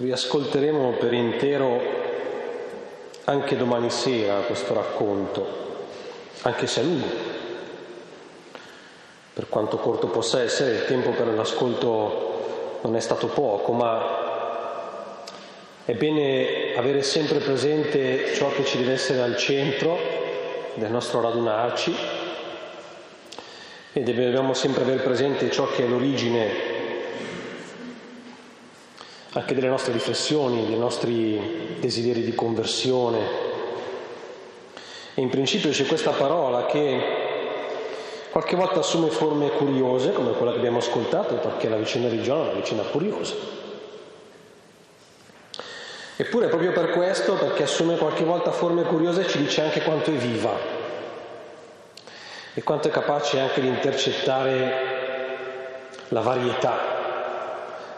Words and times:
riascolteremo 0.00 0.92
per 0.92 1.12
intero 1.12 1.80
anche 3.24 3.56
domani 3.56 3.90
sera 3.90 4.40
questo 4.40 4.74
racconto, 4.74 5.46
anche 6.42 6.66
se 6.66 6.80
è 6.80 6.84
lungo. 6.84 7.28
Per 9.32 9.48
quanto 9.48 9.76
corto 9.76 10.08
possa 10.08 10.42
essere, 10.42 10.72
il 10.72 10.84
tempo 10.86 11.10
per 11.10 11.28
l'ascolto 11.28 12.78
non 12.82 12.96
è 12.96 13.00
stato 13.00 13.28
poco, 13.28 13.72
ma 13.72 14.28
è 15.84 15.92
bene 15.92 16.74
avere 16.76 17.02
sempre 17.02 17.38
presente 17.38 18.34
ciò 18.34 18.50
che 18.52 18.64
ci 18.64 18.78
deve 18.78 18.92
essere 18.92 19.20
al 19.20 19.36
centro 19.36 19.98
del 20.74 20.90
nostro 20.90 21.20
radunarci 21.20 21.94
e 23.92 24.02
dobbiamo 24.02 24.54
sempre 24.54 24.82
avere 24.82 25.02
presente 25.02 25.50
ciò 25.50 25.68
che 25.70 25.84
è 25.84 25.88
l'origine 25.88 26.69
anche 29.32 29.54
delle 29.54 29.68
nostre 29.68 29.92
riflessioni, 29.92 30.66
dei 30.66 30.78
nostri 30.78 31.76
desideri 31.78 32.22
di 32.22 32.34
conversione. 32.34 33.48
E 35.14 35.20
in 35.20 35.28
principio 35.28 35.70
c'è 35.70 35.86
questa 35.86 36.10
parola 36.10 36.66
che 36.66 37.28
qualche 38.30 38.56
volta 38.56 38.80
assume 38.80 39.10
forme 39.10 39.50
curiose, 39.50 40.12
come 40.12 40.32
quella 40.32 40.52
che 40.52 40.58
abbiamo 40.58 40.78
ascoltato, 40.78 41.34
perché 41.34 41.68
la 41.68 41.76
vicenda 41.76 42.08
di 42.08 42.22
Giona 42.22 42.46
è 42.46 42.50
una 42.50 42.60
vicenda 42.60 42.82
curiosa. 42.82 43.58
Eppure 46.16 46.48
proprio 46.48 46.72
per 46.72 46.90
questo, 46.90 47.34
perché 47.34 47.62
assume 47.62 47.96
qualche 47.96 48.24
volta 48.24 48.50
forme 48.50 48.82
curiose, 48.82 49.26
ci 49.26 49.38
dice 49.38 49.62
anche 49.62 49.82
quanto 49.82 50.10
è 50.10 50.14
viva 50.14 50.78
e 52.52 52.62
quanto 52.62 52.88
è 52.88 52.90
capace 52.90 53.38
anche 53.38 53.60
di 53.60 53.68
intercettare 53.68 54.88
la 56.08 56.20
varietà 56.20 56.89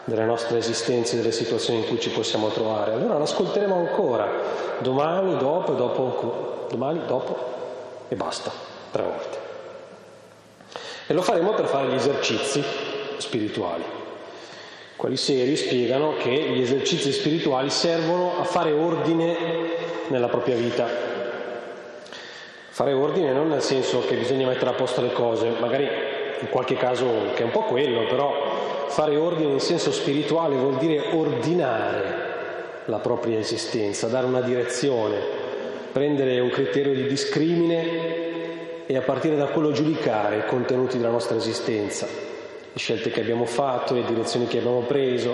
delle 0.05 0.25
nostre 0.25 0.57
esistenze, 0.57 1.15
delle 1.15 1.31
situazioni 1.31 1.79
in 1.79 1.87
cui 1.87 1.99
ci 1.99 2.09
possiamo 2.09 2.49
trovare. 2.49 2.93
Allora 2.93 3.17
l'ascolteremo 3.17 3.75
ancora, 3.75 4.29
domani, 4.79 5.37
dopo 5.37 5.73
e 5.73 5.75
dopo, 5.75 6.67
domani, 6.69 7.01
dopo 7.05 7.37
e 8.09 8.15
basta, 8.15 8.51
tre 8.91 9.03
volte. 9.03 9.37
E 11.07 11.13
lo 11.13 11.21
faremo 11.21 11.53
per 11.53 11.65
fare 11.65 11.87
gli 11.87 11.95
esercizi 11.95 12.63
spirituali. 13.17 13.83
Quelli 14.95 15.17
seri 15.17 15.55
spiegano 15.55 16.15
che 16.17 16.29
gli 16.29 16.61
esercizi 16.61 17.11
spirituali 17.11 17.69
servono 17.69 18.39
a 18.39 18.43
fare 18.43 18.71
ordine 18.71 19.35
nella 20.07 20.27
propria 20.27 20.55
vita. 20.55 20.87
Fare 22.69 22.93
ordine 22.93 23.33
non 23.33 23.49
nel 23.49 23.61
senso 23.61 24.01
che 24.05 24.15
bisogna 24.15 24.47
mettere 24.47 24.71
a 24.71 24.73
posto 24.73 25.01
le 25.01 25.11
cose, 25.11 25.49
magari 25.59 25.87
in 26.39 26.49
qualche 26.49 26.75
caso 26.75 27.05
che 27.33 27.41
è 27.41 27.45
un 27.45 27.51
po' 27.51 27.63
quello, 27.63 28.05
però 28.07 28.42
Fare 28.93 29.17
ordine 29.17 29.53
in 29.53 29.59
senso 29.59 29.91
spirituale 29.91 30.55
vuol 30.55 30.77
dire 30.77 31.15
ordinare 31.15 32.83
la 32.85 32.99
propria 32.99 33.39
esistenza, 33.39 34.05
dare 34.05 34.27
una 34.27 34.41
direzione, 34.41 35.17
prendere 35.91 36.39
un 36.39 36.51
criterio 36.51 36.93
di 36.93 37.07
discrimine 37.07 38.85
e 38.85 38.95
a 38.95 39.01
partire 39.01 39.35
da 39.35 39.47
quello 39.47 39.71
giudicare 39.71 40.37
i 40.37 40.45
contenuti 40.45 40.97
della 40.97 41.09
nostra 41.09 41.35
esistenza, 41.35 42.05
le 42.05 42.77
scelte 42.77 43.09
che 43.09 43.21
abbiamo 43.21 43.45
fatto, 43.45 43.95
le 43.95 44.05
direzioni 44.05 44.45
che 44.45 44.59
abbiamo 44.59 44.81
preso. 44.81 45.33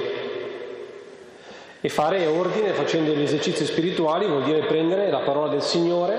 E 1.82 1.90
fare 1.90 2.26
ordine 2.28 2.72
facendo 2.72 3.12
gli 3.12 3.24
esercizi 3.24 3.66
spirituali 3.66 4.26
vuol 4.26 4.46
dire 4.46 4.68
prendere 4.68 5.12
la 5.12 5.20
parola 5.20 5.50
del 5.50 5.64
Signore, 5.64 6.18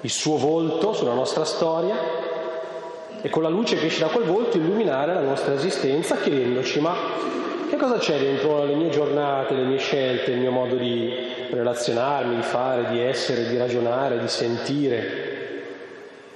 il 0.00 0.10
suo 0.10 0.38
volto 0.38 0.94
sulla 0.94 1.12
nostra 1.12 1.44
storia 1.44 2.29
e 3.22 3.28
con 3.28 3.42
la 3.42 3.48
luce 3.48 3.76
che 3.76 3.86
esce 3.86 4.00
da 4.00 4.08
quel 4.08 4.24
volto 4.24 4.56
illuminare 4.56 5.12
la 5.12 5.20
nostra 5.20 5.54
esistenza 5.54 6.16
chiedendoci 6.16 6.80
ma 6.80 6.96
che 7.68 7.76
cosa 7.76 7.98
c'è 7.98 8.18
dentro 8.18 8.64
le 8.64 8.74
mie 8.74 8.88
giornate, 8.88 9.54
le 9.54 9.62
mie 9.62 9.78
scelte, 9.78 10.32
il 10.32 10.38
mio 10.38 10.50
modo 10.50 10.74
di 10.74 11.14
relazionarmi, 11.50 12.34
di 12.34 12.42
fare, 12.42 12.90
di 12.90 13.00
essere, 13.00 13.48
di 13.48 13.56
ragionare, 13.56 14.18
di 14.18 14.26
sentire, 14.26 15.28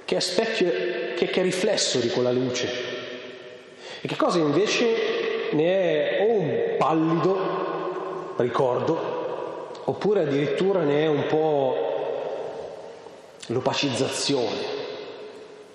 che 0.04 0.20
specchio, 0.20 0.70
che, 1.16 1.26
che 1.26 1.42
riflesso 1.42 1.98
di 1.98 2.08
quella 2.08 2.30
luce 2.30 2.68
e 4.00 4.06
che 4.06 4.14
cosa 4.14 4.38
invece 4.38 4.86
ne 5.52 5.64
è 5.64 6.20
o 6.22 6.32
un 6.34 6.74
pallido 6.78 8.34
ricordo 8.36 9.72
oppure 9.86 10.22
addirittura 10.22 10.82
ne 10.82 11.02
è 11.02 11.06
un 11.08 11.26
po' 11.26 11.76
l'opacizzazione 13.46 14.82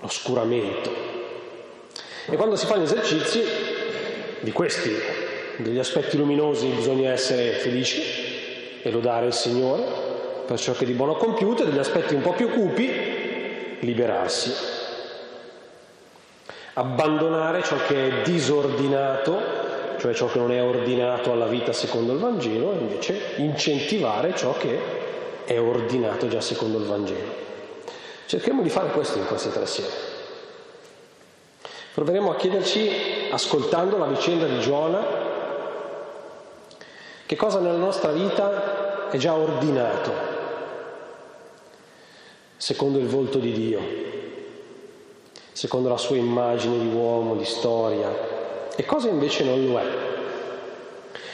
l'oscuramento. 0.02 1.09
E 2.30 2.36
quando 2.36 2.56
si 2.56 2.66
fanno 2.66 2.84
esercizi 2.84 3.44
di 4.40 4.52
questi, 4.52 4.96
degli 5.58 5.80
aspetti 5.80 6.18
luminosi, 6.18 6.68
bisogna 6.68 7.12
essere 7.12 7.54
felici 7.54 8.02
e 8.82 8.92
lodare 8.92 9.26
il 9.26 9.34
Signore 9.34 10.08
per 10.46 10.60
ciò 10.60 10.74
che 10.74 10.86
di 10.86 10.94
buono 10.94 11.14
ha 11.14 11.18
compiuto, 11.18 11.64
e 11.64 11.66
degli 11.66 11.78
aspetti 11.78 12.14
un 12.14 12.22
po' 12.22 12.34
più 12.34 12.50
cupi, 12.50 13.78
liberarsi. 13.82 14.52
Abbandonare 16.74 17.62
ciò 17.62 17.76
che 17.86 18.08
è 18.08 18.22
disordinato, 18.24 19.40
cioè 20.00 20.14
ciò 20.14 20.28
che 20.28 20.40
non 20.40 20.52
è 20.52 20.64
ordinato 20.64 21.32
alla 21.32 21.46
vita 21.46 21.74
secondo 21.74 22.14
il 22.14 22.20
Vangelo, 22.20 22.74
e 22.74 22.78
invece 22.78 23.22
incentivare 23.38 24.34
ciò 24.36 24.56
che 24.58 24.80
è 25.46 25.60
ordinato 25.60 26.28
già 26.28 26.42
secondo 26.42 26.78
il 26.78 26.86
Vangelo. 26.86 27.48
Cerchiamo 28.26 28.62
di 28.62 28.70
fare 28.70 28.90
questo 28.90 29.18
in 29.18 29.26
queste 29.26 29.52
tre 29.52 29.66
sere. 29.66 30.19
Proveremo 32.00 32.32
a 32.32 32.36
chiederci, 32.38 33.28
ascoltando 33.30 33.98
la 33.98 34.06
vicenda 34.06 34.46
di 34.46 34.62
Giona, 34.62 35.06
che 37.26 37.36
cosa 37.36 37.60
nella 37.60 37.78
nostra 37.78 38.14
vita 38.14 39.10
è 39.10 39.18
già 39.18 39.34
ordinato, 39.34 40.12
secondo 42.56 43.00
il 43.00 43.08
volto 43.08 43.38
di 43.40 43.52
Dio, 43.52 43.82
secondo 45.52 45.90
la 45.90 45.98
sua 45.98 46.16
immagine 46.16 46.80
di 46.80 46.88
uomo, 46.88 47.36
di 47.36 47.44
storia, 47.44 48.08
e 48.78 48.86
cosa 48.86 49.10
invece 49.10 49.44
non 49.44 49.68
lo 49.68 49.78
è. 49.78 49.86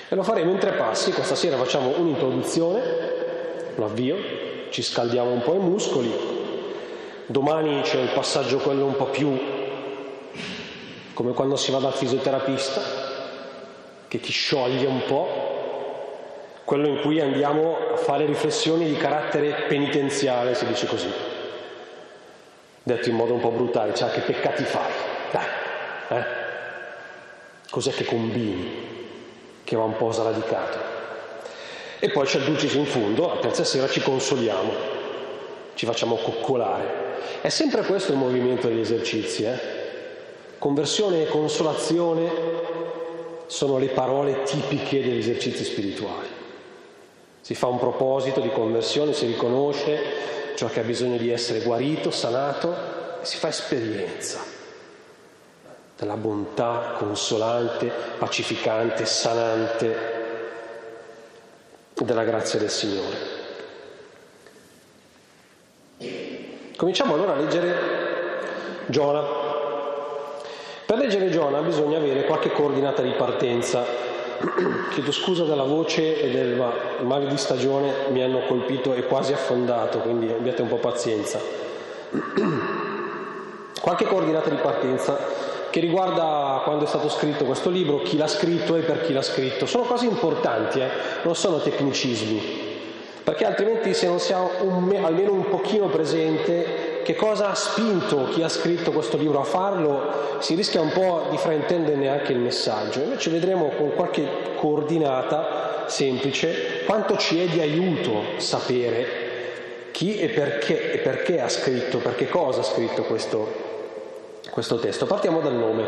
E 0.10 0.16
lo 0.16 0.24
faremo 0.24 0.50
in 0.50 0.58
tre 0.58 0.72
passi, 0.72 1.12
questa 1.12 1.36
sera 1.36 1.58
facciamo 1.58 1.94
un'introduzione, 2.00 2.82
lo 3.76 3.86
avvio, 3.86 4.18
ci 4.72 4.82
scaldiamo 4.82 5.30
un 5.30 5.44
po' 5.44 5.54
i 5.54 5.60
muscoli, 5.60 6.34
Domani 7.28 7.82
c'è 7.82 8.00
il 8.00 8.10
passaggio 8.10 8.58
quello 8.58 8.86
un 8.86 8.96
po' 8.96 9.06
più 9.06 9.56
come 11.16 11.32
quando 11.32 11.56
si 11.56 11.72
va 11.72 11.80
dal 11.80 11.94
fisioterapista, 11.94 12.82
che 14.10 14.20
ti 14.20 14.34
scioglie 14.34 14.86
un 14.86 15.06
po', 15.06 15.28
quello 16.66 16.88
in 16.88 17.00
cui 17.00 17.22
andiamo 17.22 17.78
a 17.94 17.96
fare 17.96 18.26
riflessioni 18.26 18.86
di 18.86 18.98
carattere 18.98 19.64
penitenziale, 19.70 20.56
si 20.56 20.66
dice 20.66 20.86
così. 20.88 21.10
Detto 22.84 23.10
in 23.10 23.16
modo 23.16 23.34
un 23.34 23.40
po' 23.40 23.52
brutale, 23.52 23.96
cioè 23.96 24.12
che 24.12 24.20
peccati 24.20 24.64
fai? 24.66 24.92
Dai, 25.32 25.46
eh? 26.10 26.26
Cos'è 27.70 27.92
che 27.92 28.04
combini? 28.04 28.84
Che 29.64 29.76
va 29.76 29.84
un 29.84 29.96
po' 29.96 30.12
sradicato. 30.12 30.78
E 32.00 32.10
poi 32.10 32.26
c'è 32.26 32.40
il 32.40 32.44
dulcis 32.44 32.74
in 32.74 32.86
fondo, 32.86 33.28
la 33.28 33.40
terza 33.40 33.64
sera 33.64 33.88
ci 33.88 34.02
consoliamo, 34.02 34.72
ci 35.76 35.86
facciamo 35.86 36.18
coccolare. 36.18 37.04
È 37.40 37.50
sempre 37.50 37.84
questo 37.84 38.12
il 38.12 38.18
movimento 38.18 38.68
degli 38.68 38.82
esercizi. 38.82 39.46
Eh? 39.46 39.85
Conversione 40.66 41.22
e 41.22 41.28
consolazione 41.28 42.28
sono 43.46 43.78
le 43.78 43.90
parole 43.90 44.42
tipiche 44.42 45.00
degli 45.00 45.20
esercizi 45.20 45.64
spirituali. 45.64 46.28
Si 47.40 47.54
fa 47.54 47.68
un 47.68 47.78
proposito 47.78 48.40
di 48.40 48.50
conversione, 48.50 49.14
si 49.14 49.28
riconosce 49.28 50.02
ciò 50.56 50.66
che 50.66 50.80
ha 50.80 50.84
bisogno 50.84 51.18
di 51.18 51.30
essere 51.30 51.60
guarito, 51.62 52.10
sanato 52.10 52.74
e 53.22 53.26
si 53.26 53.38
fa 53.38 53.50
esperienza 53.50 54.40
della 55.96 56.18
bontà 56.18 56.96
consolante, 56.98 57.92
pacificante, 58.18 59.06
sanante 59.06 59.96
della 61.94 62.24
grazia 62.24 62.58
del 62.58 62.72
Signore. 62.72 63.18
Cominciamo 66.76 67.14
allora 67.14 67.34
a 67.34 67.36
leggere 67.36 67.76
Giona. 68.88 69.45
Per 70.86 70.98
leggere 70.98 71.32
Giona 71.32 71.62
bisogna 71.62 71.98
avere 71.98 72.26
qualche 72.26 72.52
coordinata 72.52 73.02
di 73.02 73.12
partenza. 73.12 73.84
Chiedo 74.92 75.12
scusa 75.12 75.44
della 75.44 75.64
voce 75.64 76.22
e 76.22 76.30
del 76.30 76.62
male 77.02 77.28
di 77.28 77.38
stagione, 77.38 77.92
mi 78.10 78.22
hanno 78.22 78.42
colpito 78.48 78.94
e 78.94 79.04
quasi 79.06 79.34
affondato, 79.34 80.00
quindi 80.00 80.32
abbiate 80.32 80.62
un 80.62 80.68
po' 80.68 80.78
pazienza. 80.78 81.40
Qualche 83.82 84.06
coordinata 84.06 84.50
di 84.50 84.58
partenza 84.58 85.18
che 85.72 85.80
riguarda 85.80 86.62
quando 86.64 86.86
è 86.86 86.88
stato 86.88 87.10
scritto 87.10 87.46
questo 87.46 87.70
libro, 87.70 88.02
chi 88.04 88.18
l'ha 88.18 88.28
scritto 88.28 88.76
e 88.76 88.82
per 88.82 89.02
chi 89.02 89.12
l'ha 89.12 89.24
scritto. 89.24 89.66
Sono 89.66 89.86
cose 89.86 90.06
importanti, 90.06 90.80
eh? 90.80 90.90
non 91.24 91.36
sono 91.36 91.58
tecnicismi 91.58 92.74
perché 93.26 93.44
altrimenti 93.44 93.96
se 93.96 94.06
non 94.06 94.20
siamo 94.20 94.52
un, 94.60 94.96
almeno 95.04 95.34
un 95.34 95.50
pochino 95.50 95.88
presente 95.88 96.95
che 97.06 97.14
cosa 97.14 97.52
ha 97.52 97.54
spinto 97.54 98.30
chi 98.30 98.42
ha 98.42 98.50
scritto 98.50 98.92
questo 98.92 99.16
libro 99.16 99.40
a 99.40 99.44
farlo, 99.44 100.38
si 100.40 100.56
rischia 100.56 100.82
un 100.82 100.92
po' 100.92 101.28
di 101.30 101.38
fraintenderne 101.38 102.10
anche 102.10 102.32
il 102.32 102.40
messaggio. 102.40 103.02
Invece 103.02 103.30
vedremo 103.30 103.70
con 103.78 103.94
qualche 103.94 104.28
coordinata 104.56 105.84
semplice 105.86 106.84
quanto 106.88 107.16
ci 107.16 107.40
è 107.44 107.46
di 107.46 107.62
aiuto 107.62 108.24
sapere 108.38 109.24
chi 109.92 110.18
e 110.18 110.30
perché, 110.30 110.94
e 110.94 110.98
perché 110.98 111.42
ha 111.42 111.48
scritto, 111.48 112.00
per 112.00 112.16
che 112.16 112.28
cosa 112.28 112.62
ha 112.62 112.64
scritto 112.64 113.04
questo, 113.04 113.54
questo 114.50 114.80
testo. 114.80 115.06
Partiamo 115.06 115.42
dal 115.42 115.54
nome. 115.54 115.86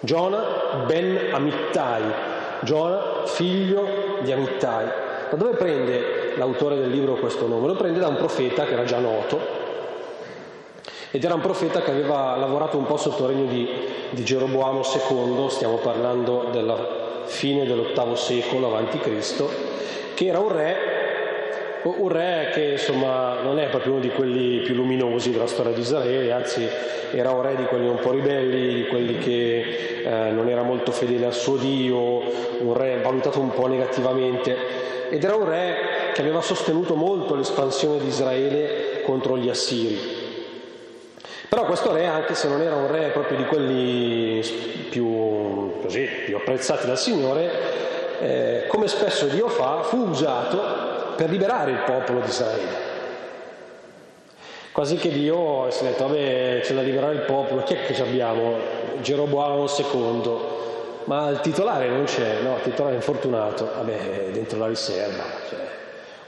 Giona 0.00 0.82
ben 0.86 1.28
Amittai, 1.30 2.04
Giona 2.62 3.26
figlio 3.26 4.18
di 4.22 4.32
Amittai. 4.32 4.86
Da 5.28 5.36
dove 5.36 5.56
prende 5.56 6.32
l'autore 6.36 6.76
del 6.76 6.88
libro 6.88 7.16
questo 7.16 7.46
nome? 7.46 7.66
Lo 7.66 7.76
prende 7.76 8.00
da 8.00 8.08
un 8.08 8.16
profeta 8.16 8.64
che 8.64 8.72
era 8.72 8.84
già 8.84 8.98
noto, 8.98 9.59
ed 11.10 11.24
era 11.24 11.34
un 11.34 11.40
profeta 11.40 11.82
che 11.82 11.90
aveva 11.90 12.36
lavorato 12.36 12.76
un 12.76 12.86
po' 12.86 12.96
sotto 12.96 13.24
il 13.24 13.30
regno 13.30 13.46
di, 13.46 13.68
di 14.10 14.24
Geroboamo 14.24 14.82
II, 14.82 15.50
stiamo 15.50 15.76
parlando 15.76 16.48
della 16.52 17.24
fine 17.24 17.64
dell'ottavo 17.66 18.14
secolo 18.14 18.76
Cristo, 19.00 19.50
che 20.14 20.26
era 20.26 20.38
un 20.38 20.52
re 20.52 20.98
un 21.82 22.08
re 22.08 22.50
che 22.52 22.72
insomma 22.72 23.40
non 23.40 23.58
è 23.58 23.68
proprio 23.68 23.92
uno 23.92 24.02
di 24.02 24.10
quelli 24.10 24.58
più 24.60 24.74
luminosi 24.74 25.30
della 25.30 25.46
storia 25.46 25.72
di 25.72 25.80
Israele, 25.80 26.30
anzi 26.30 26.68
era 27.12 27.30
un 27.30 27.40
re 27.40 27.56
di 27.56 27.64
quelli 27.64 27.88
un 27.88 27.98
po' 27.98 28.10
ribelli, 28.10 28.74
di 28.74 28.86
quelli 28.86 29.16
che 29.18 30.02
eh, 30.04 30.30
non 30.30 30.48
era 30.48 30.62
molto 30.62 30.92
fedele 30.92 31.26
al 31.26 31.32
suo 31.32 31.56
Dio, 31.56 31.96
un 32.60 32.74
re 32.74 32.98
valutato 33.02 33.40
un 33.40 33.50
po' 33.50 33.66
negativamente 33.66 34.56
ed 35.08 35.24
era 35.24 35.34
un 35.34 35.48
re 35.48 36.12
che 36.12 36.20
aveva 36.20 36.42
sostenuto 36.42 36.94
molto 36.94 37.34
l'espansione 37.34 37.98
di 37.98 38.08
Israele 38.08 39.00
contro 39.02 39.38
gli 39.38 39.48
Assiri. 39.48 40.19
Però 41.50 41.64
questo 41.64 41.92
re, 41.92 42.06
anche 42.06 42.36
se 42.36 42.46
non 42.46 42.62
era 42.62 42.76
un 42.76 42.86
re 42.86 43.08
proprio 43.08 43.36
di 43.36 43.44
quelli 43.44 44.40
più, 44.88 45.80
così, 45.82 46.08
più 46.24 46.36
apprezzati 46.36 46.86
dal 46.86 46.96
Signore, 46.96 47.50
eh, 48.20 48.64
come 48.68 48.86
spesso 48.86 49.26
Dio 49.26 49.48
fa, 49.48 49.82
fu 49.82 49.96
usato 49.96 51.14
per 51.16 51.28
liberare 51.28 51.72
il 51.72 51.82
popolo 51.84 52.20
di 52.20 52.28
Israele. 52.28 52.88
Quasi 54.70 54.94
che 54.94 55.08
Dio 55.08 55.68
si 55.70 55.82
è 55.82 55.88
detto, 55.88 56.06
vabbè, 56.06 56.60
c'è 56.62 56.72
da 56.72 56.82
liberare 56.82 57.14
il 57.14 57.22
popolo, 57.22 57.64
chi 57.64 57.74
è 57.74 57.84
che 57.84 58.00
abbiamo? 58.00 58.54
Geroboamo 59.00 59.66
II, 59.76 60.36
ma 61.06 61.30
il 61.30 61.40
titolare 61.40 61.88
non 61.88 62.04
c'è, 62.04 62.42
no, 62.42 62.58
il 62.58 62.62
titolare 62.62 62.94
è 62.94 62.98
infortunato, 62.98 63.68
vabbè, 63.74 64.28
dentro 64.30 64.56
la 64.56 64.68
riserva, 64.68 65.24
cioè, 65.48 65.58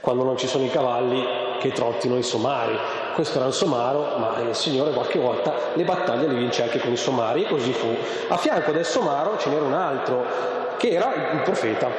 quando 0.01 0.25
non 0.25 0.35
ci 0.35 0.47
sono 0.47 0.65
i 0.65 0.69
cavalli 0.69 1.25
che 1.59 1.71
trottino 1.71 2.17
i 2.17 2.23
somari. 2.23 2.77
Questo 3.13 3.37
era 3.37 3.45
un 3.45 3.53
somaro, 3.53 4.17
ma 4.17 4.39
il 4.47 4.55
Signore 4.55 4.91
qualche 4.91 5.19
volta 5.19 5.53
le 5.73 5.83
battaglie 5.83 6.27
le 6.27 6.33
vince 6.33 6.63
anche 6.63 6.79
con 6.79 6.91
i 6.91 6.97
somari, 6.97 7.43
e 7.43 7.47
così 7.47 7.71
fu. 7.71 7.95
A 8.27 8.37
fianco 8.37 8.71
del 8.71 8.85
somaro 8.85 9.37
ce 9.37 9.49
n'era 9.49 9.65
un 9.65 9.73
altro, 9.73 10.25
che 10.77 10.89
era 10.89 11.13
il 11.33 11.41
profeta, 11.43 11.89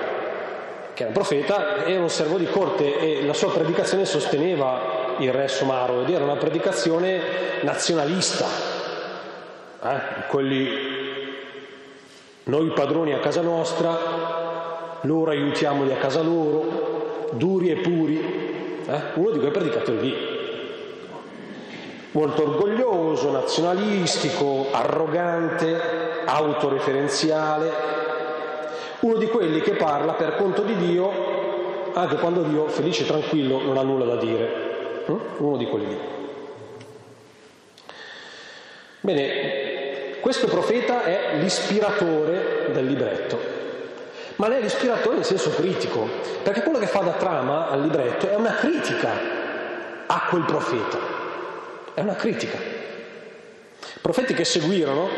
che 0.93 1.03
era 1.03 1.09
un 1.09 1.15
profeta, 1.15 1.85
era 1.87 2.01
un 2.01 2.11
servo 2.11 2.37
di 2.37 2.47
corte 2.47 2.99
e 2.99 3.25
la 3.25 3.33
sua 3.33 3.53
predicazione 3.53 4.05
sosteneva 4.05 5.17
il 5.19 5.33
re 5.33 5.47
somaro 5.47 6.03
ed 6.03 6.11
era 6.11 6.25
una 6.25 6.37
predicazione 6.37 7.21
nazionalista. 7.63 8.47
Eh? 9.83 10.27
Quelli, 10.29 10.69
noi 12.45 12.71
padroni 12.71 13.13
a 13.13 13.21
casa 13.21 13.41
nostra, 13.41 13.97
loro 15.03 15.31
aiutiamoli 15.31 15.93
a 15.93 15.97
casa 15.97 16.23
loro, 16.23 17.29
duri 17.33 17.71
e 17.71 17.77
puri. 17.77 18.83
Eh? 18.87 19.01
Uno 19.15 19.31
di 19.31 19.39
quei 19.39 19.51
predicatori 19.51 20.01
lì. 20.01 20.44
Molto 22.15 22.43
orgoglioso, 22.43 23.31
nazionalistico, 23.31 24.69
arrogante, 24.71 26.23
autoreferenziale, 26.25 27.73
uno 29.01 29.17
di 29.17 29.27
quelli 29.27 29.61
che 29.61 29.73
parla 29.73 30.13
per 30.13 30.37
conto 30.37 30.63
di 30.63 30.77
Dio 30.77 31.35
anche 31.95 32.17
quando 32.17 32.43
Dio, 32.43 32.67
felice 32.69 33.05
e 33.05 33.07
tranquillo, 33.07 33.63
non 33.63 33.79
ha 33.79 33.83
nulla 33.83 34.05
da 34.05 34.17
dire. 34.17 35.03
Hm? 35.07 35.17
Uno 35.39 35.57
di 35.57 35.67
quelli. 35.67 35.99
Bene, 39.01 40.19
questo 40.21 40.47
profeta 40.47 41.05
è 41.05 41.37
l'ispiratore 41.39 42.71
del 42.73 42.87
libretto, 42.87 43.39
ma 44.37 44.49
non 44.49 44.57
è 44.57 44.61
l'ispiratore 44.61 45.19
in 45.19 45.25
senso 45.25 45.51
critico, 45.51 46.09
perché 46.43 46.63
quello 46.63 46.79
che 46.79 46.87
fa 46.87 47.01
da 47.01 47.13
trama 47.13 47.69
al 47.69 47.83
libretto 47.83 48.29
è 48.29 48.35
una 48.35 48.55
critica 48.55 49.11
a 50.07 50.27
quel 50.29 50.45
profeta, 50.45 50.99
è 51.95 52.01
una 52.01 52.17
critica. 52.17 52.59
Profeti 54.01 54.35
che 54.35 54.45
seguirono 54.45 55.09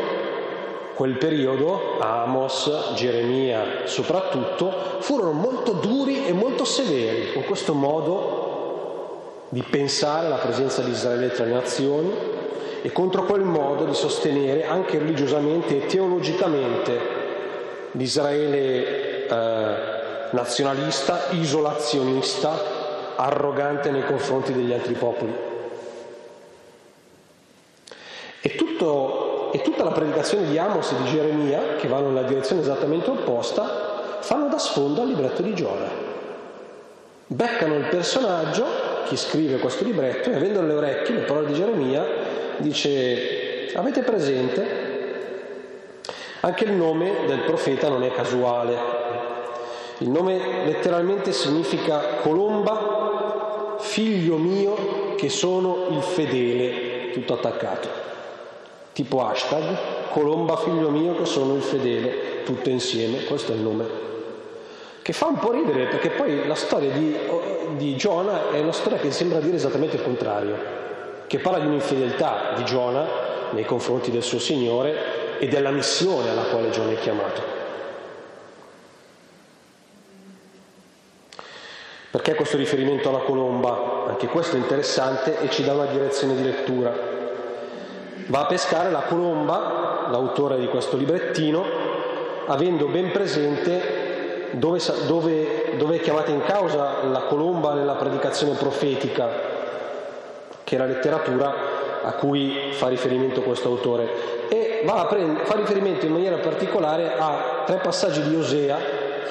quel 0.93 1.17
periodo, 1.17 1.99
Amos, 1.99 2.93
Geremia 2.95 3.85
soprattutto, 3.85 4.99
furono 4.99 5.31
molto 5.31 5.73
duri 5.73 6.25
e 6.25 6.33
molto 6.33 6.65
severi 6.65 7.33
con 7.33 7.43
questo 7.43 7.73
modo 7.73 9.45
di 9.49 9.61
pensare 9.61 10.27
la 10.27 10.37
presenza 10.37 10.81
di 10.81 10.91
Israele 10.91 11.31
tra 11.31 11.45
le 11.45 11.53
nazioni 11.53 12.11
e 12.81 12.91
contro 12.91 13.25
quel 13.25 13.41
modo 13.43 13.85
di 13.85 13.93
sostenere 13.93 14.65
anche 14.65 14.97
religiosamente 14.97 15.83
e 15.83 15.85
teologicamente 15.87 16.99
l'Israele 17.91 19.27
eh, 19.27 19.75
nazionalista, 20.31 21.27
isolazionista, 21.31 23.15
arrogante 23.15 23.89
nei 23.91 24.05
confronti 24.05 24.53
degli 24.53 24.73
altri 24.73 24.93
popoli. 24.93 25.46
E 28.47 28.55
tutto 28.55 29.51
e 29.51 29.61
tutta 29.61 29.83
la 29.83 29.91
predicazione 29.91 30.47
di 30.47 30.57
Amos 30.57 30.93
e 30.93 30.95
di 31.03 31.09
Geremia, 31.09 31.75
che 31.75 31.89
vanno 31.89 32.07
nella 32.07 32.25
direzione 32.25 32.61
esattamente 32.61 33.09
opposta, 33.09 34.19
fanno 34.21 34.47
da 34.47 34.57
sfondo 34.57 35.01
al 35.01 35.09
libretto 35.09 35.41
di 35.41 35.53
Giona. 35.53 35.89
Beccano 37.27 37.75
il 37.75 37.87
personaggio, 37.89 38.65
chi 39.05 39.17
scrive 39.17 39.57
questo 39.57 39.83
libretto, 39.83 40.29
e 40.29 40.35
avendo 40.35 40.61
le 40.61 40.73
orecchie 40.75 41.15
le 41.15 41.21
parole 41.23 41.47
di 41.47 41.55
Geremia, 41.55 42.05
dice, 42.59 43.69
avete 43.75 44.01
presente? 44.03 44.85
Anche 46.39 46.63
il 46.63 46.71
nome 46.71 47.25
del 47.27 47.39
profeta 47.39 47.89
non 47.89 48.03
è 48.03 48.11
casuale. 48.13 48.77
Il 49.97 50.09
nome 50.09 50.63
letteralmente 50.63 51.33
significa 51.33 51.99
colomba, 52.21 53.75
figlio 53.79 54.37
mio, 54.37 55.15
che 55.17 55.27
sono 55.27 55.87
il 55.89 56.01
fedele, 56.01 57.11
tutto 57.11 57.33
attaccato 57.33 58.06
tipo 58.97 59.23
hashtag, 59.23 60.09
Colomba 60.09 60.57
figlio 60.57 60.89
mio 60.89 61.15
che 61.15 61.25
sono 61.25 61.53
il 61.53 61.61
fedele, 61.61 62.41
tutto 62.43 62.69
insieme, 62.69 63.25
questo 63.25 63.51
è 63.51 63.55
il 63.55 63.61
nome. 63.61 63.85
Che 65.03 65.13
fa 65.13 65.27
un 65.27 65.37
po' 65.37 65.51
ridere 65.51 65.85
perché 65.85 66.09
poi 66.09 66.47
la 66.47 66.55
storia 66.55 66.89
di, 66.89 67.15
di 67.75 67.95
Giona 67.95 68.49
è 68.49 68.59
una 68.59 68.71
storia 68.71 68.97
che 68.97 69.11
sembra 69.11 69.39
dire 69.39 69.57
esattamente 69.57 69.97
il 69.97 70.01
contrario, 70.01 70.57
che 71.27 71.37
parla 71.37 71.59
di 71.59 71.67
un'infedeltà 71.67 72.53
di 72.55 72.65
Giona 72.65 73.05
nei 73.51 73.65
confronti 73.65 74.09
del 74.09 74.23
suo 74.23 74.39
Signore 74.39 75.37
e 75.37 75.47
della 75.47 75.69
missione 75.69 76.31
alla 76.31 76.45
quale 76.45 76.71
Giona 76.71 76.89
è 76.89 76.97
chiamato. 76.97 77.41
Perché 82.09 82.33
questo 82.33 82.57
riferimento 82.57 83.09
alla 83.09 83.19
colomba? 83.19 84.05
Anche 84.07 84.25
questo 84.25 84.55
è 84.55 84.59
interessante 84.59 85.39
e 85.39 85.51
ci 85.51 85.63
dà 85.63 85.73
una 85.73 85.85
direzione 85.85 86.35
di 86.35 86.41
lettura 86.41 87.06
va 88.27 88.41
a 88.41 88.45
pescare 88.45 88.91
la 88.91 89.01
colomba, 89.01 90.07
l'autore 90.09 90.59
di 90.59 90.67
questo 90.67 90.97
librettino, 90.97 91.65
avendo 92.47 92.87
ben 92.87 93.11
presente 93.11 94.49
dove, 94.51 94.79
dove, 95.05 95.75
dove, 95.77 95.95
è 95.95 95.99
chiamata 95.99 96.31
in 96.31 96.41
causa 96.43 97.03
la 97.03 97.21
colomba 97.21 97.73
nella 97.73 97.95
predicazione 97.95 98.53
profetica, 98.53 99.27
che 100.63 100.75
è 100.75 100.77
la 100.77 100.85
letteratura 100.85 101.53
a 102.03 102.11
cui 102.13 102.71
fa 102.71 102.87
riferimento 102.87 103.41
questo 103.41 103.69
autore. 103.69 104.47
E 104.49 104.81
va 104.85 105.01
a 105.01 105.05
prend- 105.05 105.43
fa 105.43 105.55
riferimento 105.55 106.05
in 106.05 106.13
maniera 106.13 106.37
particolare 106.37 107.13
a 107.17 107.63
tre 107.65 107.77
passaggi 107.77 108.21
di 108.21 108.35
Osea, 108.35 108.77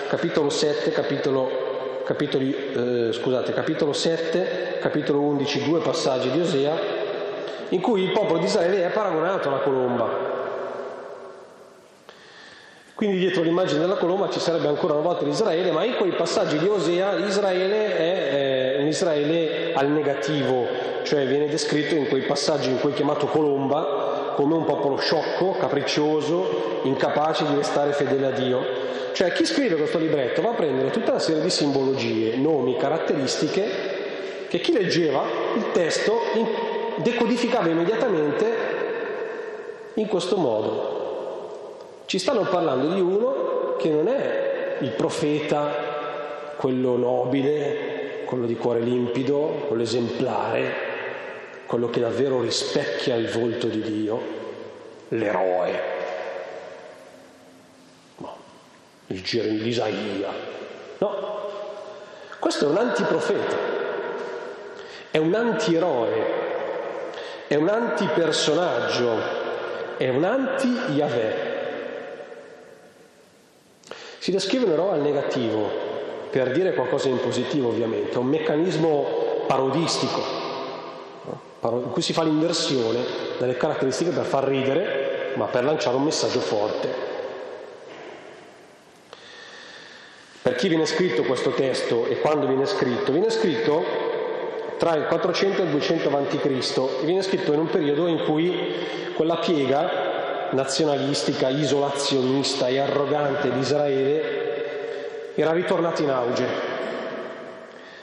capitolo 0.08 0.50
7, 0.50 0.90
capitolo, 0.90 2.02
capitoli, 2.04 2.54
eh, 2.54 3.12
scusate, 3.12 3.52
capitolo 3.52 3.92
7, 3.92 4.78
capitolo 4.80 5.20
11, 5.20 5.64
due 5.64 5.80
passaggi 5.80 6.30
di 6.30 6.40
Osea, 6.40 6.95
in 7.70 7.80
cui 7.80 8.02
il 8.02 8.12
popolo 8.12 8.38
di 8.38 8.44
Israele 8.44 8.84
è 8.84 8.90
paragonato 8.90 9.48
alla 9.48 9.58
colomba. 9.58 10.34
Quindi 12.94 13.18
dietro 13.18 13.42
l'immagine 13.42 13.80
della 13.80 13.96
colomba 13.96 14.30
ci 14.30 14.40
sarebbe 14.40 14.68
ancora 14.68 14.94
una 14.94 15.02
volta 15.02 15.24
l'Israele, 15.24 15.70
ma 15.70 15.84
in 15.84 15.96
quei 15.96 16.12
passaggi 16.12 16.56
di 16.56 16.66
Osea 16.66 17.16
Israele 17.18 17.94
è 17.94 18.78
un 18.80 18.86
Israele 18.86 19.74
al 19.74 19.90
negativo, 19.90 20.66
cioè 21.02 21.26
viene 21.26 21.46
descritto 21.46 21.94
in 21.94 22.08
quei 22.08 22.22
passaggi 22.22 22.70
in 22.70 22.80
cui 22.80 22.92
è 22.92 22.94
chiamato 22.94 23.26
colomba 23.26 24.32
come 24.34 24.54
un 24.54 24.64
popolo 24.64 24.96
sciocco, 24.96 25.56
capriccioso, 25.58 26.80
incapace 26.84 27.44
di 27.46 27.54
restare 27.54 27.92
fedele 27.92 28.26
a 28.26 28.30
Dio. 28.30 28.64
Cioè 29.12 29.32
chi 29.32 29.44
scrive 29.44 29.76
questo 29.76 29.98
libretto 29.98 30.40
va 30.40 30.50
a 30.50 30.54
prendere 30.54 30.90
tutta 30.90 31.10
una 31.10 31.20
serie 31.20 31.42
di 31.42 31.50
simbologie, 31.50 32.36
nomi, 32.36 32.76
caratteristiche 32.78 34.46
che 34.48 34.58
chi 34.60 34.72
leggeva 34.72 35.22
il 35.54 35.70
testo 35.72 36.20
decodificava 36.96 37.68
immediatamente 37.68 38.74
in 39.94 40.06
questo 40.06 40.36
modo. 40.36 40.94
Ci 42.06 42.18
stanno 42.18 42.42
parlando 42.42 42.94
di 42.94 43.00
uno 43.00 43.76
che 43.78 43.90
non 43.90 44.08
è 44.08 44.76
il 44.80 44.90
profeta, 44.90 46.54
quello 46.56 46.96
nobile, 46.96 48.22
quello 48.26 48.46
di 48.46 48.56
cuore 48.56 48.80
limpido, 48.80 49.64
quello 49.66 49.82
esemplare, 49.82 50.74
quello 51.66 51.88
che 51.88 52.00
davvero 52.00 52.40
rispecchia 52.40 53.14
il 53.14 53.28
volto 53.30 53.66
di 53.68 53.80
Dio, 53.80 54.20
l'eroe, 55.08 55.80
no, 58.18 58.36
il 59.06 59.22
Geremia 59.22 59.62
di 59.62 59.68
Isaia. 59.68 60.28
No, 60.98 61.38
questo 62.38 62.66
è 62.66 62.68
un 62.68 62.76
antiprofeta, 62.76 63.56
è 65.10 65.18
un 65.18 65.34
antieroe, 65.34 66.45
è 67.48 67.54
un 67.54 67.68
antipersonaggio, 67.68 69.18
è 69.96 70.08
un 70.08 70.24
anti-Yahweh. 70.24 71.54
Si 74.18 74.30
descrive 74.32 74.64
un 74.64 74.72
eroe 74.72 74.92
al 74.92 75.00
negativo 75.00 75.70
per 76.30 76.50
dire 76.50 76.74
qualcosa 76.74 77.08
in 77.08 77.20
positivo 77.20 77.68
ovviamente, 77.68 78.14
è 78.14 78.18
un 78.18 78.26
meccanismo 78.26 79.44
parodistico 79.46 80.44
in 81.62 81.90
cui 81.90 82.02
si 82.02 82.12
fa 82.12 82.22
l'inversione 82.22 83.04
delle 83.38 83.56
caratteristiche 83.56 84.10
per 84.10 84.24
far 84.24 84.44
ridere 84.44 85.32
ma 85.34 85.46
per 85.46 85.64
lanciare 85.64 85.96
un 85.96 86.04
messaggio 86.04 86.40
forte. 86.40 87.04
Per 90.42 90.54
chi 90.54 90.68
viene 90.68 90.86
scritto 90.86 91.22
questo 91.24 91.50
testo 91.50 92.06
e 92.06 92.20
quando 92.20 92.46
viene 92.46 92.66
scritto? 92.66 93.10
Viene 93.10 93.30
scritto 93.30 94.05
tra 94.78 94.94
il 94.94 95.06
400 95.06 95.60
e 95.60 95.64
il 95.64 95.70
200 95.70 96.08
a.C. 96.08 96.44
e 97.02 97.04
viene 97.04 97.22
scritto 97.22 97.52
in 97.52 97.60
un 97.60 97.70
periodo 97.70 98.06
in 98.06 98.22
cui 98.24 98.74
quella 99.14 99.36
piega 99.36 100.48
nazionalistica, 100.50 101.48
isolazionista 101.48 102.68
e 102.68 102.78
arrogante 102.78 103.50
di 103.50 103.58
Israele 103.58 105.34
era 105.34 105.52
ritornata 105.52 106.02
in 106.02 106.10
auge. 106.10 106.74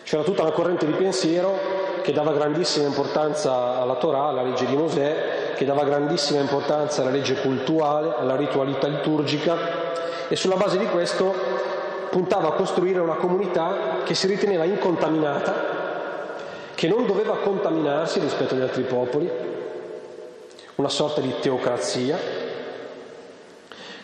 C'era 0.03 0.23
tutta 0.23 0.41
una 0.41 0.51
corrente 0.51 0.85
di 0.85 0.91
pensiero 0.91 1.81
che 2.01 2.11
dava 2.11 2.33
grandissima 2.33 2.85
importanza 2.85 3.79
alla 3.79 3.95
Torah, 3.95 4.25
alla 4.25 4.43
legge 4.43 4.65
di 4.65 4.75
Mosè, 4.75 5.53
che 5.55 5.65
dava 5.65 5.83
grandissima 5.83 6.41
importanza 6.41 7.01
alla 7.01 7.11
legge 7.11 7.35
cultuale, 7.35 8.13
alla 8.17 8.35
ritualità 8.35 8.87
liturgica 8.87 9.57
e 10.27 10.35
sulla 10.35 10.55
base 10.55 10.77
di 10.77 10.85
questo 10.87 11.33
puntava 12.09 12.49
a 12.49 12.51
costruire 12.51 12.99
una 12.99 13.15
comunità 13.15 14.01
che 14.03 14.13
si 14.13 14.27
riteneva 14.27 14.65
incontaminata, 14.65 15.72
che 16.75 16.87
non 16.87 17.05
doveva 17.05 17.37
contaminarsi 17.37 18.19
rispetto 18.19 18.55
agli 18.55 18.61
altri 18.61 18.83
popoli, 18.83 19.29
una 20.75 20.89
sorta 20.89 21.21
di 21.21 21.33
teocrazia, 21.39 22.17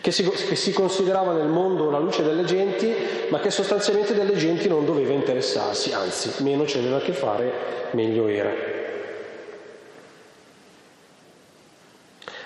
che 0.01 0.11
si, 0.11 0.23
che 0.23 0.55
si, 0.55 0.71
considerava 0.71 1.33
nel 1.33 1.47
mondo 1.47 1.89
la 1.89 1.99
luce 1.99 2.23
delle 2.23 2.45
genti, 2.45 2.93
ma 3.29 3.39
che 3.39 3.51
sostanzialmente 3.51 4.13
delle 4.13 4.35
genti 4.35 4.67
non 4.67 4.85
doveva 4.85 5.11
interessarsi, 5.11 5.91
anzi, 5.91 6.43
meno 6.43 6.65
ce 6.65 6.77
n'aveva 6.77 6.97
a 6.97 7.01
che 7.01 7.13
fare, 7.13 7.51
meglio 7.91 8.27
era. 8.27 8.51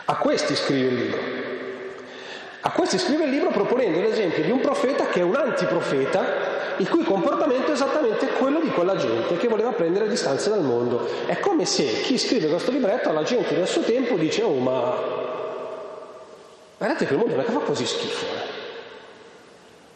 A 0.05 0.17
questi 0.17 0.55
scrive 0.55 0.87
il 0.87 0.95
libro. 0.95 1.19
A 2.61 2.71
questi 2.71 2.97
scrive 2.97 3.25
il 3.25 3.29
libro 3.29 3.49
proponendo 3.49 3.99
l'esempio 4.01 4.43
di 4.43 4.51
un 4.51 4.59
profeta 4.59 5.07
che 5.07 5.19
è 5.19 5.23
un 5.23 5.35
antiprofeta, 5.35 6.62
il 6.77 6.89
cui 6.89 7.03
comportamento 7.03 7.69
è 7.69 7.73
esattamente 7.73 8.27
quello 8.27 8.59
di 8.59 8.69
quella 8.69 8.95
gente 8.95 9.37
che 9.37 9.47
voleva 9.47 9.71
prendere 9.71 10.07
distanze 10.07 10.49
dal 10.49 10.61
mondo. 10.61 11.07
È 11.25 11.39
come 11.39 11.65
se 11.65 11.83
chi 12.01 12.17
scrive 12.17 12.47
questo 12.47 12.71
libretto 12.71 13.09
alla 13.09 13.23
gente 13.23 13.55
del 13.55 13.67
suo 13.67 13.81
tempo 13.81 14.15
dice, 14.15 14.41
oh 14.43 14.57
ma 14.57 15.21
Guardate 16.83 17.05
che 17.05 17.13
il 17.13 17.19
mondo 17.19 17.35
non 17.35 17.43
è 17.43 17.47
che 17.47 17.53
fa 17.53 17.59
così 17.59 17.85
schifo. 17.85 18.25
Eh? 18.25 18.51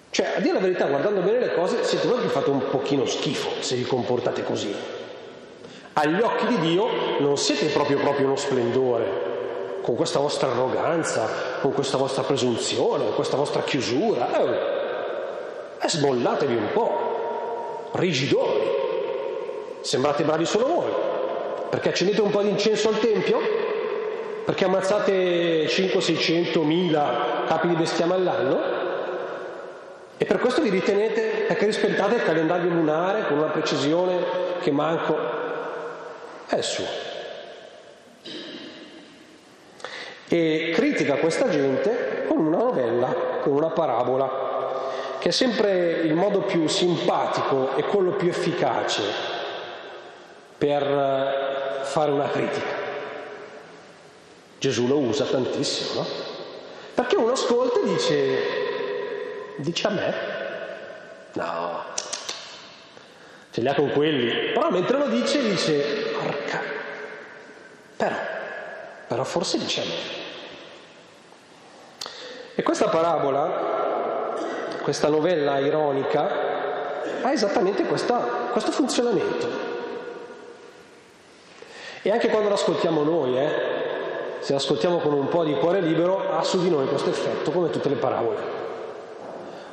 Cioè, 0.09 0.35
a 0.37 0.39
dire 0.39 0.53
la 0.53 0.61
verità, 0.61 0.85
guardando 0.85 1.19
bene 1.19 1.39
le 1.39 1.53
cose, 1.53 1.83
siete 1.83 2.07
voi 2.07 2.21
che 2.21 2.29
fate 2.29 2.49
un 2.49 2.69
pochino 2.69 3.05
schifo 3.05 3.61
se 3.61 3.75
vi 3.75 3.83
comportate 3.83 4.41
così. 4.45 4.73
Agli 5.91 6.21
occhi 6.21 6.47
di 6.47 6.59
Dio 6.59 6.87
non 7.19 7.37
siete 7.37 7.65
proprio, 7.65 7.97
proprio 7.97 8.27
uno 8.27 8.37
splendore, 8.37 9.81
con 9.81 9.95
questa 9.95 10.19
vostra 10.19 10.49
arroganza, 10.49 11.59
con 11.59 11.73
questa 11.73 11.97
vostra 11.97 12.23
presunzione, 12.23 13.03
con 13.03 13.15
questa 13.15 13.35
vostra 13.35 13.63
chiusura. 13.63 14.39
Eh, 14.39 14.76
eh 15.81 15.89
smollatevi 15.89 16.55
un 16.55 16.69
po', 16.73 17.89
rigidoni. 17.93 18.75
Sembrate 19.81 20.23
bravi 20.23 20.45
solo 20.45 20.67
voi, 20.67 20.91
perché 21.69 21.89
accendete 21.89 22.21
un 22.21 22.29
po' 22.29 22.41
di 22.41 22.49
incenso 22.49 22.89
al 22.89 22.99
Tempio? 22.99 23.39
Perché 24.45 24.65
ammazzate 24.65 25.67
5 25.67 26.01
600 26.01 26.63
mila 26.63 27.43
capi 27.47 27.67
di 27.67 27.75
bestiame 27.75 28.13
all'anno 28.13 28.77
e 30.17 30.25
per 30.25 30.39
questo 30.39 30.61
vi 30.61 30.69
ritenete, 30.69 31.45
perché 31.47 31.65
rispettate 31.65 32.15
il 32.15 32.23
calendario 32.23 32.69
lunare 32.71 33.27
con 33.27 33.37
una 33.37 33.49
precisione 33.49 34.17
che 34.61 34.71
manco 34.71 35.15
è 36.47 36.55
il 36.55 36.63
suo. 36.63 36.85
E 40.29 40.71
critica 40.73 41.15
questa 41.15 41.49
gente 41.49 42.25
con 42.27 42.39
una 42.39 42.57
novella, 42.57 43.13
con 43.41 43.53
una 43.53 43.69
parabola, 43.69 44.46
che 45.27 45.33
è 45.33 45.35
sempre 45.35 46.03
il 46.03 46.13
modo 46.13 46.39
più 46.39 46.69
simpatico 46.69 47.75
e 47.75 47.83
quello 47.83 48.11
più 48.11 48.29
efficace 48.29 49.03
per 50.57 51.81
fare 51.83 52.11
una 52.11 52.29
critica. 52.29 52.73
Gesù 54.57 54.87
lo 54.87 54.99
usa 54.99 55.25
tantissimo, 55.25 55.99
no? 55.99 56.07
Perché 56.93 57.17
uno 57.17 57.33
ascolta 57.33 57.81
e 57.81 57.83
dice, 57.83 58.37
dice 59.57 59.87
a 59.87 59.89
me? 59.89 60.13
No, 61.33 61.83
ce 63.51 63.59
li 63.59 63.67
ha 63.67 63.75
con 63.75 63.91
quelli. 63.91 64.53
Però 64.53 64.69
mentre 64.69 64.97
lo 64.97 65.07
dice, 65.07 65.41
dice, 65.41 65.73
porca, 66.21 66.61
però, 67.97 68.15
però 69.07 69.25
forse 69.25 69.57
dice 69.57 69.81
a 69.81 69.83
me. 69.83 70.15
E 72.55 72.63
questa 72.63 72.87
parabola, 72.87 73.86
questa 74.87 75.09
novella 75.09 75.59
ironica, 75.59 76.29
ha 77.21 77.33
esattamente 77.33 77.83
questa, 77.83 78.15
questo 78.53 78.71
funzionamento. 78.71 79.45
E 82.03 82.09
anche 82.09 82.29
quando 82.29 82.47
l'ascoltiamo 82.47 83.03
noi, 83.03 83.37
eh, 83.37 83.49
se 84.39 84.53
ascoltiamo 84.53 84.99
con 84.99 85.11
un 85.11 85.27
po' 85.27 85.43
di 85.43 85.53
cuore 85.55 85.81
libero, 85.81 86.31
ha 86.31 86.41
su 86.41 86.61
di 86.61 86.69
noi 86.69 86.87
questo 86.87 87.09
effetto, 87.09 87.51
come 87.51 87.69
tutte 87.69 87.89
le 87.89 87.95
parabole. 87.95 88.37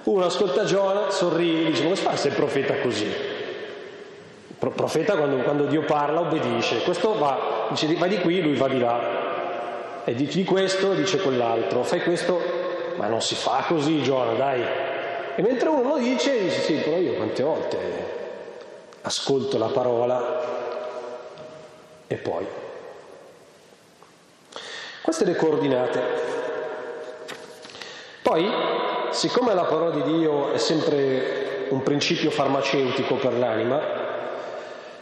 Uno 0.02 0.24
ascolta 0.24 0.64
Giona, 0.64 1.12
sorride, 1.12 1.70
dice, 1.70 1.84
come 1.84 1.94
si 1.94 2.02
fa 2.02 2.10
a 2.10 2.14
essere 2.14 2.34
profeta 2.34 2.74
così? 2.80 3.06
Il 3.06 4.56
profeta 4.74 5.14
quando, 5.14 5.36
quando, 5.44 5.66
Dio 5.66 5.82
parla 5.82 6.22
obbedisce, 6.22 6.82
questo 6.82 7.16
va, 7.16 7.68
dice 7.68 7.94
va 7.94 8.08
di 8.08 8.18
qui, 8.18 8.42
lui 8.42 8.56
va 8.56 8.66
di 8.66 8.80
là. 8.80 10.02
E 10.02 10.12
dici 10.12 10.38
di 10.38 10.44
questo, 10.44 10.92
dice 10.92 11.18
quell'altro, 11.18 11.84
fai 11.84 12.02
questo, 12.02 12.40
ma 12.96 13.06
non 13.06 13.22
si 13.22 13.36
fa 13.36 13.62
così 13.68 14.02
Giona, 14.02 14.32
dai. 14.32 14.92
E 15.36 15.42
mentre 15.42 15.68
uno 15.68 15.82
lo 15.82 15.98
dice, 15.98 16.38
dice 16.40 16.60
sì, 16.60 16.74
però 16.74 16.96
io 16.96 17.14
quante 17.14 17.42
volte 17.42 17.78
ascolto 19.02 19.58
la 19.58 19.66
parola 19.66 20.42
e 22.06 22.14
poi 22.16 22.46
queste 25.02 25.24
le 25.24 25.36
coordinate. 25.36 26.00
Poi, 28.22 28.50
siccome 29.10 29.52
la 29.52 29.64
parola 29.64 29.90
di 29.90 30.02
Dio 30.18 30.52
è 30.52 30.58
sempre 30.58 31.66
un 31.68 31.82
principio 31.82 32.30
farmaceutico 32.30 33.16
per 33.16 33.34
l'anima, 33.34 33.82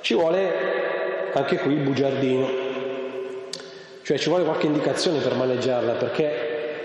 ci 0.00 0.14
vuole 0.14 1.30
anche 1.32 1.58
qui 1.58 1.74
il 1.74 1.80
bugiardino, 1.82 2.50
cioè 4.02 4.18
ci 4.18 4.28
vuole 4.28 4.42
qualche 4.42 4.66
indicazione 4.66 5.20
per 5.20 5.34
maneggiarla, 5.34 5.92
perché 5.92 6.41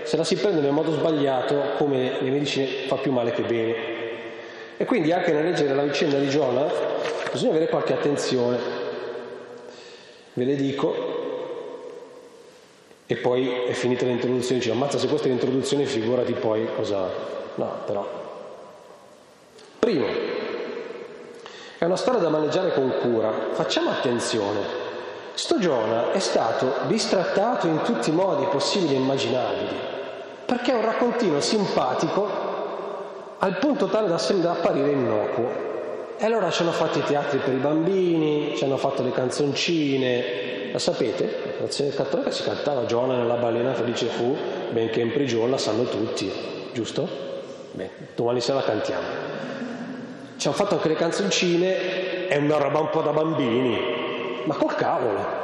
se 0.08 0.16
la 0.16 0.24
si 0.24 0.36
prende 0.36 0.62
nel 0.62 0.72
modo 0.72 0.90
sbagliato, 0.90 1.74
come 1.76 2.16
le 2.22 2.30
medicine, 2.30 2.86
fa 2.86 2.96
più 2.96 3.12
male 3.12 3.30
che 3.30 3.42
bene. 3.42 3.74
E 4.78 4.86
quindi 4.86 5.12
anche 5.12 5.32
nel 5.32 5.44
leggere 5.44 5.74
la 5.74 5.82
vicenda 5.82 6.16
di 6.16 6.30
Giona 6.30 6.64
bisogna 7.30 7.50
avere 7.50 7.68
qualche 7.68 7.92
attenzione. 7.92 8.56
Ve 10.32 10.44
le 10.44 10.56
dico, 10.56 10.94
e 13.04 13.16
poi 13.16 13.50
è 13.66 13.72
finita 13.72 14.06
l'introduzione, 14.06 14.60
dice 14.60 14.70
ammazza 14.70 14.96
se 14.96 15.08
questa 15.08 15.26
è 15.26 15.30
l'introduzione 15.30 15.84
figurati 15.84 16.32
poi 16.32 16.66
cosa... 16.74 17.10
No, 17.56 17.70
però. 17.84 18.08
Primo, 19.78 20.06
è 21.76 21.84
una 21.84 21.96
storia 21.96 22.20
da 22.20 22.30
maneggiare 22.30 22.72
con 22.72 22.94
cura, 22.98 23.30
facciamo 23.52 23.90
attenzione. 23.90 24.86
Sto 25.34 25.58
Giona 25.58 26.12
è 26.12 26.18
stato 26.18 26.72
bistrattato 26.86 27.66
in 27.66 27.82
tutti 27.82 28.08
i 28.08 28.14
modi 28.14 28.46
possibili 28.46 28.94
e 28.94 28.96
immaginabili, 28.96 29.96
perché 30.48 30.72
è 30.72 30.74
un 30.74 30.82
raccontino 30.82 31.40
simpatico 31.40 32.26
al 33.36 33.58
punto 33.58 33.84
tale 33.88 34.08
da, 34.08 34.16
da 34.16 34.50
apparire 34.52 34.92
innocuo. 34.92 35.66
E 36.16 36.24
allora 36.24 36.50
ci 36.50 36.62
hanno 36.62 36.72
fatto 36.72 37.00
i 37.00 37.02
teatri 37.02 37.36
per 37.36 37.52
i 37.52 37.58
bambini, 37.58 38.54
ci 38.56 38.64
hanno 38.64 38.78
fatto 38.78 39.02
le 39.02 39.12
canzoncine. 39.12 40.70
La 40.72 40.78
sapete? 40.78 41.56
La 41.58 41.64
nazione 41.64 41.90
cattolica 41.90 42.30
si 42.30 42.42
cantava 42.44 42.86
Giona 42.86 43.18
nella 43.18 43.34
balena 43.34 43.74
felice 43.74 44.06
fu, 44.06 44.34
benché 44.70 45.00
in 45.00 45.12
prigione 45.12 45.50
la 45.50 45.58
sanno 45.58 45.82
tutti, 45.84 46.32
giusto? 46.72 47.06
Beh, 47.72 47.90
domani 48.14 48.40
sera 48.40 48.60
la 48.60 48.64
cantiamo. 48.64 49.06
Ci 50.38 50.46
hanno 50.46 50.56
fatto 50.56 50.76
anche 50.76 50.88
le 50.88 50.94
canzoncine, 50.94 52.26
è 52.26 52.36
una 52.38 52.56
roba 52.56 52.78
un 52.78 52.88
po' 52.88 53.02
da 53.02 53.10
bambini, 53.10 53.78
ma 54.44 54.54
col 54.54 54.74
cavolo. 54.74 55.37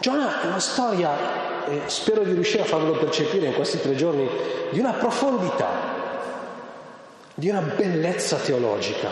Giona 0.00 0.42
è 0.42 0.46
una 0.46 0.60
storia, 0.60 1.66
e 1.66 1.82
spero 1.86 2.22
di 2.22 2.32
riuscire 2.32 2.62
a 2.62 2.66
farvelo 2.66 2.98
percepire 2.98 3.46
in 3.46 3.54
questi 3.54 3.80
tre 3.80 3.94
giorni, 3.94 4.28
di 4.70 4.78
una 4.78 4.92
profondità, 4.92 5.68
di 7.34 7.48
una 7.48 7.60
bellezza 7.60 8.36
teologica 8.36 9.08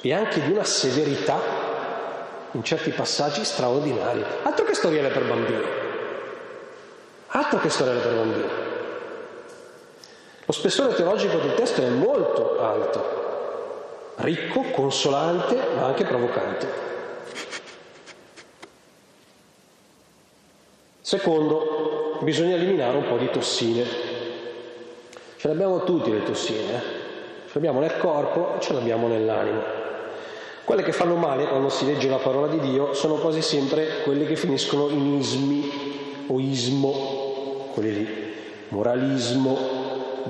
e 0.00 0.12
anche 0.14 0.42
di 0.42 0.52
una 0.52 0.64
severità 0.64 1.38
in 2.52 2.62
certi 2.62 2.90
passaggi 2.90 3.44
straordinari. 3.44 4.24
Altro 4.42 4.64
che 4.64 4.74
storielle 4.74 5.08
per 5.08 5.24
bambini. 5.24 5.64
Altro 7.28 7.58
che 7.58 7.68
storielle 7.68 8.00
per 8.00 8.14
bambini. 8.14 8.48
Lo 10.44 10.52
spessore 10.52 10.94
teologico 10.94 11.38
del 11.38 11.54
testo 11.54 11.82
è 11.82 11.88
molto 11.88 12.58
alto, 12.60 14.14
ricco, 14.16 14.62
consolante, 14.70 15.58
ma 15.76 15.86
anche 15.86 16.04
provocante. 16.04 16.66
Secondo, 21.08 22.18
bisogna 22.20 22.56
eliminare 22.56 22.98
un 22.98 23.08
po' 23.08 23.16
di 23.16 23.30
tossine. 23.30 23.82
Ce 25.38 25.46
le 25.46 25.54
abbiamo 25.54 25.82
tutti 25.82 26.12
le 26.12 26.22
tossine, 26.22 26.74
eh? 26.74 26.80
Ce 27.46 27.54
l'abbiamo 27.54 27.80
nel 27.80 27.96
corpo 27.96 28.56
e 28.56 28.60
ce 28.60 28.74
l'abbiamo 28.74 29.08
nell'anima. 29.08 29.62
Quelle 30.64 30.82
che 30.82 30.92
fanno 30.92 31.14
male 31.14 31.46
quando 31.46 31.70
si 31.70 31.86
legge 31.86 32.10
la 32.10 32.18
parola 32.18 32.48
di 32.48 32.60
Dio 32.60 32.92
sono 32.92 33.14
quasi 33.14 33.40
sempre 33.40 34.02
quelle 34.04 34.26
che 34.26 34.36
finiscono 34.36 34.90
in 34.90 35.14
ismi 35.14 36.26
o 36.26 36.38
ismo, 36.38 37.70
quelli 37.72 37.94
lì, 37.94 38.34
moralismo, 38.68 39.56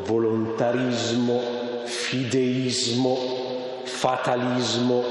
volontarismo, 0.04 1.40
fideismo, 1.87 3.18
fatalismo. 3.82 5.02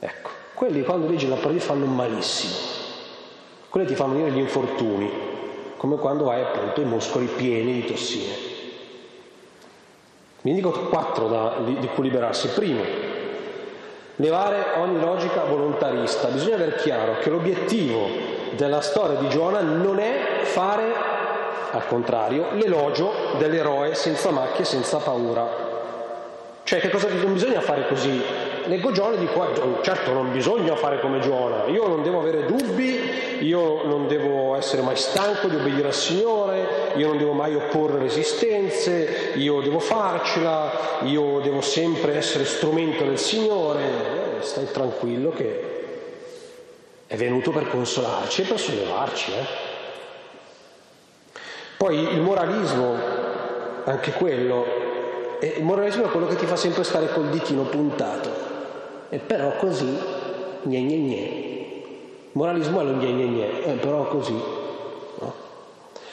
Ecco, 0.00 0.30
quelli 0.52 0.82
quando 0.82 1.06
leggi 1.06 1.28
la 1.28 1.36
parola 1.36 1.52
di 1.52 1.58
Dio 1.58 1.66
fanno 1.68 1.86
malissimo. 1.86 2.65
Quelli 3.76 3.90
ti 3.90 3.94
fanno 3.94 4.14
venire 4.14 4.30
gli 4.30 4.38
infortuni, 4.38 5.12
come 5.76 5.96
quando 5.96 6.30
hai 6.30 6.40
appunto 6.40 6.80
i 6.80 6.86
muscoli 6.86 7.26
pieni 7.26 7.74
di 7.74 7.84
tossine. 7.84 8.34
Vi 10.40 10.54
dico 10.54 10.70
quattro 10.88 11.28
da, 11.28 11.56
di, 11.62 11.78
di 11.80 11.86
cui 11.88 12.04
liberarsi. 12.04 12.48
Primo, 12.48 12.80
levare 14.16 14.78
ogni 14.78 14.98
logica 14.98 15.44
volontarista. 15.44 16.28
Bisogna 16.28 16.54
aver 16.54 16.76
chiaro 16.76 17.18
che 17.18 17.28
l'obiettivo 17.28 18.08
della 18.52 18.80
storia 18.80 19.18
di 19.18 19.28
Giona 19.28 19.60
non 19.60 19.98
è 19.98 20.40
fare, 20.44 20.94
al 21.72 21.86
contrario, 21.86 22.52
l'elogio 22.52 23.12
dell'eroe 23.36 23.94
senza 23.94 24.30
macchie, 24.30 24.64
senza 24.64 24.96
paura. 25.00 25.46
Cioè, 26.62 26.80
che 26.80 26.88
cosa 26.88 27.10
non 27.10 27.34
bisogna 27.34 27.60
fare 27.60 27.86
così? 27.88 28.22
Leggo 28.66 28.90
Giona 28.90 29.14
e 29.14 29.18
dico, 29.18 29.46
eh, 29.48 29.82
certo 29.82 30.12
non 30.12 30.32
bisogna 30.32 30.74
fare 30.74 30.98
come 31.00 31.20
Giona, 31.20 31.66
io 31.66 31.86
non 31.86 32.02
devo 32.02 32.18
avere 32.18 32.46
dubbi, 32.46 32.98
io 33.40 33.84
non 33.84 34.08
devo 34.08 34.56
essere 34.56 34.82
mai 34.82 34.96
stanco 34.96 35.46
di 35.46 35.54
obbedire 35.54 35.88
al 35.88 35.94
Signore, 35.94 36.92
io 36.96 37.06
non 37.06 37.18
devo 37.18 37.32
mai 37.32 37.54
opporre 37.54 38.00
resistenze, 38.00 39.32
io 39.34 39.60
devo 39.60 39.78
farcela, 39.78 41.00
io 41.02 41.38
devo 41.40 41.60
sempre 41.60 42.16
essere 42.16 42.44
strumento 42.44 43.04
del 43.04 43.18
Signore. 43.18 43.82
Eh, 44.38 44.42
stai 44.42 44.68
tranquillo 44.70 45.30
che 45.30 45.74
è 47.06 47.16
venuto 47.16 47.52
per 47.52 47.68
consolarci 47.68 48.42
e 48.42 48.44
per 48.46 48.58
sollevarci. 48.58 49.30
Eh? 49.30 49.44
Poi 51.76 51.98
il 51.98 52.20
moralismo, 52.20 52.96
anche 53.84 54.10
quello, 54.12 54.64
il 55.40 55.62
moralismo 55.62 56.06
è 56.06 56.08
quello 56.08 56.26
che 56.26 56.36
ti 56.36 56.46
fa 56.46 56.56
sempre 56.56 56.82
stare 56.82 57.12
col 57.12 57.28
ditino 57.28 57.62
puntato. 57.62 58.45
E 59.08 59.18
però 59.18 59.56
così, 59.56 59.98
gne 60.62 60.80
gne 60.80 60.96
gne. 60.96 61.44
Moralismo 62.32 62.80
è 62.80 62.84
lo 62.84 62.92
gne 62.96 63.12
gne 63.12 63.24
gne, 63.24 63.64
eh, 63.64 63.72
però 63.72 64.08
così. 64.08 64.32
No? 64.32 65.32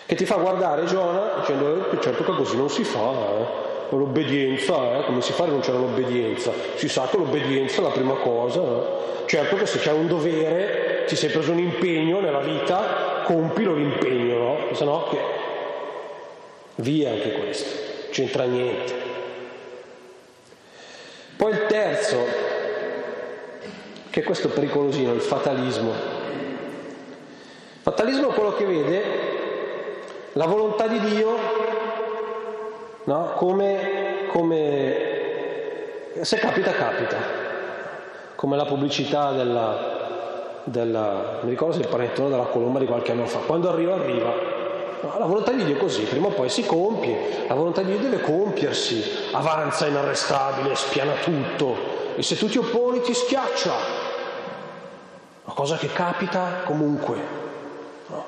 Che 0.06 0.16
ti 0.16 0.26
fa 0.26 0.36
guardare 0.36 0.86
Giona 0.86 1.34
dicendo, 1.40 1.90
eh, 1.92 2.00
certo 2.00 2.24
che 2.24 2.32
così 2.32 2.56
non 2.58 2.70
si 2.70 2.84
fa, 2.84 3.12
eh. 3.12 3.62
L'obbedienza, 3.90 5.00
eh, 5.00 5.06
come 5.06 5.22
si 5.22 5.34
fa 5.34 5.44
a 5.44 5.46
rinunciare 5.48 5.78
all'obbedienza? 5.78 6.52
Si 6.76 6.88
sa 6.88 7.08
che 7.10 7.18
l'obbedienza 7.18 7.82
è 7.82 7.84
la 7.84 7.90
prima 7.90 8.16
cosa. 8.16 8.62
Eh. 8.62 9.02
Certo 9.26 9.56
che 9.56 9.66
se 9.66 9.80
c'è 9.80 9.92
un 9.92 10.08
dovere, 10.08 11.06
ti 11.08 11.16
sei 11.16 11.30
preso 11.30 11.52
un 11.52 11.60
impegno 11.60 12.20
nella 12.20 12.40
vita, 12.40 13.22
compilo 13.24 13.74
l'impegno, 13.74 14.38
no? 14.38 14.58
Se 14.74 14.84
no 14.84 15.08
che... 15.10 15.18
Via 16.76 17.12
anche 17.12 17.32
questo, 17.34 18.10
c'entra 18.10 18.46
niente. 18.46 18.94
Poi 21.38 21.52
il 21.52 21.66
terzo, 21.68 22.18
che 24.14 24.20
è 24.20 24.24
questo 24.24 24.50
pericolosino, 24.50 25.12
il 25.12 25.22
fatalismo. 25.22 25.90
Il 25.90 27.80
fatalismo 27.82 28.30
è 28.30 28.34
quello 28.36 28.54
che 28.54 28.64
vede 28.64 29.04
la 30.34 30.46
volontà 30.46 30.86
di 30.86 31.00
Dio 31.00 31.36
no? 33.06 33.34
come, 33.36 34.28
come, 34.32 34.96
se 36.22 36.38
capita 36.38 36.74
capita, 36.74 37.18
come 38.36 38.56
la 38.56 38.66
pubblicità 38.66 39.32
della, 39.32 40.62
della 40.66 41.40
mi 41.42 41.50
ricordo 41.50 41.74
se 41.74 41.82
il 41.82 41.88
panettone 41.88 42.30
della 42.30 42.44
colomba 42.44 42.78
di 42.78 42.86
qualche 42.86 43.14
anno 43.14 43.26
fa, 43.26 43.40
quando 43.40 43.70
arriva 43.70 43.96
arriva. 43.96 44.32
La 45.18 45.26
volontà 45.26 45.54
di 45.54 45.66
Dio 45.66 45.78
è 45.78 45.80
così, 45.80 46.04
prima 46.04 46.28
o 46.28 46.32
poi 46.34 46.50
si 46.50 46.64
compie, 46.64 47.48
la 47.48 47.56
volontà 47.56 47.82
di 47.82 47.98
Dio 47.98 48.10
deve 48.10 48.22
compiersi, 48.22 49.04
avanza 49.32 49.88
inarrestabile, 49.88 50.76
spiana 50.76 51.14
tutto 51.14 51.94
e 52.16 52.22
se 52.22 52.36
tu 52.36 52.48
ti 52.48 52.60
opponi 52.60 53.02
ti 53.02 53.14
schiaccia, 53.14 53.93
una 55.44 55.54
cosa 55.54 55.78
che 55.78 55.88
capita 55.88 56.62
comunque. 56.66 57.18
No? 58.08 58.26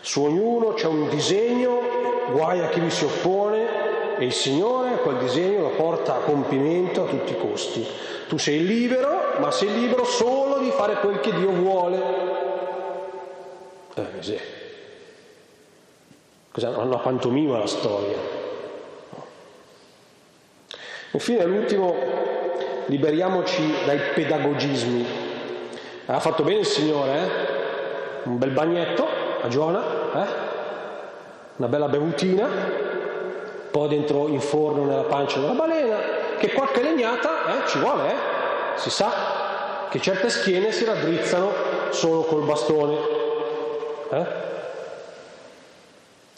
Su 0.00 0.24
ognuno 0.24 0.74
c'è 0.74 0.86
un 0.86 1.08
disegno, 1.08 1.80
guai 2.32 2.60
a 2.60 2.68
chi 2.68 2.80
vi 2.80 2.90
si 2.90 3.04
oppone 3.04 4.16
e 4.18 4.24
il 4.26 4.32
Signore 4.32 4.98
quel 4.98 5.18
disegno 5.18 5.62
lo 5.62 5.70
porta 5.70 6.16
a 6.16 6.18
compimento 6.18 7.04
a 7.04 7.06
tutti 7.06 7.32
i 7.32 7.38
costi. 7.38 7.86
Tu 8.28 8.38
sei 8.38 8.64
libero, 8.64 9.38
ma 9.38 9.50
sei 9.50 9.72
libero 9.72 10.04
solo 10.04 10.58
di 10.58 10.70
fare 10.70 10.94
quel 11.00 11.20
che 11.20 11.32
Dio 11.34 11.50
vuole. 11.50 12.02
Eh, 13.94 14.06
sì. 14.20 14.38
Cos'è? 16.50 16.68
Una 16.68 16.98
pantomima 16.98 17.58
la 17.58 17.66
storia. 17.66 18.16
Infine, 21.12 21.44
l'ultimo, 21.44 21.94
liberiamoci 22.86 23.72
dai 23.84 23.98
pedagogismi. 24.14 25.23
Ha 26.06 26.20
fatto 26.20 26.42
bene 26.42 26.60
il 26.60 26.66
Signore, 26.66 27.12
eh? 27.12 28.28
Un 28.28 28.38
bel 28.38 28.50
bagnetto 28.50 29.06
a 29.42 29.48
Giona, 29.48 29.82
eh? 30.14 30.26
Una 31.56 31.68
bella 31.68 31.88
bevutina, 31.88 32.48
poi 33.70 33.88
dentro 33.88 34.28
in 34.28 34.40
forno 34.40 34.84
nella 34.84 35.02
pancia 35.02 35.40
della 35.40 35.52
balena, 35.52 35.96
che 36.38 36.52
qualche 36.52 36.82
legnata 36.82 37.64
eh, 37.64 37.68
ci 37.68 37.78
vuole, 37.78 38.10
eh? 38.10 38.14
Si 38.76 38.90
sa 38.90 39.32
che 39.88 40.00
certe 40.00 40.28
schiene 40.28 40.72
si 40.72 40.84
raddrizzano 40.84 41.52
solo 41.90 42.22
col 42.22 42.42
bastone. 42.42 42.96
Eh? 44.10 44.24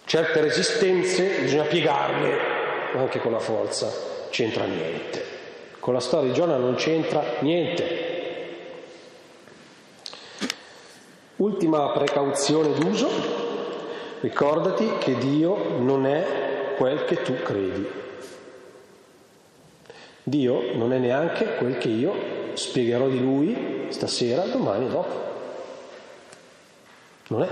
Certe 0.05 0.40
resistenze 0.42 1.38
bisogna 1.40 1.64
piegarle 1.64 2.38
anche 2.94 3.18
con 3.18 3.33
la 3.33 3.38
forza, 3.38 3.90
c'entra 4.29 4.64
niente. 4.64 5.24
Con 5.81 5.94
la 5.94 6.00
storia 6.00 6.29
di 6.29 6.35
Giona 6.35 6.57
non 6.57 6.74
c'entra 6.74 7.22
niente. 7.40 8.05
Ultima 11.37 11.90
precauzione 11.90 12.72
d'uso, 12.72 13.09
ricordati 14.20 14.90
che 14.99 15.18
Dio 15.18 15.79
non 15.79 16.07
è 16.07 16.75
quel 16.79 17.05
che 17.05 17.22
tu 17.22 17.35
credi. 17.42 17.87
Dio 20.22 20.75
non 20.77 20.94
è 20.94 20.99
neanche 20.99 21.57
quel 21.57 21.77
che 21.77 21.88
io 21.88 22.14
spiegherò 22.55 23.09
di 23.09 23.20
Lui 23.20 23.87
stasera, 23.90 24.44
domani 24.44 24.87
e 24.87 24.88
dopo. 24.88 25.14
Non 27.29 27.42
è. 27.42 27.49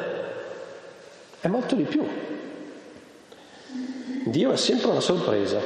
È 1.40 1.48
molto 1.48 1.74
di 1.74 1.84
più. 1.84 2.06
Dio 4.24 4.50
è 4.50 4.56
sempre 4.56 4.90
una 4.90 5.00
sorpresa. 5.00 5.60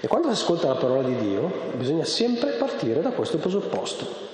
E 0.00 0.06
quando 0.08 0.34
si 0.34 0.42
ascolta 0.42 0.66
la 0.66 0.74
parola 0.74 1.06
di 1.06 1.16
Dio 1.16 1.70
bisogna 1.74 2.04
sempre 2.04 2.50
partire 2.52 3.00
da 3.00 3.10
questo 3.10 3.38
presupposto. 3.38 4.27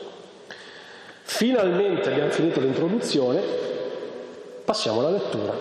Finalmente 1.27 2.11
abbiamo 2.11 2.31
finito 2.31 2.61
l'introduzione, 2.61 3.43
passiamo 4.63 5.01
alla 5.01 5.11
lettura. 5.11 5.53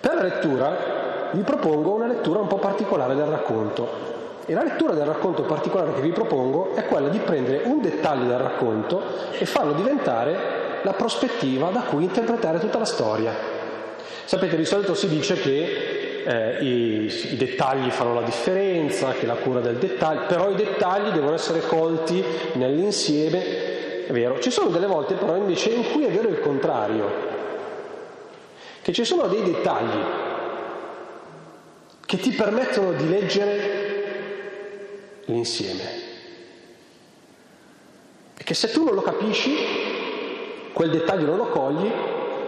Per 0.00 0.14
la 0.14 0.22
lettura 0.22 1.30
vi 1.32 1.42
propongo 1.42 1.94
una 1.94 2.06
lettura 2.06 2.38
un 2.38 2.46
po' 2.46 2.58
particolare 2.58 3.14
del 3.14 3.26
racconto. 3.26 4.12
E 4.46 4.54
la 4.54 4.62
lettura 4.62 4.92
del 4.92 5.04
racconto 5.06 5.42
particolare 5.42 5.94
che 5.94 6.00
vi 6.00 6.12
propongo 6.12 6.74
è 6.74 6.84
quella 6.86 7.08
di 7.08 7.18
prendere 7.18 7.62
un 7.64 7.80
dettaglio 7.82 8.26
del 8.26 8.38
racconto 8.38 9.02
e 9.36 9.44
farlo 9.46 9.72
diventare 9.72 10.80
la 10.82 10.92
prospettiva 10.92 11.70
da 11.70 11.80
cui 11.80 12.04
interpretare 12.04 12.58
tutta 12.58 12.78
la 12.78 12.84
storia. 12.84 13.32
Sapete, 14.24 14.56
di 14.56 14.64
solito 14.64 14.94
si 14.94 15.08
dice 15.08 15.34
che 15.34 16.22
eh, 16.24 16.62
i, 16.62 17.32
i, 17.32 17.36
dettagli 17.36 17.90
fanno 17.90 18.14
la 18.14 18.22
differenza, 18.22 19.12
che 19.12 19.26
la 19.26 19.34
cura 19.34 19.60
del 19.60 19.76
dettaglio, 19.76 20.26
però 20.26 20.50
i 20.50 20.54
dettagli 20.54 21.10
devono 21.10 21.34
essere 21.34 21.60
colti 21.60 22.24
nell'insieme, 22.54 23.73
è 24.06 24.12
vero. 24.12 24.40
Ci 24.40 24.50
sono 24.50 24.70
delle 24.70 24.86
volte 24.86 25.14
però 25.14 25.36
invece 25.36 25.70
in 25.70 25.90
cui 25.90 26.04
è 26.04 26.10
vero 26.10 26.28
il 26.28 26.40
contrario, 26.40 27.32
che 28.82 28.92
ci 28.92 29.04
sono 29.04 29.26
dei 29.28 29.42
dettagli 29.42 30.22
che 32.04 32.18
ti 32.18 32.32
permettono 32.32 32.92
di 32.92 33.08
leggere 33.08 35.22
l'insieme. 35.24 36.02
E 38.36 38.44
che 38.44 38.54
se 38.54 38.70
tu 38.70 38.84
non 38.84 38.94
lo 38.94 39.02
capisci, 39.02 39.54
quel 40.72 40.90
dettaglio 40.90 41.26
non 41.26 41.36
lo 41.38 41.48
cogli, 41.48 41.90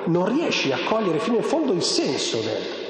non 0.04 0.26
riesci 0.26 0.72
a 0.72 0.78
cogliere 0.84 1.18
fino 1.18 1.36
in 1.36 1.42
fondo 1.42 1.72
il 1.72 1.82
senso 1.82 2.38
del. 2.38 2.84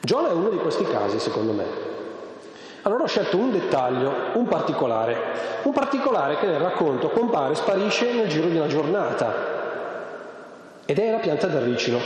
Giona 0.00 0.30
è 0.30 0.32
uno 0.32 0.48
di 0.48 0.56
questi 0.56 0.84
casi, 0.84 1.18
secondo 1.18 1.52
me. 1.52 1.87
Allora 2.88 3.02
ho 3.02 3.06
scelto 3.06 3.36
un 3.36 3.52
dettaglio, 3.52 4.10
un 4.32 4.46
particolare, 4.46 5.14
un 5.64 5.72
particolare 5.72 6.38
che 6.38 6.46
nel 6.46 6.58
racconto 6.58 7.10
compare 7.10 7.52
e 7.52 7.56
sparisce 7.56 8.14
nel 8.14 8.28
giro 8.28 8.48
di 8.48 8.56
una 8.56 8.66
giornata, 8.66 9.34
ed 10.86 10.98
è 10.98 11.10
la 11.10 11.18
pianta 11.18 11.48
del 11.48 11.60
ricino. 11.60 11.98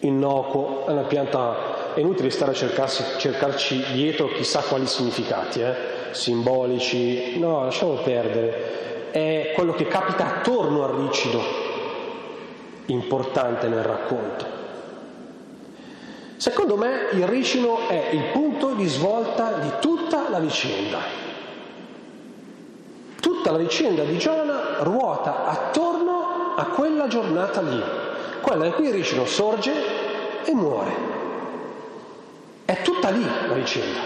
Innocuo, 0.00 0.86
è 0.88 0.90
una 0.90 1.02
pianta, 1.02 1.94
è 1.94 2.00
inutile 2.00 2.30
stare 2.30 2.50
a 2.50 2.54
cercarsi, 2.54 3.04
cercarci 3.18 3.80
dietro 3.92 4.26
chissà 4.26 4.58
quali 4.58 4.88
significati, 4.88 5.60
eh? 5.60 5.74
simbolici, 6.10 7.38
no, 7.38 7.62
lasciamo 7.62 7.92
perdere, 7.92 9.12
è 9.12 9.52
quello 9.54 9.72
che 9.72 9.86
capita 9.86 10.38
attorno 10.38 10.82
al 10.82 10.94
ricido, 10.94 11.40
importante 12.86 13.68
nel 13.68 13.84
racconto. 13.84 14.57
Secondo 16.38 16.76
me 16.76 17.08
il 17.12 17.26
ricino 17.26 17.86
è 17.88 18.08
il 18.12 18.30
punto 18.32 18.72
di 18.72 18.86
svolta 18.86 19.58
di 19.58 19.70
tutta 19.80 20.30
la 20.30 20.38
vicenda. 20.38 20.98
Tutta 23.20 23.50
la 23.50 23.58
vicenda 23.58 24.04
di 24.04 24.16
Giona 24.16 24.78
ruota 24.78 25.44
attorno 25.44 26.54
a 26.56 26.64
quella 26.66 27.06
giornata 27.08 27.60
lì 27.60 28.06
quella 28.40 28.66
in 28.66 28.72
cui 28.72 28.86
il 28.86 28.94
ricino 28.94 29.26
sorge 29.26 29.72
e 30.44 30.54
muore. 30.54 31.16
È 32.64 32.80
tutta 32.82 33.10
lì 33.10 33.22
la 33.46 33.52
vicenda. 33.54 34.00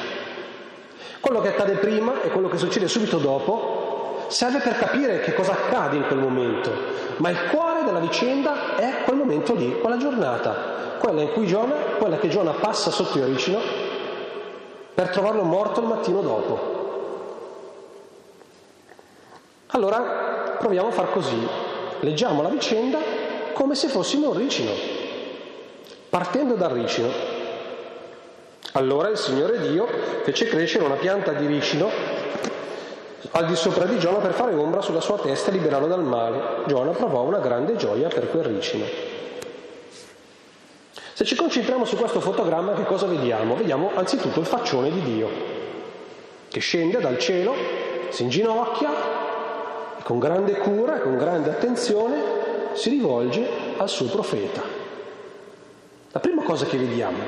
Quello 1.21 1.41
che 1.41 1.49
accade 1.49 1.75
prima 1.75 2.23
e 2.23 2.31
quello 2.31 2.49
che 2.49 2.59
succede 2.59 2.89
subito 2.89 3.19
dopo 3.19 3.82
serve 4.29 4.61
per 4.61 4.79
capire 4.79 5.21
che 5.21 5.35
cosa 5.35 5.53
accade 5.53 5.97
in 5.97 6.07
quel 6.07 6.19
momento, 6.19 6.71
ma 7.17 7.31
il 7.31 7.39
cuore 7.51 7.85
della 7.85 8.01
vicenda 8.01 8.77
è 8.77 9.03
quel 9.05 9.17
momento 9.17 9.55
lì, 9.55 9.79
quella 9.81 9.97
giornata, 9.97 10.97
quella 10.99 11.23
in 11.23 11.33
cui 11.33 11.47
Giona, 11.47 11.75
quella 11.99 12.19
che 12.19 12.29
Giona 12.29 12.53
passa 12.53 12.91
sotto 12.91 13.19
il 13.19 13.25
ricino 13.25 13.61
per 14.95 15.09
trovarlo 15.09 15.43
morto 15.43 15.81
il 15.81 15.87
mattino 15.87 16.21
dopo. 16.21 16.81
Allora 19.69 20.57
proviamo 20.59 20.89
a 20.89 20.93
far 20.93 21.11
così, 21.11 21.49
leggiamo 22.01 22.43
la 22.43 22.49
vicenda 22.49 22.99
come 23.53 23.75
se 23.75 23.89
fossimo 23.89 24.31
un 24.31 24.37
ricino, 24.37 24.71
partendo 26.09 26.55
dal 26.55 26.71
ricino. 26.71 27.09
Allora 28.73 29.09
il 29.09 29.17
Signore 29.19 29.61
Dio 29.69 29.87
fece 30.23 30.47
crescere 30.47 30.85
una 30.85 30.95
pianta 30.95 31.33
di 31.33 31.47
ricino 31.47 31.91
al 33.31 33.47
di 33.47 33.57
sopra 33.57 33.85
di 33.85 33.99
Giona 33.99 34.19
per 34.19 34.33
fare 34.33 34.55
ombra 34.55 34.81
sulla 34.81 35.01
sua 35.01 35.19
testa 35.19 35.51
e 35.51 35.55
liberarlo 35.55 35.87
dal 35.87 36.03
male. 36.03 36.65
Giona 36.67 36.91
provò 36.91 37.23
una 37.23 37.39
grande 37.39 37.77
gioia 37.77 38.09
per 38.09 38.29
quel 38.31 38.45
ricino. 38.45 38.85
Se 41.15 41.25
ci 41.25 41.37
concentriamo 41.37 41.85
su 41.85 41.97
questo 41.97 42.21
fotogramma, 42.21 42.73
che 42.73 42.85
cosa 42.85 43.07
vediamo? 43.07 43.55
Vediamo 43.55 43.91
anzitutto 43.95 44.41
il 44.41 44.47
faccione 44.47 44.91
di 44.91 45.03
Dio, 45.03 45.29
che 46.49 46.61
scende 46.61 46.99
dal 46.99 47.19
cielo, 47.19 47.55
si 48.09 48.25
inginocchia 48.25 48.91
e 49.99 50.03
con 50.03 50.19
grande 50.19 50.57
cura 50.59 50.97
e 50.97 51.03
con 51.03 51.17
grande 51.17 51.51
attenzione 51.51 52.41
si 52.73 52.91
rivolge 52.91 53.47
al 53.77 53.89
suo 53.89 54.07
profeta. 54.07 54.63
La 56.11 56.21
prima 56.21 56.43
cosa 56.43 56.67
che 56.67 56.77
vediamo, 56.77 57.19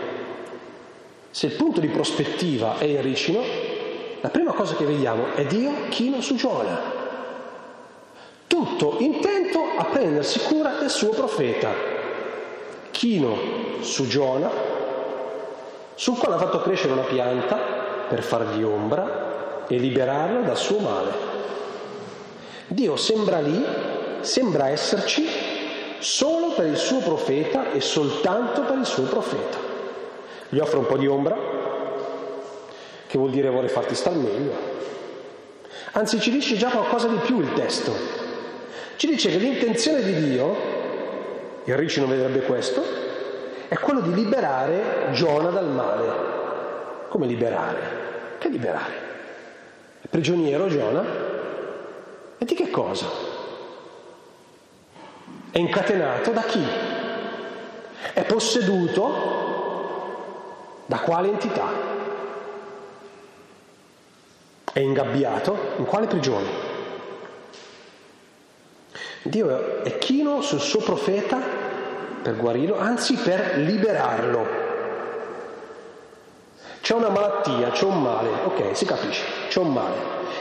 se 1.30 1.46
il 1.46 1.52
punto 1.52 1.80
di 1.80 1.88
prospettiva 1.88 2.78
è 2.78 2.84
il 2.84 3.02
ricino, 3.02 3.42
la 4.24 4.30
prima 4.30 4.52
cosa 4.52 4.74
che 4.74 4.86
vediamo 4.86 5.34
è 5.34 5.44
Dio 5.44 5.70
chino 5.90 6.22
su 6.22 6.34
Giona. 6.34 6.80
Tutto 8.46 8.96
intento 9.00 9.60
a 9.76 9.84
prendersi 9.84 10.38
cura 10.38 10.76
del 10.78 10.88
suo 10.88 11.10
profeta. 11.10 11.68
Chino 12.90 13.36
su 13.80 14.06
Giona, 14.06 14.50
sul 15.94 16.16
quale 16.16 16.36
ha 16.36 16.38
fatto 16.38 16.62
crescere 16.62 16.94
una 16.94 17.02
pianta 17.02 17.56
per 18.08 18.22
fargli 18.22 18.62
ombra 18.62 19.66
e 19.68 19.76
liberarlo 19.76 20.40
dal 20.40 20.56
suo 20.56 20.78
male. 20.78 21.12
Dio 22.68 22.96
sembra 22.96 23.40
lì 23.40 23.62
sembra 24.20 24.68
esserci 24.68 25.28
solo 25.98 26.52
per 26.54 26.64
il 26.64 26.78
suo 26.78 27.00
profeta 27.00 27.72
e 27.72 27.82
soltanto 27.82 28.62
per 28.62 28.78
il 28.78 28.86
suo 28.86 29.04
profeta. 29.04 29.58
Gli 30.48 30.60
offre 30.60 30.78
un 30.78 30.86
po' 30.86 30.96
di 30.96 31.06
ombra, 31.06 31.63
che 33.14 33.20
vuol 33.20 33.30
dire 33.30 33.48
vuole 33.48 33.68
farti 33.68 33.94
star 33.94 34.16
meglio. 34.16 34.50
Anzi, 35.92 36.18
ci 36.18 36.32
dice 36.32 36.56
già 36.56 36.68
qualcosa 36.70 37.06
di 37.06 37.18
più 37.18 37.38
il 37.38 37.52
testo. 37.52 37.92
Ci 38.96 39.06
dice 39.06 39.30
che 39.30 39.36
l'intenzione 39.36 40.02
di 40.02 40.30
Dio, 40.30 40.56
il 41.62 41.76
Ricci 41.76 42.00
non 42.00 42.08
vedrebbe 42.08 42.40
questo, 42.40 42.82
è 43.68 43.76
quello 43.76 44.00
di 44.00 44.12
liberare 44.14 45.10
Giona 45.12 45.50
dal 45.50 45.68
male. 45.68 47.06
Come 47.08 47.26
liberare? 47.26 47.78
Che 48.38 48.48
liberare? 48.48 48.92
È 50.00 50.08
prigioniero 50.08 50.66
Giona? 50.66 51.04
E 52.36 52.44
di 52.44 52.54
che 52.56 52.68
cosa? 52.68 53.06
È 55.52 55.58
incatenato 55.58 56.32
da 56.32 56.42
chi? 56.42 56.66
È 58.12 58.24
posseduto 58.24 59.12
da 60.86 60.98
quale 60.98 61.28
entità? 61.28 61.93
È 64.74 64.80
ingabbiato 64.80 65.56
in 65.76 65.84
quale 65.84 66.08
prigione? 66.08 66.48
Dio 69.22 69.82
è 69.84 69.98
chino 69.98 70.42
sul 70.42 70.58
suo 70.58 70.80
profeta 70.80 71.38
per 72.20 72.34
guarirlo, 72.36 72.76
anzi 72.76 73.14
per 73.14 73.58
liberarlo. 73.58 74.46
C'è 76.80 76.92
una 76.92 77.08
malattia, 77.08 77.70
c'è 77.70 77.84
un 77.84 78.02
male, 78.02 78.28
ok, 78.46 78.76
si 78.76 78.84
capisce, 78.84 79.24
c'è 79.46 79.60
un 79.60 79.72
male. 79.72 79.96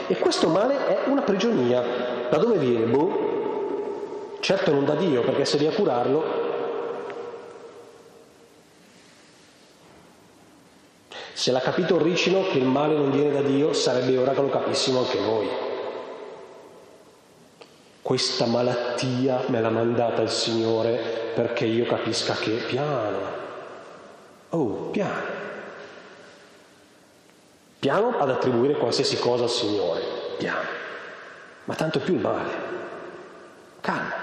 E 0.08 0.18
questo 0.18 0.48
male 0.48 0.88
è 0.88 1.08
una 1.08 1.22
prigionia. 1.22 1.80
Da 2.28 2.36
dove 2.36 2.58
viene? 2.58 2.86
Boh, 2.86 4.38
Certo 4.40 4.72
non 4.72 4.84
da 4.84 4.96
Dio, 4.96 5.22
perché 5.22 5.44
se 5.44 5.64
a 5.64 5.72
curarlo. 5.72 6.43
Se 11.34 11.50
l'ha 11.50 11.58
capito 11.58 12.00
Ricino 12.00 12.46
che 12.46 12.58
il 12.58 12.64
male 12.64 12.94
non 12.94 13.10
viene 13.10 13.32
da 13.32 13.42
Dio, 13.42 13.72
sarebbe 13.72 14.16
ora 14.16 14.32
che 14.32 14.40
lo 14.40 14.50
capissimo 14.50 15.00
anche 15.00 15.18
noi. 15.18 15.48
Questa 18.00 18.46
malattia 18.46 19.42
me 19.48 19.60
l'ha 19.60 19.68
mandata 19.68 20.22
il 20.22 20.30
Signore 20.30 21.32
perché 21.34 21.64
io 21.64 21.86
capisca 21.86 22.34
che 22.34 22.52
piano. 22.68 23.18
Oh, 24.50 24.90
piano. 24.92 25.32
Piano 27.80 28.16
ad 28.16 28.30
attribuire 28.30 28.74
qualsiasi 28.74 29.18
cosa 29.18 29.42
al 29.42 29.50
Signore, 29.50 30.02
piano. 30.38 30.68
Ma 31.64 31.74
tanto 31.74 31.98
più 31.98 32.14
il 32.14 32.20
male. 32.20 32.50
Calma. 33.80 34.14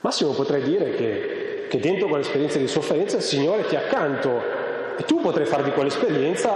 Massimo 0.00 0.30
potrei 0.30 0.62
dire 0.62 0.94
che, 0.94 1.66
che 1.68 1.78
dentro 1.80 2.08
quell'esperienza 2.08 2.56
di 2.56 2.66
sofferenza 2.66 3.18
il 3.18 3.22
Signore 3.22 3.66
ti 3.66 3.76
accanto 3.76 4.57
e 4.98 5.04
tu 5.04 5.20
potrai 5.20 5.46
fare 5.46 5.62
di 5.62 5.70
quell'esperienza, 5.70 6.54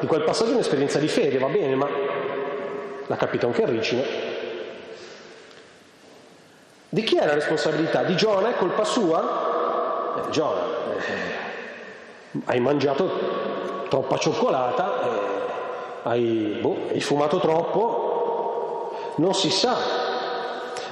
di 0.00 0.06
quel 0.08 0.24
passaggio 0.24 0.50
un'esperienza 0.50 0.98
di 0.98 1.06
fede, 1.06 1.38
va 1.38 1.46
bene, 1.46 1.76
ma 1.76 1.88
l'ha 3.06 3.16
capito 3.16 3.46
anche 3.46 3.64
Ricino. 3.66 4.02
Di 6.88 7.02
chi 7.04 7.16
è 7.16 7.24
la 7.24 7.34
responsabilità? 7.34 8.02
Di 8.02 8.16
Giona? 8.16 8.50
È 8.50 8.56
colpa 8.56 8.82
sua? 8.82 10.16
Eh, 10.16 10.30
Giona, 10.30 10.62
eh, 10.96 12.40
hai 12.46 12.58
mangiato 12.58 13.86
troppa 13.88 14.18
cioccolata, 14.18 15.02
eh, 15.02 15.08
hai, 16.02 16.58
boh, 16.60 16.88
hai 16.90 17.00
fumato 17.00 17.38
troppo, 17.38 19.12
non 19.18 19.34
si 19.34 19.50
sa, 19.50 19.76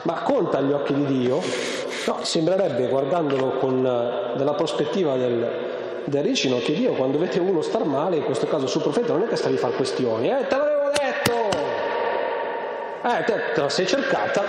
ma 0.02 0.22
conta 0.22 0.58
agli 0.58 0.70
occhi 0.70 0.94
di 0.94 1.04
Dio 1.06 1.74
No, 2.06 2.18
sembrerebbe, 2.22 2.86
guardandolo 2.86 3.56
con, 3.58 3.82
dalla 3.82 4.54
prospettiva 4.54 5.16
del, 5.16 5.65
del 6.06 6.22
ricino, 6.22 6.58
che 6.58 6.72
Dio 6.72 6.92
quando 6.92 7.18
vede 7.18 7.38
uno 7.40 7.62
star 7.62 7.84
male, 7.84 8.16
in 8.16 8.24
questo 8.24 8.46
caso 8.46 8.66
sul 8.66 8.82
profeta, 8.82 9.12
non 9.12 9.22
è 9.24 9.28
che 9.28 9.36
sta 9.36 9.48
di 9.48 9.56
fare 9.56 9.74
questioni, 9.74 10.30
eh, 10.30 10.46
te 10.46 10.56
l'avevo 10.56 10.90
detto! 10.90 11.32
Eh, 13.02 13.24
te, 13.24 13.52
te 13.54 13.60
la 13.60 13.68
sei 13.68 13.86
cercata? 13.86 14.42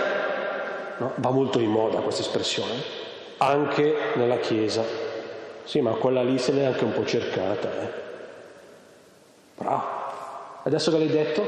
No, 0.98 1.12
va 1.16 1.30
molto 1.30 1.58
di 1.58 1.66
moda 1.66 1.98
questa 1.98 2.22
espressione, 2.22 2.72
anche 3.38 3.96
nella 4.14 4.38
Chiesa. 4.38 4.82
Sì, 5.64 5.80
ma 5.80 5.92
quella 5.92 6.22
lì 6.22 6.38
se 6.38 6.52
l'è 6.52 6.64
anche 6.64 6.84
un 6.84 6.92
po' 6.92 7.04
cercata, 7.04 7.68
eh. 7.82 7.90
Bravo. 9.56 9.82
Adesso 10.62 10.90
che 10.90 10.98
l'hai 10.98 11.08
detto, 11.08 11.46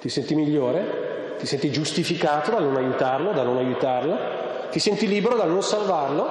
ti 0.00 0.08
senti 0.08 0.34
migliore? 0.34 1.34
Ti 1.38 1.46
senti 1.46 1.70
giustificato 1.70 2.50
dal 2.50 2.62
non 2.62 2.76
aiutarlo, 2.76 3.32
da 3.32 3.42
non 3.42 3.58
aiutarla? 3.58 4.68
Ti 4.70 4.78
senti 4.78 5.06
libero 5.06 5.36
dal 5.36 5.50
non 5.50 5.62
salvarlo? 5.62 6.26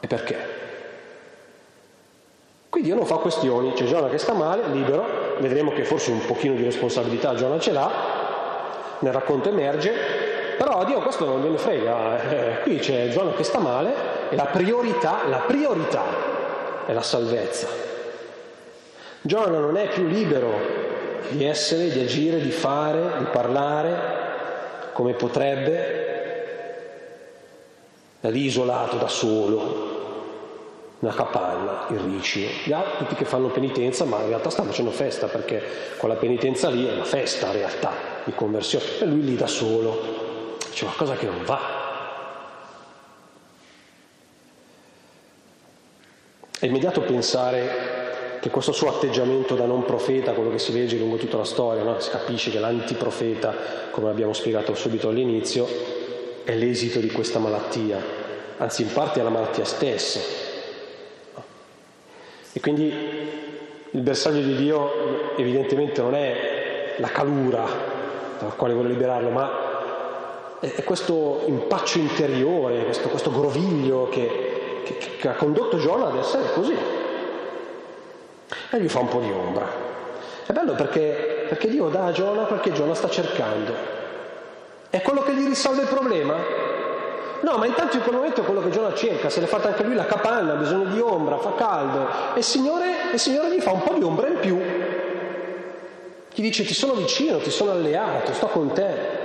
E 0.00 0.06
perché? 0.06 0.57
Qui 2.78 2.86
Dio 2.86 2.94
non 2.94 3.06
fa 3.06 3.16
questioni, 3.16 3.72
c'è 3.72 3.86
Giona 3.86 4.06
che 4.08 4.18
sta 4.18 4.34
male, 4.34 4.68
libero, 4.68 5.34
vedremo 5.40 5.72
che 5.72 5.82
forse 5.82 6.12
un 6.12 6.24
pochino 6.24 6.54
di 6.54 6.62
responsabilità 6.62 7.34
Giona 7.34 7.58
ce 7.58 7.72
l'ha, 7.72 7.90
nel 9.00 9.12
racconto 9.12 9.48
emerge, 9.48 9.92
però 10.56 10.78
a 10.78 10.84
Dio 10.84 11.00
questo 11.00 11.24
non 11.24 11.42
gliene 11.42 11.58
frega, 11.58 12.30
eh, 12.30 12.60
qui 12.60 12.78
c'è 12.78 13.08
Giona 13.08 13.32
che 13.32 13.42
sta 13.42 13.58
male 13.58 13.92
e 14.30 14.36
la 14.36 14.44
priorità, 14.44 15.22
la 15.28 15.38
priorità 15.38 16.04
è 16.86 16.92
la 16.92 17.02
salvezza. 17.02 17.66
Giona 19.22 19.58
non 19.58 19.76
è 19.76 19.88
più 19.88 20.06
libero 20.06 20.52
di 21.30 21.44
essere, 21.46 21.90
di 21.90 21.98
agire, 21.98 22.40
di 22.40 22.52
fare, 22.52 23.14
di 23.18 23.24
parlare 23.24 24.92
come 24.92 25.14
potrebbe, 25.14 26.06
è 28.20 28.30
lì 28.30 28.44
isolato 28.44 28.98
da 28.98 29.08
solo, 29.08 29.97
una 31.00 31.14
capanna, 31.14 31.86
il 31.90 31.98
ricino. 31.98 32.50
Gli 32.64 32.72
altri 32.72 32.98
tutti 32.98 33.14
che 33.14 33.24
fanno 33.24 33.48
penitenza, 33.48 34.04
ma 34.04 34.20
in 34.20 34.28
realtà 34.28 34.50
stanno 34.50 34.70
facendo 34.70 34.90
festa 34.90 35.26
perché 35.26 35.62
quella 35.96 36.16
penitenza 36.16 36.68
lì 36.68 36.86
è 36.86 36.92
una 36.92 37.04
festa 37.04 37.46
in 37.46 37.52
realtà 37.52 37.92
di 38.24 38.32
conversione. 38.34 38.84
E 39.00 39.04
lui 39.04 39.22
lì 39.22 39.36
da 39.36 39.46
solo. 39.46 40.56
C'è 40.72 40.84
qualcosa 40.84 41.14
che 41.14 41.26
non 41.26 41.44
va. 41.44 41.76
È 46.58 46.66
immediato 46.66 47.02
pensare 47.02 48.38
che 48.40 48.50
questo 48.50 48.72
suo 48.72 48.88
atteggiamento 48.88 49.54
da 49.54 49.64
non 49.64 49.84
profeta, 49.84 50.32
quello 50.32 50.50
che 50.50 50.58
si 50.58 50.72
legge 50.72 50.96
lungo 50.96 51.16
tutta 51.16 51.36
la 51.36 51.44
storia, 51.44 51.82
no? 51.84 52.00
si 52.00 52.10
capisce 52.10 52.50
che 52.50 52.58
l'antiprofeta, 52.58 53.54
come 53.90 54.10
abbiamo 54.10 54.32
spiegato 54.32 54.74
subito 54.74 55.08
all'inizio, 55.08 55.66
è 56.42 56.54
l'esito 56.54 56.98
di 56.98 57.10
questa 57.10 57.38
malattia, 57.38 58.02
anzi 58.56 58.82
in 58.82 58.92
parte 58.92 59.20
è 59.20 59.22
la 59.22 59.28
malattia 59.28 59.64
stessa. 59.64 60.47
E 62.58 62.60
quindi 62.60 62.92
il 63.92 64.00
bersaglio 64.00 64.40
di 64.40 64.56
Dio 64.56 65.36
evidentemente 65.36 66.02
non 66.02 66.16
è 66.16 66.96
la 66.96 67.06
calura 67.06 67.64
dalla 68.36 68.50
quale 68.54 68.74
vuole 68.74 68.88
liberarlo, 68.88 69.30
ma 69.30 70.58
è, 70.58 70.82
questo 70.82 71.44
impaccio 71.46 71.98
interiore, 72.00 72.82
questo, 72.82 73.10
questo 73.10 73.30
groviglio 73.30 74.08
che, 74.08 74.82
che, 74.82 74.96
che, 75.20 75.28
ha 75.28 75.34
condotto 75.34 75.78
Giona 75.78 76.08
ad 76.08 76.16
essere 76.16 76.52
così. 76.52 76.76
E 78.72 78.80
gli 78.80 78.88
fa 78.88 78.98
un 78.98 79.08
po' 79.08 79.20
di 79.20 79.30
ombra. 79.30 79.68
È 80.44 80.50
bello 80.50 80.74
perché, 80.74 81.46
perché 81.48 81.68
Dio 81.68 81.86
dà 81.90 82.06
a 82.06 82.10
Giona 82.10 82.42
quel 82.42 82.58
che 82.58 82.72
Giona 82.72 82.94
sta 82.94 83.08
cercando. 83.08 83.72
È 84.90 85.00
quello 85.00 85.22
che 85.22 85.32
gli 85.32 85.46
risolve 85.46 85.82
il 85.82 85.88
problema? 85.88 86.34
No, 87.40 87.56
ma 87.56 87.66
intanto 87.66 87.96
in 87.96 88.02
quel 88.02 88.16
momento 88.16 88.40
è 88.40 88.44
quello 88.44 88.62
che 88.62 88.70
Giona 88.70 88.94
cerca, 88.94 89.30
se 89.30 89.40
l'è 89.40 89.46
fatta 89.46 89.68
anche 89.68 89.84
lui 89.84 89.94
la 89.94 90.06
capanna, 90.06 90.54
ha 90.54 90.56
bisogno 90.56 90.84
di 90.84 90.98
ombra, 90.98 91.38
fa 91.38 91.54
caldo, 91.54 92.08
e 92.34 92.38
il, 92.38 92.44
Signore, 92.44 92.86
il 93.12 93.18
Signore 93.18 93.54
gli 93.54 93.60
fa 93.60 93.72
un 93.72 93.82
po' 93.82 93.94
di 93.94 94.02
ombra 94.02 94.26
in 94.26 94.38
più. 94.40 94.60
Gli 96.34 96.42
dice 96.42 96.64
ti 96.64 96.74
sono 96.74 96.94
vicino, 96.94 97.38
ti 97.38 97.50
sono 97.50 97.72
alleato, 97.72 98.32
sto 98.32 98.46
con 98.46 98.72
te. 98.72 99.16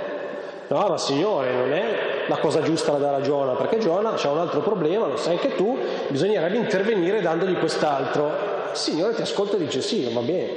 No, 0.68 0.86
ma 0.88 0.98
Signore, 0.98 1.52
non 1.52 1.72
è 1.72 2.24
la 2.26 2.38
cosa 2.38 2.62
giusta 2.62 2.92
da 2.92 2.98
dare 2.98 3.16
a 3.16 3.20
Giona, 3.20 3.52
perché 3.52 3.78
Giona 3.78 4.14
ha 4.14 4.30
un 4.30 4.38
altro 4.38 4.60
problema, 4.60 5.06
lo 5.06 5.16
sai 5.16 5.34
anche 5.34 5.54
tu, 5.54 5.76
bisognerebbe 6.08 6.56
intervenire 6.56 7.20
dandogli 7.20 7.58
quest'altro. 7.58 8.26
Il 8.72 8.76
Signore 8.78 9.14
ti 9.14 9.22
ascolta 9.22 9.56
e 9.56 9.58
dice 9.58 9.80
sì, 9.80 10.08
va 10.12 10.20
bene, 10.20 10.50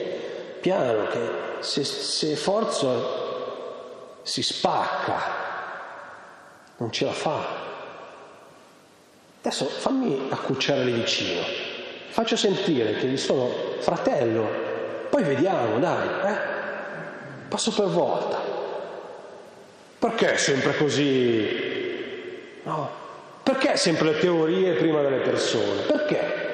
piano, 0.59 1.07
che 1.09 1.19
se, 1.59 1.83
se 1.83 2.35
forzo 2.35 3.25
si 4.21 4.41
spacca, 4.43 5.46
non 6.77 6.91
ce 6.91 7.05
la 7.05 7.11
fa. 7.11 7.65
Adesso 9.41 9.65
fammi 9.65 10.27
accucciare 10.29 10.83
lì 10.83 10.91
vicino, 10.91 11.41
faccio 12.09 12.35
sentire 12.35 12.95
che 12.95 13.07
gli 13.07 13.17
sono 13.17 13.49
fratello, 13.79 14.47
poi 15.09 15.23
vediamo, 15.23 15.79
dai, 15.79 16.07
eh? 16.25 16.37
passo 17.47 17.71
per 17.71 17.87
volta. 17.87 18.55
Perché 19.99 20.33
è 20.33 20.37
sempre 20.37 20.75
così? 20.75 21.65
No, 22.63 22.89
perché 23.41 23.77
sempre 23.77 24.11
le 24.11 24.19
teorie 24.19 24.73
prima 24.73 25.01
delle 25.01 25.19
persone? 25.19 25.81
Perché? 25.83 26.45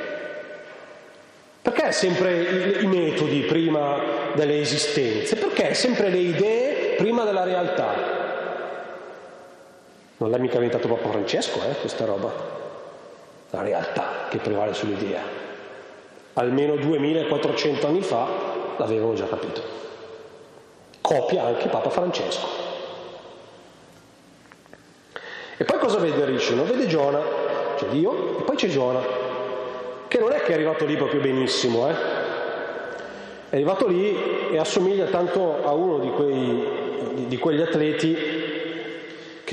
Perché 1.62 1.92
sempre 1.92 2.80
i, 2.82 2.86
metodi 2.86 3.40
prima 3.42 4.00
delle 4.36 4.60
esistenze? 4.60 5.36
Perché 5.36 5.74
sempre 5.74 6.10
le 6.10 6.18
idee 6.18 6.96
prima 6.98 7.24
della 7.24 7.44
realtà. 7.44 8.23
Non 10.24 10.32
l'ha 10.32 10.38
mica 10.38 10.56
inventato 10.56 10.88
Papa 10.88 11.10
Francesco, 11.10 11.60
eh, 11.70 11.76
questa 11.82 12.06
roba. 12.06 12.32
La 13.50 13.62
realtà 13.62 14.28
che 14.30 14.38
prevale 14.38 14.74
sull'idea. 14.74 15.20
Almeno 16.36 16.78
2400 16.78 17.88
anni 17.88 18.02
fa 18.02 18.26
l'avevano 18.78 19.16
già 19.16 19.28
capito. 19.28 19.62
Copia 21.02 21.44
anche 21.44 21.68
Papa 21.68 21.90
Francesco. 21.90 22.48
E 25.58 25.66
poi 25.66 25.78
cosa 25.78 25.98
vede 25.98 26.24
Ricino? 26.24 26.64
Vede 26.64 26.88
Giona, 26.88 27.20
c'è 27.76 27.88
Dio 27.88 28.40
e 28.40 28.44
poi 28.44 28.56
c'è 28.56 28.70
Giona, 28.70 29.02
che 30.08 30.20
non 30.20 30.32
è 30.32 30.40
che 30.40 30.52
è 30.52 30.54
arrivato 30.54 30.86
lì 30.86 30.96
proprio 30.96 31.20
benissimo, 31.20 31.90
eh? 31.90 31.94
È 33.50 33.56
arrivato 33.56 33.88
lì 33.88 34.50
e 34.52 34.58
assomiglia 34.58 35.08
tanto 35.08 35.66
a 35.66 35.74
uno 35.74 36.00
di 36.00 36.10
quei 36.12 36.82
di, 37.14 37.28
di 37.28 37.38
quegli 37.38 37.62
atleti 37.62 38.43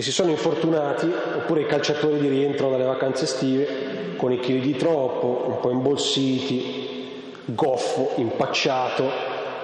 che 0.01 0.07
si 0.07 0.13
sono 0.13 0.31
infortunati, 0.31 1.13
oppure 1.37 1.61
i 1.61 1.67
calciatori 1.67 2.19
di 2.19 2.29
rientro 2.29 2.71
dalle 2.71 2.85
vacanze 2.85 3.25
estive, 3.25 4.15
con 4.17 4.33
i 4.33 4.41
chili 4.41 4.61
di 4.61 4.75
troppo, 4.75 5.45
un 5.47 5.61
po' 5.61 5.71
imbolsiti, 5.71 7.35
goffo, 7.45 8.13
impacciato, 8.17 9.11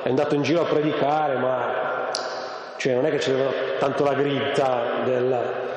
è 0.03 0.09
andato 0.11 0.35
in 0.35 0.43
giro 0.43 0.61
a 0.61 0.65
predicare, 0.67 1.39
ma 1.39 2.11
cioè, 2.77 2.93
non 2.93 3.07
è 3.07 3.11
che 3.11 3.17
c'era 3.17 3.51
tanto 3.79 4.05
la 4.05 4.13
grinta 4.13 5.01
del 5.07 5.33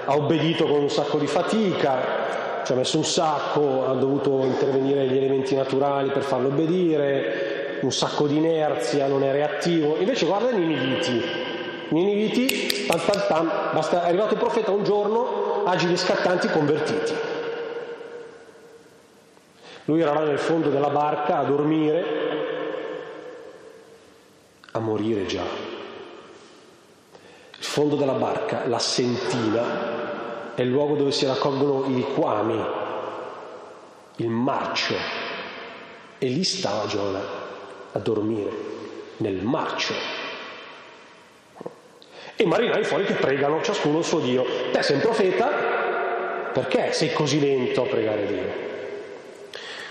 ha 0.06 0.15
obbedito 0.15 0.65
con 0.65 0.82
un 0.82 0.89
sacco 0.89 1.17
di 1.17 1.28
fatica, 1.28 2.63
ci 2.65 2.74
ha 2.74 2.76
messo 2.76 2.98
un 2.98 3.06
sacco, 3.06 3.88
ha 3.88 3.93
dovuto 3.93 4.43
intervenire 4.43 5.08
gli 5.08 5.15
elementi 5.15 5.56
naturali 5.56 6.10
per 6.10 6.24
farlo 6.24 6.50
obbedire, 6.50 7.78
un 7.82 7.93
sacco 7.93 8.28
di 8.28 8.36
inerzia, 8.36 9.08
non 9.08 9.24
è 9.24 9.32
reattivo. 9.32 9.95
Invece 10.00 10.26
guarda 10.26 10.50
i 10.50 10.58
Niniviti, 10.58 11.38
Niniviti, 11.89 12.86
tam, 12.86 12.99
tam, 12.99 13.28
tam, 13.28 13.52
basta, 13.73 14.04
è 14.04 14.08
arrivato 14.10 14.34
il 14.34 14.39
profeta 14.39 14.71
un 14.71 14.84
giorno, 14.84 15.63
agili 15.65 15.97
scattanti 15.97 16.47
convertiti. 16.49 17.13
Lui 19.86 20.02
era 20.02 20.13
là 20.13 20.21
nel 20.21 20.38
fondo 20.38 20.69
della 20.69 20.89
barca 20.89 21.39
a 21.39 21.43
dormire, 21.45 22.06
a 24.71 24.80
morire 24.80 25.25
già. 25.25 25.41
Il 27.58 27.65
fondo 27.65 27.95
della 27.95 28.13
barca, 28.13 28.67
la 28.67 28.78
sentina, 28.78 30.54
è 30.54 30.62
il 30.62 30.69
luogo 30.69 30.95
dove 30.95 31.12
si 31.12 31.25
raccolgono 31.25 31.88
i 31.88 31.95
liquami, 31.95 32.63
il 34.17 34.30
marcio. 34.30 34.93
E 36.19 36.28
lì 36.28 36.43
stava 36.43 36.86
Giona 36.86 37.21
a 37.93 37.97
dormire, 37.97 38.52
nel 39.17 39.41
marcio 39.43 40.18
e 42.41 42.45
marinai 42.45 42.86
fuori 42.86 43.04
che 43.04 43.15
pregano 43.15 43.62
ciascuno 43.62 43.97
il 43.97 44.06
suo 44.06 44.19
Dio. 44.19 44.45
Te 44.71 44.82
sei 44.82 44.95
un 44.95 45.02
profeta, 45.02 45.49
perché 46.54 46.93
sei 46.93 47.12
così 47.12 47.38
lento 47.41 47.82
a 47.82 47.86
pregare 47.86 48.25
Dio? 48.28 48.67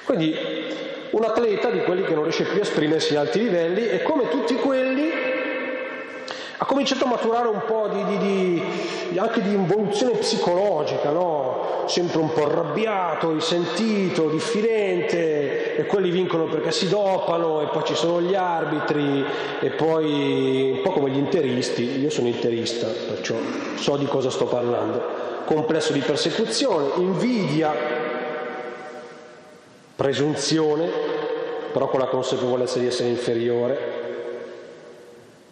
Quindi 0.04 0.34
un 1.10 1.24
atleta 1.24 1.68
di 1.68 1.82
quelli 1.82 2.04
che 2.04 2.14
non 2.14 2.22
riesce 2.22 2.44
più 2.44 2.58
a 2.58 2.62
esprimersi 2.62 3.12
in 3.12 3.18
alti 3.18 3.40
livelli 3.40 3.86
e 3.86 4.02
come 4.02 4.30
tutti 4.30 4.54
quelli 4.54 5.12
Ha 6.60 6.64
cominciato 6.64 7.04
a 7.04 7.08
maturare 7.08 7.48
un 7.48 7.62
po' 7.66 7.88
di, 7.88 8.04
di, 8.04 8.62
di, 9.10 9.18
anche 9.18 9.42
di 9.42 9.52
involuzione 9.52 10.16
psicologica, 10.16 11.10
no? 11.10 11.77
Sempre 11.88 12.18
un 12.18 12.32
po' 12.32 12.44
arrabbiato, 12.44 13.32
risentito, 13.32 14.28
diffidente, 14.28 15.76
e 15.76 15.86
quelli 15.86 16.10
vincono 16.10 16.44
perché 16.44 16.70
si 16.70 16.88
dopano, 16.88 17.62
e 17.62 17.66
poi 17.66 17.84
ci 17.84 17.94
sono 17.94 18.20
gli 18.20 18.34
arbitri, 18.34 19.24
e 19.60 19.70
poi 19.70 20.72
un 20.76 20.82
po' 20.82 20.92
come 20.92 21.10
gli 21.10 21.18
interisti, 21.18 22.00
io 22.00 22.10
sono 22.10 22.28
interista, 22.28 22.86
perciò 22.86 23.36
so 23.74 23.96
di 23.96 24.06
cosa 24.06 24.30
sto 24.30 24.46
parlando. 24.46 25.26
Complesso 25.44 25.92
di 25.92 26.00
persecuzione, 26.00 26.88
invidia, 26.96 27.74
presunzione, 29.96 30.90
però 31.72 31.88
con 31.88 32.00
la 32.00 32.06
consapevolezza 32.06 32.78
di 32.78 32.86
essere 32.86 33.08
inferiore, 33.08 33.96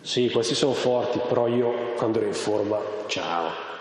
sì, 0.02 0.30
questi 0.30 0.54
sono 0.54 0.72
forti, 0.72 1.18
però 1.26 1.48
io 1.48 1.94
quando 1.96 2.18
ero 2.18 2.28
in 2.28 2.34
forma, 2.34 2.78
ciao. 3.06 3.75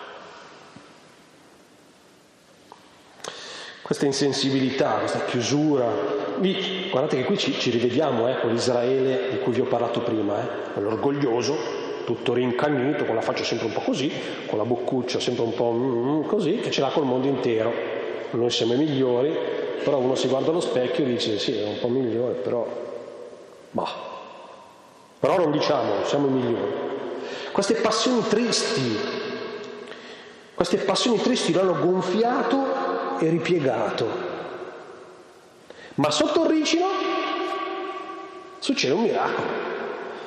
Questa 3.85 4.07
insensibilità, 4.07 4.93
questa 4.93 5.25
chiusura. 5.25 5.85
guardate 6.89 7.17
che 7.17 7.23
qui 7.23 7.37
ci, 7.37 7.53
ci 7.59 7.69
rivediamo 7.69 8.27
eh, 8.27 8.39
con 8.39 8.49
l'Israele 8.49 9.29
di 9.29 9.39
cui 9.41 9.53
vi 9.53 9.61
ho 9.61 9.65
parlato 9.65 9.99
prima, 9.99 10.41
eh, 10.41 10.71
quell'orgoglioso, 10.73 11.55
tutto 12.03 12.33
rincagnito, 12.33 13.05
con 13.05 13.13
la 13.13 13.21
faccia 13.21 13.43
sempre 13.43 13.67
un 13.67 13.73
po' 13.73 13.81
così, 13.81 14.11
con 14.47 14.57
la 14.57 14.65
boccuccia 14.65 15.19
sempre 15.19 15.43
un 15.43 15.53
po' 15.53 15.71
mm, 15.71 16.23
così, 16.23 16.55
che 16.61 16.71
ce 16.71 16.81
l'ha 16.81 16.87
col 16.87 17.05
mondo 17.05 17.27
intero. 17.27 17.71
Noi 18.31 18.49
siamo 18.49 18.73
i 18.73 18.77
migliori, 18.77 19.37
però 19.83 19.99
uno 19.99 20.15
si 20.15 20.29
guarda 20.29 20.49
allo 20.49 20.61
specchio 20.61 21.03
e 21.03 21.07
dice 21.07 21.37
sì, 21.37 21.55
è 21.55 21.67
un 21.67 21.77
po' 21.79 21.87
migliore, 21.87 22.33
però... 22.33 22.67
Bah, 23.69 23.93
però 25.19 25.37
non 25.37 25.51
diciamo, 25.51 26.03
siamo 26.05 26.25
i 26.25 26.31
migliori. 26.31 26.71
Queste 27.51 27.75
passioni 27.75 28.23
tristi, 28.27 28.97
queste 30.55 30.77
passioni 30.77 31.19
tristi 31.19 31.53
l'hanno 31.53 31.77
gonfiato 31.79 32.84
e 33.19 33.29
ripiegato. 33.29 34.33
Ma 35.95 36.11
sotto 36.11 36.43
il 36.43 36.49
ricino 36.49 36.87
succede 38.59 38.93
un 38.93 39.01
miracolo. 39.01 39.47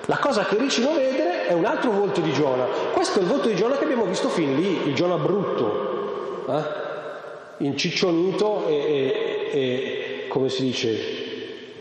La 0.07 0.18
cosa 0.18 0.44
che 0.44 0.57
ricino 0.57 0.94
vede 0.94 1.46
è 1.46 1.53
un 1.53 1.66
altro 1.66 1.90
volto 1.90 2.20
di 2.20 2.33
Giona. 2.33 2.64
Questo 2.92 3.18
è 3.18 3.22
il 3.22 3.29
volto 3.29 3.48
di 3.48 3.57
Giona 3.57 3.77
che 3.77 3.85
abbiamo 3.85 4.05
visto 4.05 4.29
fin 4.29 4.55
lì, 4.55 4.88
il 4.88 4.94
Giona 4.94 5.16
brutto, 5.16 6.44
eh? 6.48 7.64
inciccionito 7.64 8.66
e, 8.66 8.74
e, 8.74 9.51
e, 9.53 10.29
come 10.29 10.48
si 10.48 10.62
dice, 10.62 10.98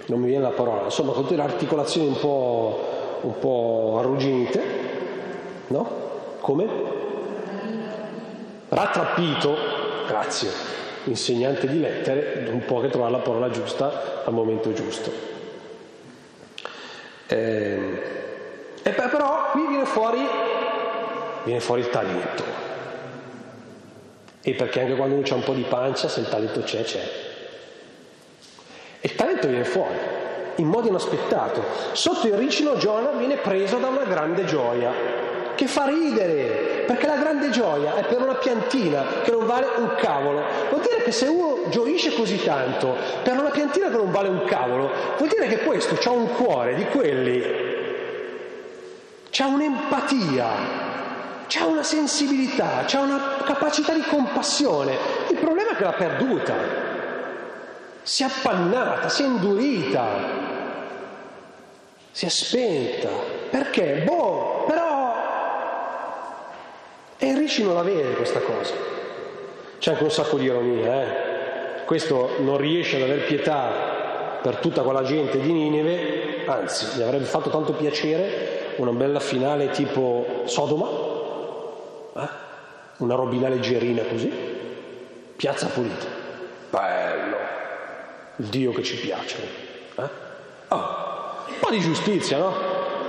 non 0.08 0.20
mi 0.20 0.28
viene 0.28 0.44
la 0.44 0.50
parola, 0.50 0.84
insomma 0.84 1.14
con 1.14 1.24
tutte 1.24 1.36
le 1.36 1.44
articolazioni 1.44 2.08
un 2.08 2.20
po' 2.20 2.96
un 3.22 3.40
po' 3.40 3.98
arrugginite, 4.00 4.64
no? 5.68 5.90
Come? 6.42 6.68
Rattrappito, 8.70 9.56
grazie, 10.08 10.50
insegnante 11.10 11.68
di 11.68 11.80
lettere, 11.80 12.48
un 12.50 12.64
po' 12.66 12.80
che 12.80 12.90
trovare 12.90 13.12
la 13.12 13.20
parola 13.20 13.50
giusta 13.50 14.24
al 14.26 14.34
momento 14.34 14.74
giusto. 14.74 15.12
Eh, 17.28 18.02
e 18.84 18.92
però 18.92 19.50
qui 19.52 19.68
viene 19.68 19.86
fuori, 19.86 20.26
viene 21.44 21.60
fuori 21.60 21.82
il 21.82 21.90
talento. 21.90 22.44
E 24.42 24.54
perché 24.54 24.82
anche 24.82 24.96
quando 24.96 25.16
uno 25.16 25.24
c'è 25.24 25.34
un 25.34 25.44
po' 25.44 25.54
di 25.54 25.66
pancia, 25.68 26.08
se 26.08 26.22
il 26.22 26.30
talento 26.30 26.62
c'è, 26.62 26.84
c'è. 26.84 27.04
E 29.00 29.08
il 29.08 29.16
talento 29.16 29.48
viene 29.48 29.66
fuori 29.66 29.96
in 30.58 30.68
modo 30.68 30.88
inaspettato. 30.88 31.64
Sotto 31.94 32.28
il 32.28 32.34
ricino 32.34 32.78
Giona 32.78 33.12
viene 33.12 33.38
preso 33.38 33.78
da 33.78 33.88
una 33.88 34.04
grande 34.04 34.46
gioia, 34.46 34.92
che 35.58 35.66
fa 35.68 35.88
ridere, 35.88 36.84
perché 36.86 37.08
la 37.08 37.18
grande 37.18 37.50
gioia 37.50 37.96
è 37.96 38.06
per 38.06 38.22
una 38.22 38.36
piantina 38.36 39.04
che 39.24 39.32
non 39.32 39.48
vale 39.48 39.66
un 39.78 39.96
cavolo. 39.98 40.44
Vuol 40.70 40.82
dire 40.82 41.02
che 41.04 41.12
se 41.12 41.26
uno 41.26 41.64
gioisce 41.70 42.14
così 42.14 42.42
tanto 42.44 42.96
per 43.24 43.34
una 43.38 43.50
piantina 43.50 43.90
che 43.90 43.98
non 43.98 44.12
vale 44.12 44.30
un 44.30 44.44
cavolo, 44.46 44.92
vuol 45.18 45.30
dire 45.30 45.48
che 45.48 45.64
questo 45.66 45.98
ha 46.08 46.14
un 46.14 46.32
cuore 46.36 46.76
di 46.76 46.86
quelli, 46.86 47.44
c'ha 49.32 49.48
un'empatia, 49.48 50.48
c'ha 51.48 51.66
una 51.66 51.84
sensibilità, 51.84 52.84
c'ha 52.86 53.00
una 53.00 53.38
capacità 53.44 53.94
di 53.94 54.04
compassione. 54.04 54.96
Il 55.30 55.38
problema 55.38 55.72
è 55.72 55.76
che 55.76 55.84
l'ha 55.84 55.94
perduta 55.94 56.86
si 58.04 58.24
è 58.24 58.28
appannata, 58.28 59.10
si 59.10 59.24
è 59.24 59.26
indurita, 59.26 60.06
si 62.12 62.26
è 62.26 62.30
spenta. 62.30 63.10
Perché? 63.50 64.04
Boh, 64.06 64.64
però 64.66 64.87
Enrici 67.20 67.64
non 67.64 67.74
la 67.74 67.82
vede 67.82 68.14
questa 68.14 68.40
cosa. 68.40 68.74
C'è 69.80 69.92
anche 69.92 70.04
un 70.04 70.12
sacco 70.12 70.38
di 70.38 70.46
ironia, 70.46 71.02
eh? 71.02 71.86
Questo 71.86 72.36
non 72.40 72.58
riesce 72.58 72.98
ad 72.98 73.04
aver 73.04 73.26
pietà 73.26 74.40
per 74.42 74.58
tutta 74.58 74.82
quella 74.82 75.04
gente 75.04 75.40
di 75.40 75.52
Ninive, 75.52 76.46
anzi, 76.46 76.98
gli 76.98 77.02
avrebbe 77.02 77.26
fatto 77.26 77.50
tanto 77.50 77.74
piacere 77.74 78.74
una 78.78 78.92
bella 78.92 79.20
finale 79.20 79.72
tipo 79.72 80.44
Sodoma, 80.46 80.88
eh? 82.16 82.30
una 82.98 83.16
robina 83.16 83.50
leggerina 83.50 84.04
così, 84.04 84.32
piazza 85.36 85.68
pulita. 85.68 86.06
Bello, 86.70 87.38
il 88.36 88.46
Dio 88.46 88.72
che 88.74 88.84
ci 88.84 88.98
piace. 88.98 89.38
Eh? 89.96 90.10
Oh, 90.68 90.76
un 91.48 91.60
po' 91.60 91.70
di 91.72 91.80
giustizia, 91.80 92.38
no? 92.38 92.54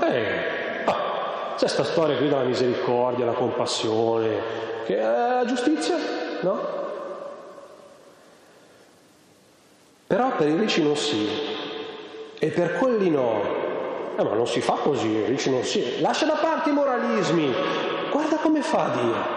Eh, 0.02 0.57
c'è 1.58 1.66
questa 1.66 1.84
storia 1.84 2.16
qui 2.16 2.28
della 2.28 2.44
misericordia, 2.44 3.26
la 3.26 3.32
compassione, 3.32 4.40
che 4.86 4.96
è 4.96 5.02
la 5.02 5.44
giustizia, 5.44 5.96
no? 6.40 6.76
Però 10.06 10.36
per 10.36 10.48
i 10.48 10.56
ricci 10.56 10.82
non 10.82 10.96
si, 10.96 11.28
e 12.38 12.48
per 12.48 12.78
quelli 12.78 13.10
no. 13.10 13.66
Eh, 14.16 14.22
ma 14.22 14.34
non 14.34 14.46
si 14.46 14.60
fa 14.60 14.74
così, 14.74 15.08
i 15.08 15.24
ricci 15.26 15.50
non 15.50 15.62
si. 15.62 16.00
Lascia 16.00 16.24
da 16.24 16.36
parte 16.36 16.70
i 16.70 16.72
moralismi, 16.72 17.52
guarda 18.10 18.36
come 18.36 18.62
fa 18.62 18.88
Dio. 18.88 19.36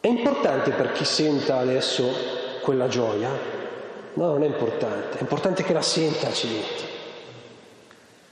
È 0.00 0.06
importante 0.06 0.70
per 0.70 0.92
chi 0.92 1.04
senta 1.04 1.58
adesso 1.58 2.04
quella 2.60 2.88
gioia 2.88 3.54
No, 4.14 4.28
non 4.28 4.44
è 4.44 4.46
importante, 4.46 5.18
è 5.18 5.20
importante 5.22 5.64
che 5.64 5.72
la 5.72 5.82
senta 5.82 6.28
accidenti 6.28 6.84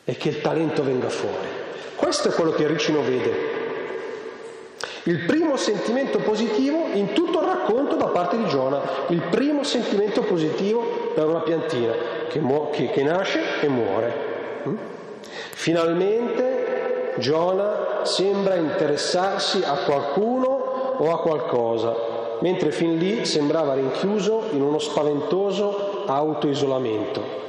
e 0.05 0.17
che 0.17 0.29
il 0.29 0.41
talento 0.41 0.85
venga 0.85 1.09
fuori. 1.09 1.62
Questo 1.97 2.29
è 2.29 2.33
quello 2.33 2.53
che 2.53 2.67
Ricino 2.67 3.03
vede. 3.03 3.61
Il 5.05 5.25
primo 5.25 5.57
sentimento 5.57 6.19
positivo 6.19 6.87
in 6.93 7.13
tutto 7.13 7.41
il 7.41 7.47
racconto 7.47 7.97
da 7.97 8.07
parte 8.07 8.37
di 8.37 8.47
Giona, 8.47 8.81
il 9.09 9.23
primo 9.31 9.65
sentimento 9.65 10.23
positivo 10.23 11.13
per 11.15 11.27
una 11.27 11.41
piantina 11.41 11.93
che, 12.29 12.41
mu- 12.41 12.71
che, 12.71 12.91
che 12.91 13.03
nasce 13.03 13.41
e 13.61 13.69
muore. 13.69 14.15
Mm? 14.69 14.77
Finalmente 15.55 17.15
Giona 17.19 18.01
sembra 18.05 18.55
interessarsi 18.55 19.63
a 19.65 19.79
qualcuno 19.85 20.95
o 20.99 21.13
a 21.13 21.21
qualcosa 21.21 22.13
mentre 22.43 22.73
fin 22.73 22.99
lì 22.99 23.25
sembrava 23.25 23.75
rinchiuso 23.75 24.49
in 24.51 24.63
uno 24.63 24.79
spaventoso 24.79 26.05
autoisolamento. 26.07 27.41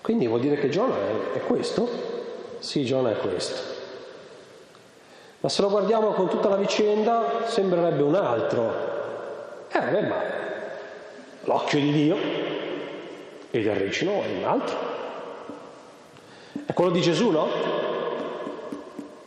Quindi 0.00 0.26
vuol 0.26 0.40
dire 0.40 0.56
che 0.56 0.70
Giona 0.70 0.94
è, 0.94 1.36
è 1.36 1.40
questo? 1.42 2.07
Sì, 2.58 2.84
Giona 2.84 3.10
è 3.10 3.16
questo. 3.16 3.76
Ma 5.40 5.48
se 5.48 5.62
lo 5.62 5.68
guardiamo 5.68 6.10
con 6.12 6.28
tutta 6.28 6.48
la 6.48 6.56
vicenda 6.56 7.44
sembrerebbe 7.46 8.02
un 8.02 8.14
altro. 8.14 8.86
Eh, 9.70 9.78
vabbè, 9.78 10.02
ma 10.02 10.16
l'occhio 11.44 11.78
di 11.78 11.92
Dio 11.92 12.16
e 13.50 13.62
del 13.62 13.76
ricino 13.76 14.12
è 14.22 14.36
un 14.36 14.44
altro. 14.44 14.76
È 16.66 16.72
quello 16.72 16.90
di 16.90 17.00
Gesù, 17.00 17.30
no? 17.30 17.48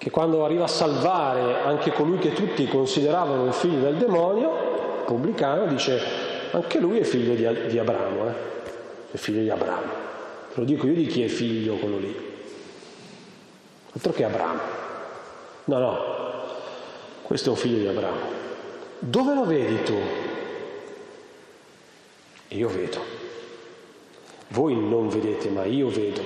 che 0.01 0.09
quando 0.09 0.43
arriva 0.43 0.63
a 0.63 0.67
salvare 0.67 1.61
anche 1.61 1.91
colui 1.91 2.17
che 2.17 2.33
tutti 2.33 2.67
consideravano 2.67 3.45
il 3.45 3.53
figlio 3.53 3.81
del 3.81 3.97
demonio, 3.97 5.03
pubblicano, 5.05 5.67
dice 5.67 6.01
anche 6.49 6.79
lui 6.79 6.97
è 6.97 7.03
figlio 7.03 7.35
di, 7.35 7.67
di 7.67 7.77
Abramo, 7.77 8.27
eh? 8.27 8.33
è 9.11 9.17
figlio 9.17 9.41
di 9.41 9.51
Abramo. 9.51 10.09
Te 10.53 10.59
lo 10.59 10.65
dico 10.65 10.87
io 10.87 10.95
di 10.95 11.05
chi 11.05 11.23
è 11.23 11.27
figlio 11.27 11.75
quello 11.75 11.99
lì. 11.99 12.30
Altro 13.93 14.11
che 14.13 14.23
Abramo. 14.23 14.59
No, 15.65 15.77
no, 15.77 15.99
questo 17.23 17.49
è 17.49 17.51
un 17.51 17.57
figlio 17.57 17.77
di 17.79 17.87
Abramo. 17.87 18.39
Dove 18.99 19.33
lo 19.33 19.45
vedi 19.45 19.83
tu? 19.83 19.97
Io 22.49 22.67
vedo. 22.67 22.99
Voi 24.49 24.75
non 24.75 25.09
vedete, 25.09 25.49
ma 25.49 25.65
io 25.65 25.89
vedo. 25.89 26.21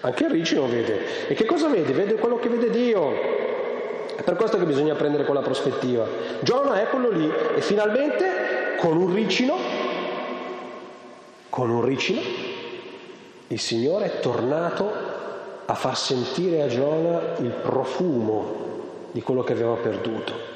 Anche 0.00 0.24
il 0.24 0.30
ricci 0.30 0.54
non 0.54 0.70
vede. 0.70 1.28
E 1.28 1.34
che 1.34 1.44
cosa 1.44 1.68
vede? 1.68 1.92
Vede 1.92 2.14
quello 2.14 2.38
che 2.38 2.48
vede 2.48 2.70
Dio. 2.70 3.10
È 4.16 4.22
per 4.22 4.36
questo 4.36 4.58
che 4.58 4.64
bisogna 4.64 4.94
prendere 4.94 5.24
quella 5.24 5.40
prospettiva. 5.40 6.06
Giona 6.40 6.78
quello 6.86 7.10
lì 7.10 7.30
e 7.54 7.60
finalmente 7.60 8.76
con 8.78 8.96
un 8.96 9.14
ricino, 9.14 9.56
con 11.48 11.70
un 11.70 11.84
ricino, 11.84 12.20
il 13.48 13.58
Signore 13.58 14.06
è 14.06 14.20
tornato 14.20 15.11
a 15.66 15.74
far 15.74 15.96
sentire 15.96 16.62
a 16.62 16.68
Giona 16.68 17.36
il 17.38 17.50
profumo 17.50 18.62
di 19.12 19.22
quello 19.22 19.42
che 19.42 19.52
aveva 19.52 19.74
perduto. 19.74 20.50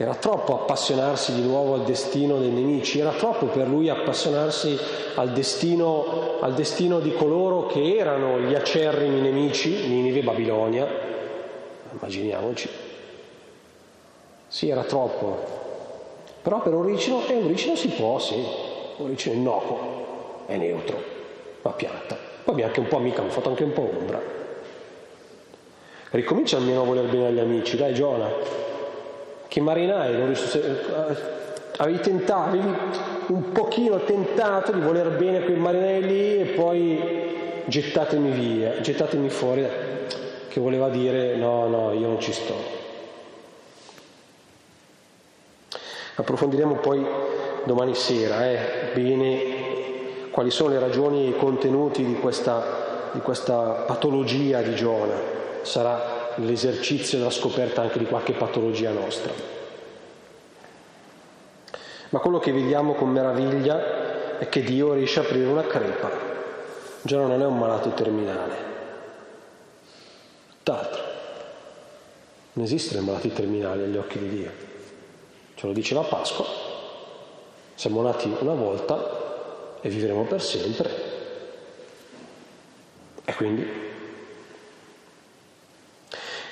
Era 0.00 0.14
troppo 0.14 0.54
appassionarsi 0.54 1.34
di 1.34 1.42
nuovo 1.42 1.74
al 1.74 1.82
destino 1.82 2.38
dei 2.38 2.50
nemici, 2.50 3.00
era 3.00 3.10
troppo 3.10 3.46
per 3.46 3.66
lui 3.66 3.88
appassionarsi 3.88 4.78
al 5.16 5.32
destino, 5.32 6.38
al 6.40 6.54
destino 6.54 7.00
di 7.00 7.12
coloro 7.14 7.66
che 7.66 7.96
erano 7.96 8.38
gli 8.38 8.54
acerrimi 8.54 9.20
nemici, 9.20 9.88
Ninive 9.88 10.20
e 10.20 10.22
Babilonia, 10.22 10.86
immaginiamoci. 11.92 12.68
Sì, 14.46 14.68
era 14.68 14.84
troppo. 14.84 15.56
Però 16.42 16.60
per 16.60 16.74
Oricino, 16.74 17.26
e 17.26 17.34
Oricino 17.34 17.74
si 17.74 17.88
può, 17.88 18.20
sì, 18.20 18.40
Oricino 18.98 19.34
è 19.34 19.36
innocuo, 19.36 19.78
è 20.46 20.56
neutro, 20.56 20.96
ma 21.62 21.72
pianta. 21.72 22.27
Poi 22.48 22.56
mi 22.56 22.62
ha 22.62 22.68
anche 22.68 22.80
un 22.80 22.88
po' 22.88 22.96
amica, 22.96 23.20
mi 23.20 23.28
ha 23.28 23.30
fatto 23.30 23.50
anche 23.50 23.62
un 23.62 23.74
po' 23.74 23.92
ombra. 23.94 24.18
Ricomincia 26.12 26.56
almeno 26.56 26.80
a 26.80 26.84
voler 26.86 27.04
bene 27.04 27.26
agli 27.26 27.40
amici, 27.40 27.76
dai 27.76 27.92
Giona, 27.92 28.26
che 29.46 29.60
marinai, 29.60 30.14
avevi 31.76 32.00
tentato, 32.00 32.48
avevi 32.48 32.74
un 33.26 33.52
pochino 33.52 34.02
tentato 34.02 34.72
di 34.72 34.80
voler 34.80 35.10
bene 35.10 35.36
a 35.36 35.42
quei 35.42 35.56
marinai 35.56 36.00
lì 36.00 36.40
e 36.40 36.44
poi 36.56 37.62
gettatemi 37.66 38.30
via, 38.30 38.80
gettatemi 38.80 39.28
fuori, 39.28 39.66
che 40.48 40.58
voleva 40.58 40.88
dire 40.88 41.36
no, 41.36 41.68
no, 41.68 41.92
io 41.92 42.06
non 42.06 42.18
ci 42.18 42.32
sto. 42.32 42.54
Approfondiremo 46.14 46.76
poi 46.76 47.06
domani 47.64 47.94
sera 47.94 48.50
eh, 48.50 48.90
bene 48.94 49.57
quali 50.38 50.52
sono 50.52 50.70
le 50.70 50.78
ragioni 50.78 51.24
e 51.24 51.28
i 51.30 51.36
contenuti 51.36 52.04
di 52.04 52.14
questa, 52.14 53.10
di 53.10 53.18
questa 53.18 53.82
patologia 53.88 54.62
di 54.62 54.72
Giona. 54.76 55.16
Sarà 55.62 56.30
l'esercizio 56.36 57.18
della 57.18 57.32
scoperta 57.32 57.80
anche 57.80 57.98
di 57.98 58.04
qualche 58.04 58.34
patologia 58.34 58.92
nostra. 58.92 59.32
Ma 62.10 62.20
quello 62.20 62.38
che 62.38 62.52
vediamo 62.52 62.94
con 62.94 63.10
meraviglia 63.10 64.38
è 64.38 64.48
che 64.48 64.62
Dio 64.62 64.92
riesce 64.92 65.18
a 65.18 65.22
aprire 65.24 65.46
una 65.46 65.66
crepa. 65.66 66.08
Già 67.02 67.16
non 67.16 67.32
è 67.32 67.44
un 67.44 67.58
malato 67.58 67.88
terminale. 67.90 68.54
D'altro, 70.62 71.02
non 72.52 72.64
esistono 72.64 73.02
malati 73.02 73.32
terminali 73.32 73.82
agli 73.82 73.96
occhi 73.96 74.20
di 74.20 74.28
Dio. 74.28 74.50
Ce 75.56 75.66
lo 75.66 75.72
dice 75.72 75.94
la 75.94 76.02
Pasqua. 76.02 76.46
Siamo 77.74 78.02
nati 78.02 78.32
una 78.38 78.54
volta 78.54 79.17
e 79.80 79.88
vivremo 79.88 80.22
per 80.22 80.42
sempre. 80.42 80.90
E 83.24 83.34
quindi 83.34 83.86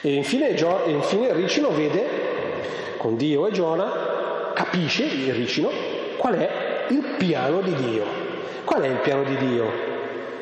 e 0.07 0.15
infine, 0.15 0.55
Gio, 0.55 0.85
e 0.85 0.93
infine 0.93 1.33
Ricino 1.33 1.71
vede, 1.71 2.07
con 2.97 3.17
Dio 3.17 3.49
e 3.49 3.51
Giona, 3.51 4.53
capisce 4.55 5.03
il 5.03 5.35
Ricino 5.35 5.69
qual 6.17 6.35
è 6.35 6.85
il 6.91 7.15
piano 7.19 7.61
di 7.61 7.75
Dio. 7.75 8.05
Qual 8.65 8.83
è 8.83 8.87
il 8.87 8.99
piano 8.99 9.25
di 9.25 9.37
Dio? 9.37 9.69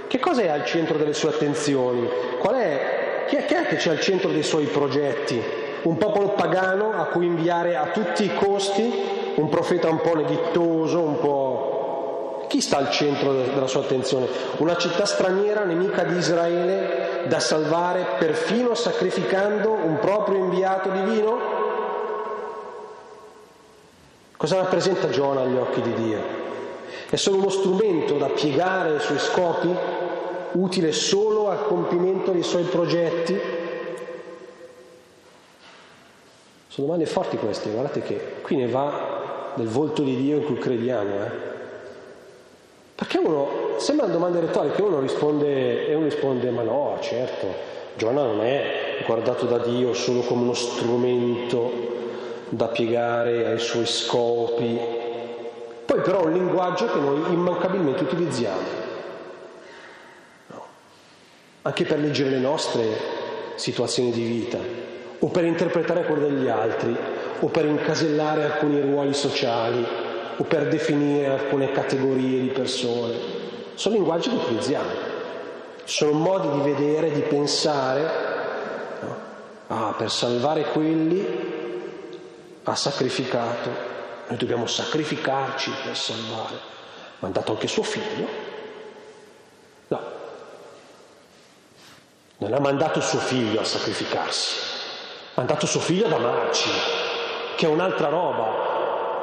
Che 0.06 0.18
cosa 0.18 0.42
è 0.42 0.48
al 0.48 0.66
centro 0.66 0.98
delle 0.98 1.14
sue 1.14 1.30
attenzioni? 1.30 2.06
Qual 2.38 2.54
è, 2.54 3.24
chi, 3.26 3.36
è, 3.36 3.46
chi 3.46 3.54
è 3.54 3.66
che 3.66 3.76
c'è 3.76 3.90
al 3.90 4.00
centro 4.00 4.30
dei 4.30 4.42
suoi 4.42 4.66
progetti? 4.66 5.40
Un 5.84 5.96
popolo 5.96 6.30
pagano 6.30 6.92
a 6.92 7.04
cui 7.06 7.24
inviare 7.24 7.76
a 7.76 7.86
tutti 7.86 8.24
i 8.24 8.34
costi 8.34 8.92
un 9.36 9.48
profeta 9.48 9.88
un 9.88 10.00
po' 10.00 10.14
neghittoso, 10.14 11.00
un 11.00 11.18
po'... 11.18 11.43
Chi 12.48 12.60
sta 12.60 12.78
al 12.78 12.90
centro 12.90 13.32
della 13.32 13.66
sua 13.66 13.80
attenzione? 13.80 14.26
Una 14.58 14.76
città 14.76 15.04
straniera, 15.06 15.64
nemica 15.64 16.04
di 16.04 16.16
Israele, 16.16 17.24
da 17.26 17.40
salvare 17.40 18.04
perfino 18.18 18.74
sacrificando 18.74 19.72
un 19.72 19.98
proprio 19.98 20.38
inviato 20.38 20.90
divino? 20.90 21.62
Cosa 24.36 24.56
rappresenta 24.56 25.08
Giona 25.08 25.40
agli 25.40 25.56
occhi 25.56 25.80
di 25.80 25.94
Dio? 25.94 26.42
È 27.08 27.16
solo 27.16 27.38
uno 27.38 27.48
strumento 27.48 28.18
da 28.18 28.26
piegare 28.26 28.90
ai 28.90 29.00
suoi 29.00 29.18
scopi, 29.18 29.74
utile 30.52 30.92
solo 30.92 31.48
al 31.48 31.66
compimento 31.66 32.30
dei 32.30 32.42
suoi 32.42 32.64
progetti? 32.64 33.40
Sono 36.68 36.88
domande 36.88 37.06
forti 37.06 37.36
queste, 37.36 37.70
guardate 37.70 38.02
che 38.02 38.34
qui 38.42 38.56
ne 38.56 38.66
va 38.66 39.52
del 39.54 39.68
volto 39.68 40.02
di 40.02 40.16
Dio 40.16 40.36
in 40.38 40.44
cui 40.44 40.58
crediamo. 40.58 41.14
Eh? 41.24 41.53
Perché 42.94 43.18
uno, 43.18 43.74
sembra 43.78 44.06
una 44.06 44.14
domanda 44.14 44.38
retorica, 44.38 44.82
uno 44.84 45.00
risponde, 45.00 45.88
e 45.88 45.94
uno 45.94 46.04
risponde, 46.04 46.50
ma 46.50 46.62
no, 46.62 46.96
certo, 47.00 47.46
Giona 47.96 48.22
non 48.22 48.40
è 48.40 49.02
guardato 49.04 49.46
da 49.46 49.58
Dio 49.58 49.92
solo 49.94 50.20
come 50.20 50.42
uno 50.42 50.54
strumento 50.54 51.92
da 52.50 52.68
piegare 52.68 53.46
ai 53.46 53.58
suoi 53.58 53.86
scopi. 53.86 54.78
Poi 55.84 56.00
però 56.02 56.22
è 56.22 56.26
un 56.26 56.32
linguaggio 56.34 56.86
che 56.86 56.98
noi 56.98 57.32
immancabilmente 57.32 58.04
utilizziamo. 58.04 58.82
No. 60.46 60.64
Anche 61.62 61.84
per 61.84 61.98
leggere 61.98 62.30
le 62.30 62.38
nostre 62.38 62.84
situazioni 63.56 64.12
di 64.12 64.22
vita, 64.22 64.58
o 65.18 65.26
per 65.28 65.44
interpretare 65.44 66.04
quelle 66.04 66.28
degli 66.28 66.48
altri, 66.48 66.96
o 67.40 67.46
per 67.48 67.64
incasellare 67.64 68.44
alcuni 68.44 68.80
ruoli 68.80 69.14
sociali, 69.14 69.84
o 70.36 70.44
per 70.44 70.68
definire 70.68 71.28
alcune 71.28 71.70
categorie 71.72 72.40
di 72.40 72.48
persone. 72.48 73.42
Sono 73.74 73.94
linguaggi 73.94 74.30
che 74.30 74.36
utilizziamo, 74.36 74.90
sono 75.84 76.12
modi 76.12 76.50
di 76.50 76.70
vedere, 76.72 77.10
di 77.10 77.20
pensare. 77.20 78.02
No? 79.00 79.16
Ah, 79.68 79.94
per 79.96 80.10
salvare 80.10 80.64
quelli 80.70 81.52
ha 82.64 82.74
sacrificato, 82.74 83.70
noi 84.28 84.38
dobbiamo 84.38 84.66
sacrificarci 84.66 85.70
per 85.84 85.96
salvare. 85.96 86.72
Ha 87.20 87.26
dato 87.28 87.52
anche 87.52 87.68
suo 87.68 87.82
figlio? 87.82 88.26
No, 89.88 90.00
non 92.38 92.52
ha 92.52 92.60
mandato 92.60 93.00
suo 93.00 93.18
figlio 93.18 93.60
a 93.60 93.64
sacrificarsi, 93.64 94.58
ha 95.30 95.32
mandato 95.36 95.66
suo 95.66 95.80
figlio 95.80 96.06
ad 96.06 96.12
amarci, 96.12 96.68
che 97.56 97.66
è 97.66 97.68
un'altra 97.68 98.08
roba. 98.08 98.73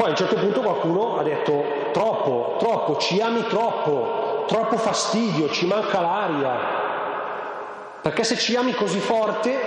Poi 0.01 0.09
a 0.09 0.13
un 0.13 0.17
certo 0.17 0.37
punto 0.37 0.61
qualcuno 0.61 1.19
ha 1.19 1.21
detto 1.21 1.63
troppo, 1.91 2.55
troppo, 2.57 2.97
ci 2.97 3.21
ami 3.21 3.45
troppo, 3.45 4.45
troppo 4.47 4.75
fastidio, 4.77 5.47
ci 5.51 5.67
manca 5.67 6.01
l'aria. 6.01 6.57
Perché 8.01 8.23
se 8.23 8.35
ci 8.35 8.55
ami 8.55 8.73
così 8.73 8.97
forte 8.97 9.59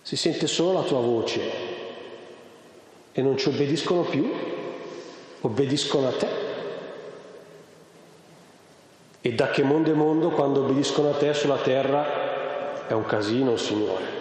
si 0.00 0.16
sente 0.16 0.46
solo 0.46 0.80
la 0.80 0.86
tua 0.86 1.00
voce 1.00 1.40
e 3.12 3.20
non 3.20 3.36
ci 3.36 3.48
obbediscono 3.48 4.00
più, 4.04 4.32
obbediscono 5.42 6.08
a 6.08 6.12
te. 6.12 6.28
E 9.20 9.32
da 9.34 9.50
che 9.50 9.62
mondo 9.62 9.90
è 9.90 9.94
mondo 9.94 10.30
quando 10.30 10.60
obbediscono 10.60 11.10
a 11.10 11.16
te 11.16 11.34
sulla 11.34 11.58
terra 11.58 12.86
è 12.86 12.94
un 12.94 13.04
casino, 13.04 13.58
Signore. 13.58 14.20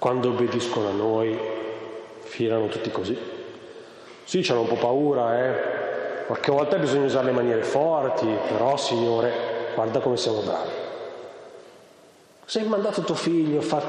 Quando 0.00 0.30
obbediscono 0.30 0.88
a 0.88 0.92
noi, 0.92 1.51
filano 2.32 2.68
tutti 2.68 2.90
così. 2.90 3.14
Sì, 4.24 4.40
c'hanno 4.40 4.62
un 4.62 4.66
po' 4.66 4.76
paura, 4.76 5.38
eh. 5.38 6.24
Qualche 6.24 6.50
volta 6.50 6.78
bisogna 6.78 7.04
usare 7.04 7.26
le 7.26 7.32
maniere 7.32 7.62
forti, 7.62 8.26
però, 8.48 8.74
Signore, 8.78 9.32
guarda 9.74 10.00
come 10.00 10.16
siamo 10.16 10.40
bravi. 10.40 10.70
Sei 12.46 12.64
mandato 12.64 13.02
tuo 13.02 13.14
figlio 13.14 13.58
a 13.58 13.62
fare 13.62 13.84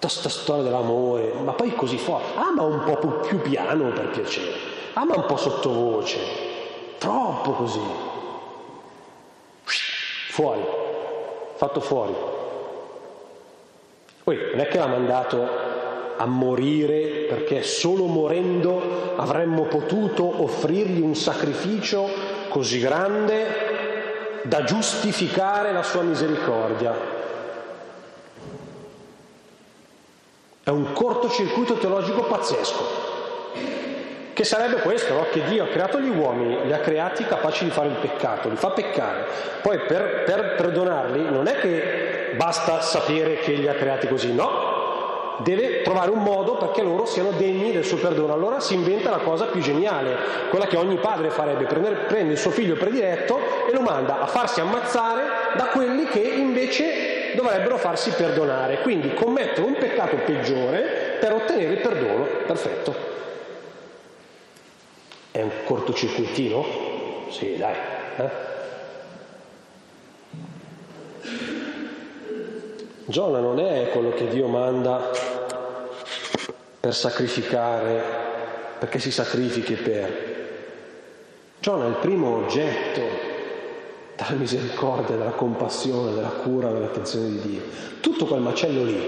questa 0.00 0.28
storia 0.28 0.64
dell'amore, 0.64 1.32
ma 1.44 1.52
poi 1.52 1.72
così 1.76 1.96
forte. 1.96 2.36
Ah, 2.36 2.50
ma 2.52 2.64
un 2.64 2.82
po' 2.82 3.06
più 3.20 3.40
piano 3.40 3.92
per 3.92 4.08
piacere. 4.08 4.56
Ah, 4.94 5.04
ma 5.04 5.14
un 5.14 5.26
po' 5.26 5.36
sottovoce. 5.36 6.18
Troppo 6.98 7.52
così. 7.52 7.80
Fuori. 10.30 10.64
Fatto 11.54 11.78
fuori. 11.78 12.14
Poi 14.24 14.36
non 14.50 14.58
è 14.58 14.66
che 14.66 14.78
l'ha 14.78 14.86
mandato 14.86 15.67
a 16.18 16.26
morire 16.26 17.26
perché 17.28 17.62
solo 17.62 18.06
morendo 18.06 19.14
avremmo 19.16 19.62
potuto 19.64 20.42
offrirgli 20.42 21.00
un 21.00 21.14
sacrificio 21.14 22.06
così 22.48 22.80
grande 22.80 24.42
da 24.42 24.64
giustificare 24.64 25.72
la 25.72 25.82
sua 25.82 26.02
misericordia. 26.02 27.16
È 30.62 30.70
un 30.70 30.92
cortocircuito 30.92 31.74
teologico 31.74 32.24
pazzesco, 32.24 32.84
che 34.32 34.44
sarebbe 34.44 34.80
questo, 34.82 35.14
no? 35.14 35.26
che 35.30 35.42
Dio 35.44 35.64
ha 35.64 35.68
creato 35.68 35.98
gli 35.98 36.10
uomini, 36.10 36.64
li 36.64 36.72
ha 36.72 36.78
creati 36.78 37.24
capaci 37.24 37.64
di 37.64 37.70
fare 37.70 37.88
il 37.88 37.94
peccato, 37.94 38.48
li 38.48 38.56
fa 38.56 38.70
peccare. 38.70 39.26
Poi 39.62 39.78
per, 39.80 40.24
per 40.24 40.54
perdonarli 40.56 41.30
non 41.30 41.46
è 41.46 41.58
che 41.58 42.34
basta 42.36 42.80
sapere 42.80 43.38
che 43.38 43.52
li 43.52 43.66
ha 43.66 43.74
creati 43.74 44.06
così, 44.06 44.32
no? 44.32 44.77
Deve 45.38 45.82
trovare 45.82 46.10
un 46.10 46.22
modo 46.22 46.56
perché 46.56 46.82
loro 46.82 47.04
siano 47.04 47.30
degni 47.32 47.72
del 47.72 47.84
suo 47.84 47.96
perdono. 47.98 48.32
Allora 48.32 48.60
si 48.60 48.74
inventa 48.74 49.10
la 49.10 49.18
cosa 49.18 49.46
più 49.46 49.60
geniale, 49.60 50.16
quella 50.50 50.66
che 50.66 50.76
ogni 50.76 50.96
padre 50.96 51.30
farebbe, 51.30 51.64
prendere, 51.64 52.06
prende 52.06 52.32
il 52.32 52.38
suo 52.38 52.50
figlio 52.50 52.74
prediletto 52.74 53.38
e 53.68 53.72
lo 53.72 53.80
manda 53.80 54.20
a 54.20 54.26
farsi 54.26 54.60
ammazzare 54.60 55.22
da 55.56 55.66
quelli 55.66 56.04
che 56.06 56.20
invece 56.20 57.34
dovrebbero 57.34 57.76
farsi 57.76 58.10
perdonare. 58.10 58.80
Quindi 58.80 59.14
commettere 59.14 59.66
un 59.66 59.74
peccato 59.74 60.16
peggiore 60.24 61.16
per 61.20 61.32
ottenere 61.32 61.72
il 61.74 61.80
perdono. 61.80 62.24
Perfetto. 62.46 62.94
È 65.30 65.42
un 65.42 65.50
cortocircuitino? 65.64 66.64
Sì, 67.30 67.56
dai. 67.56 67.74
Eh? 68.16 68.56
Giona 73.04 73.38
non 73.38 73.58
è 73.58 73.88
quello 73.90 74.10
che 74.10 74.28
Dio 74.28 74.48
manda 74.48 75.10
per 76.88 76.96
sacrificare, 76.96 78.02
perché 78.78 78.98
si 78.98 79.10
sacrifichi 79.10 79.74
per. 79.74 80.36
Giona 81.60 81.84
è 81.84 81.88
il 81.88 81.96
primo 81.96 82.36
oggetto 82.36 83.02
della 84.16 84.38
misericordia, 84.38 85.14
della 85.14 85.32
compassione, 85.32 86.14
della 86.14 86.28
cura, 86.28 86.70
dell'attenzione 86.70 87.28
di 87.28 87.40
Dio. 87.40 87.60
Tutto 88.00 88.24
quel 88.24 88.40
macello 88.40 88.84
lì, 88.84 89.06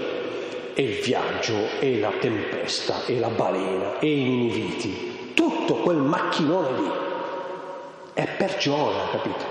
e 0.75 0.83
il 0.83 1.01
viaggio, 1.01 1.55
e 1.79 1.99
la 1.99 2.11
tempesta, 2.19 3.03
e 3.07 3.17
la 3.17 3.29
balena, 3.29 3.97
e 3.97 4.15
i 4.15 4.23
niniviti, 4.25 5.31
tutto 5.33 5.77
quel 5.77 5.97
macchinone 5.97 6.79
lì 6.79 6.91
è 8.13 8.27
per 8.27 8.57
Giona, 8.57 9.09
capito? 9.09 9.45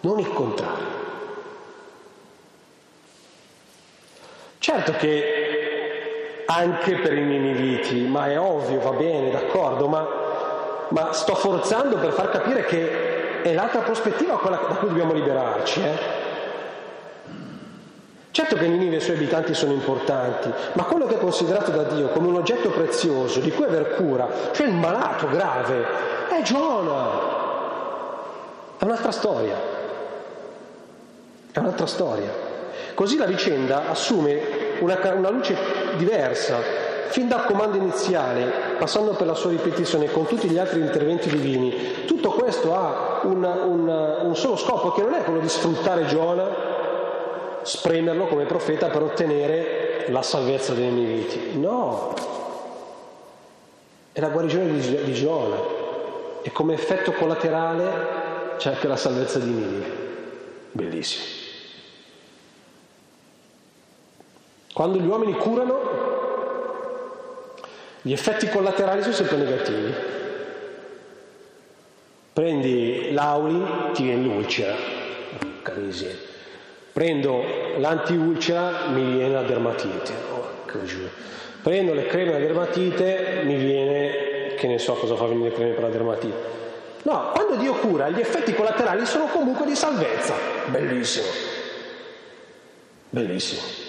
Non 0.00 0.18
il 0.18 0.28
contrario. 0.28 0.98
Certo 4.58 4.92
che 4.92 5.49
anche 6.52 6.96
per 6.96 7.16
i 7.16 7.22
niniviti, 7.22 8.00
ma 8.06 8.28
è 8.28 8.38
ovvio, 8.38 8.80
va 8.80 8.90
bene, 8.90 9.30
d'accordo, 9.30 9.86
ma, 9.86 10.06
ma 10.88 11.12
sto 11.12 11.34
forzando 11.36 11.96
per 11.96 12.12
far 12.12 12.30
capire 12.30 12.64
che 12.64 13.42
è 13.42 13.54
l'altra 13.54 13.80
prospettiva 13.80 14.38
quella 14.38 14.56
da 14.56 14.74
cui 14.74 14.88
dobbiamo 14.88 15.12
liberarci. 15.12 15.80
Eh? 15.80 16.18
Certo 18.32 18.56
che 18.56 18.66
Ninive 18.66 18.94
e 18.94 18.98
i 18.98 19.00
suoi 19.00 19.16
abitanti 19.16 19.54
sono 19.54 19.72
importanti, 19.72 20.52
ma 20.74 20.84
quello 20.84 21.06
che 21.06 21.14
è 21.14 21.18
considerato 21.18 21.70
da 21.70 21.84
Dio 21.84 22.08
come 22.08 22.28
un 22.28 22.36
oggetto 22.36 22.70
prezioso 22.70 23.40
di 23.40 23.52
cui 23.52 23.64
aver 23.64 23.94
cura, 23.94 24.28
cioè 24.52 24.66
il 24.66 24.74
malato 24.74 25.28
grave, 25.28 25.86
è 26.30 26.42
Giona. 26.42 27.38
È 28.76 28.84
un'altra 28.84 29.10
storia. 29.12 29.56
È 31.52 31.58
un'altra 31.58 31.86
storia. 31.86 32.30
Così 32.94 33.16
la 33.16 33.26
vicenda 33.26 33.88
assume 33.88 34.69
una, 34.80 34.98
una 35.14 35.30
luce 35.30 35.56
diversa, 35.96 36.58
fin 37.08 37.28
dal 37.28 37.44
comando 37.44 37.76
iniziale, 37.76 38.76
passando 38.78 39.12
per 39.12 39.26
la 39.26 39.34
sua 39.34 39.50
ripetizione 39.50 40.10
con 40.10 40.26
tutti 40.26 40.48
gli 40.48 40.58
altri 40.58 40.80
interventi 40.80 41.28
divini. 41.28 42.04
Tutto 42.06 42.30
questo 42.30 42.74
ha 42.74 43.20
un, 43.24 43.42
un, 43.44 44.18
un 44.22 44.36
solo 44.36 44.56
scopo, 44.56 44.92
che 44.92 45.02
non 45.02 45.14
è 45.14 45.22
quello 45.24 45.40
di 45.40 45.48
sfruttare 45.48 46.06
Giona, 46.06 46.48
spremerlo 47.62 48.26
come 48.26 48.44
profeta 48.44 48.88
per 48.88 49.02
ottenere 49.02 50.06
la 50.08 50.22
salvezza 50.22 50.72
dei 50.72 50.90
nemici. 50.90 51.58
No, 51.58 52.14
è 54.12 54.20
la 54.20 54.28
guarigione 54.28 54.72
di, 54.72 55.02
di 55.04 55.12
Giona 55.12 55.56
e 56.42 56.50
come 56.52 56.74
effetto 56.74 57.12
collaterale 57.12 58.18
c'è 58.56 58.70
anche 58.70 58.88
la 58.88 58.96
salvezza 58.96 59.38
di 59.38 59.50
Ninive. 59.50 60.08
Bellissimo. 60.72 61.49
Quando 64.72 64.98
gli 64.98 65.06
uomini 65.06 65.32
curano, 65.34 65.78
gli 68.02 68.12
effetti 68.12 68.48
collaterali 68.48 69.02
sono 69.02 69.14
sempre 69.14 69.36
negativi. 69.36 69.94
Prendi 72.32 73.12
l'auli, 73.12 73.92
ti 73.92 74.04
viene 74.04 74.22
l'ulcera, 74.22 74.74
carisia. 75.62 76.10
Prendo 76.92 77.44
l'antiulcera, 77.78 78.88
mi 78.88 79.16
viene 79.16 79.34
la 79.34 79.42
dermatite. 79.42 80.12
Prendo 81.62 81.92
le 81.92 82.06
creme 82.06 82.32
la 82.32 82.38
dermatite, 82.38 83.42
mi 83.44 83.56
viene, 83.56 84.54
che 84.56 84.66
ne 84.66 84.78
so 84.78 84.94
cosa 84.94 85.16
fa 85.16 85.26
venire 85.26 85.50
le 85.50 85.54
creme 85.54 85.72
per 85.72 85.82
la 85.82 85.88
dermatite. 85.90 86.58
No, 87.02 87.30
quando 87.32 87.56
Dio 87.56 87.74
cura, 87.74 88.08
gli 88.08 88.20
effetti 88.20 88.54
collaterali 88.54 89.04
sono 89.04 89.26
comunque 89.26 89.66
di 89.66 89.74
salvezza. 89.74 90.34
Bellissimo. 90.66 91.26
Bellissimo. 93.10 93.88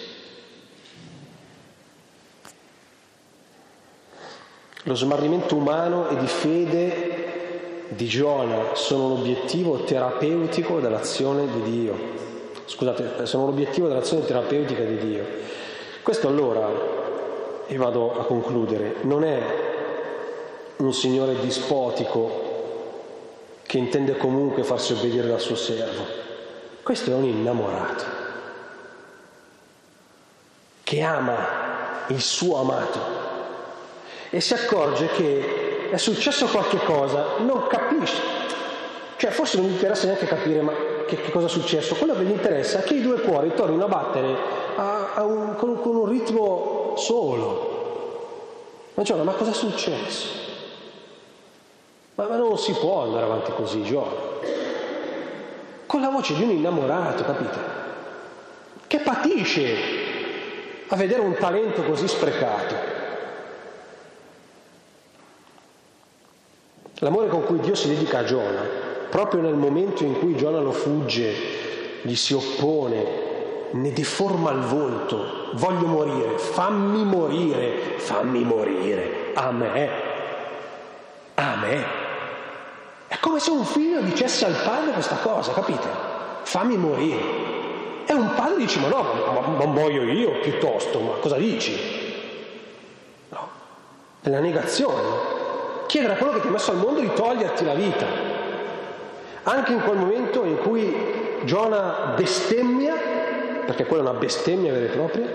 Lo 4.86 4.96
smarrimento 4.96 5.56
umano 5.56 6.10
e 6.10 6.18
di 6.18 6.26
fede 6.28 7.86
di 7.90 8.08
Giona 8.08 8.74
sono 8.74 9.10
l'obiettivo 9.10 9.84
terapeutico 9.84 10.80
dell'azione 10.80 11.46
di 11.46 11.62
Dio. 11.62 11.96
Scusate, 12.66 13.28
sono 13.28 13.46
l'obiettivo 13.46 13.88
dell'azione 13.88 14.26
terapeutica 14.26 14.84
di 14.84 14.98
Dio. 14.98 15.26
Questo 16.02 16.28
allora, 16.28 16.68
e 17.68 17.76
vado 17.76 18.20
a 18.20 18.26
concludere, 18.26 18.96
non 19.02 19.24
è 19.24 19.40
un 20.78 20.94
Signore 20.94 21.40
dispotico 21.40 22.50
che 23.62 23.78
intende 23.78 24.18
comunque 24.18 24.64
farsi 24.64 24.94
obbedire 24.94 25.28
dal 25.28 25.40
suo 25.40 25.56
servo. 25.56 26.04
Questo 26.82 27.12
è 27.12 27.14
un 27.14 27.26
innamorato 27.26 28.04
che 30.82 31.02
ama 31.02 32.06
il 32.08 32.20
suo 32.20 32.58
amato 32.58 33.21
e 34.32 34.40
si 34.40 34.54
accorge 34.54 35.08
che 35.08 35.90
è 35.92 35.98
successo 35.98 36.48
qualche 36.48 36.78
cosa, 36.78 37.38
non 37.40 37.68
capisce. 37.68 38.22
Cioè 39.18 39.30
forse 39.30 39.58
non 39.58 39.68
gli 39.68 39.74
interessa 39.74 40.06
neanche 40.06 40.26
capire 40.26 40.62
ma 40.62 40.72
che, 41.06 41.18
che 41.18 41.32
cosa 41.32 41.46
è 41.46 41.50
successo, 41.50 41.96
quello 41.96 42.16
che 42.16 42.24
gli 42.24 42.32
interessa 42.32 42.80
è 42.80 42.84
che 42.84 42.96
i 42.96 43.02
due 43.02 43.20
cuori 43.20 43.54
tornino 43.54 43.84
a 43.84 43.88
battere 43.88 44.36
a, 44.78 45.14
a 45.16 45.24
un, 45.26 45.56
con, 45.58 45.80
con, 45.82 45.96
un 45.98 46.06
ritmo 46.08 46.94
solo. 46.96 47.70
Ma 48.94 49.04
Giona, 49.04 49.24
ma 49.24 49.34
cosa 49.34 49.52
è 49.52 49.54
successo? 49.54 50.28
Ma, 52.16 52.28
ma 52.28 52.38
non 52.38 52.58
si 52.58 52.72
può 52.72 53.04
andare 53.04 53.26
avanti 53.26 53.52
così, 53.52 53.84
Giona. 53.84 54.30
Con 55.86 56.00
la 56.00 56.10
voce 56.10 56.34
di 56.36 56.44
un 56.44 56.52
innamorato, 56.52 57.26
capite? 57.26 57.60
Che 58.88 59.00
patisce 59.00 59.76
a 60.88 60.96
vedere 60.96 61.20
un 61.20 61.36
talento 61.36 61.84
così 61.84 62.08
sprecato. 62.08 63.01
L'amore 67.04 67.30
con 67.30 67.44
cui 67.46 67.60
Dio 67.60 67.74
si 67.74 67.88
dedica 67.88 68.20
a 68.20 68.24
Giona, 68.24 68.62
proprio 69.10 69.42
nel 69.42 69.56
momento 69.56 70.04
in 70.04 70.20
cui 70.20 70.36
Giona 70.36 70.60
lo 70.60 70.72
fugge, 70.72 71.34
gli 72.04 72.14
si 72.14 72.36
oppone, 72.36 73.04
ne 73.72 73.92
deforma 73.92 74.52
il 74.52 74.60
volto, 74.60 75.50
voglio 75.54 75.88
morire, 75.88 76.38
fammi 76.38 77.04
morire, 77.04 77.96
fammi 77.98 78.44
morire, 78.44 79.32
a 79.34 79.52
me, 79.52 79.90
a 81.34 81.56
me. 81.56 81.86
È 83.08 83.18
come 83.18 83.40
se 83.40 83.50
un 83.50 83.66
figlio 83.66 84.02
dicesse 84.02 84.46
al 84.46 84.62
padre 84.64 84.92
questa 84.92 85.16
cosa, 85.16 85.54
capite? 85.54 85.88
Fammi 86.44 86.78
morire. 86.78 87.20
E 88.06 88.14
un 88.14 88.32
padre 88.36 88.58
dice, 88.58 88.80
ma 88.80 88.90
no, 88.90 89.56
ma, 89.58 89.66
muoio 89.66 90.04
io 90.04 90.40
piuttosto, 90.42 91.00
ma 91.00 91.14
cosa 91.14 91.38
dici? 91.38 91.76
No, 93.30 93.50
è 94.22 94.30
la 94.30 94.40
negazione 94.40 95.41
chiedere 95.92 96.14
a 96.14 96.16
quello 96.16 96.32
che 96.32 96.40
ti 96.40 96.48
ha 96.48 96.52
messo 96.52 96.72
al 96.72 96.78
mondo 96.78 97.02
di 97.02 97.12
toglierti 97.14 97.66
la 97.66 97.74
vita. 97.74 98.06
Anche 99.44 99.74
in 99.74 99.82
quel 99.82 99.98
momento 99.98 100.46
in 100.46 100.58
cui 100.60 101.42
Giona 101.44 102.14
bestemmia, 102.16 102.96
perché 103.66 103.86
quella 103.86 104.04
è 104.06 104.10
una 104.10 104.18
bestemmia 104.18 104.72
vera 104.72 104.86
e 104.86 104.88
propria, 104.88 105.28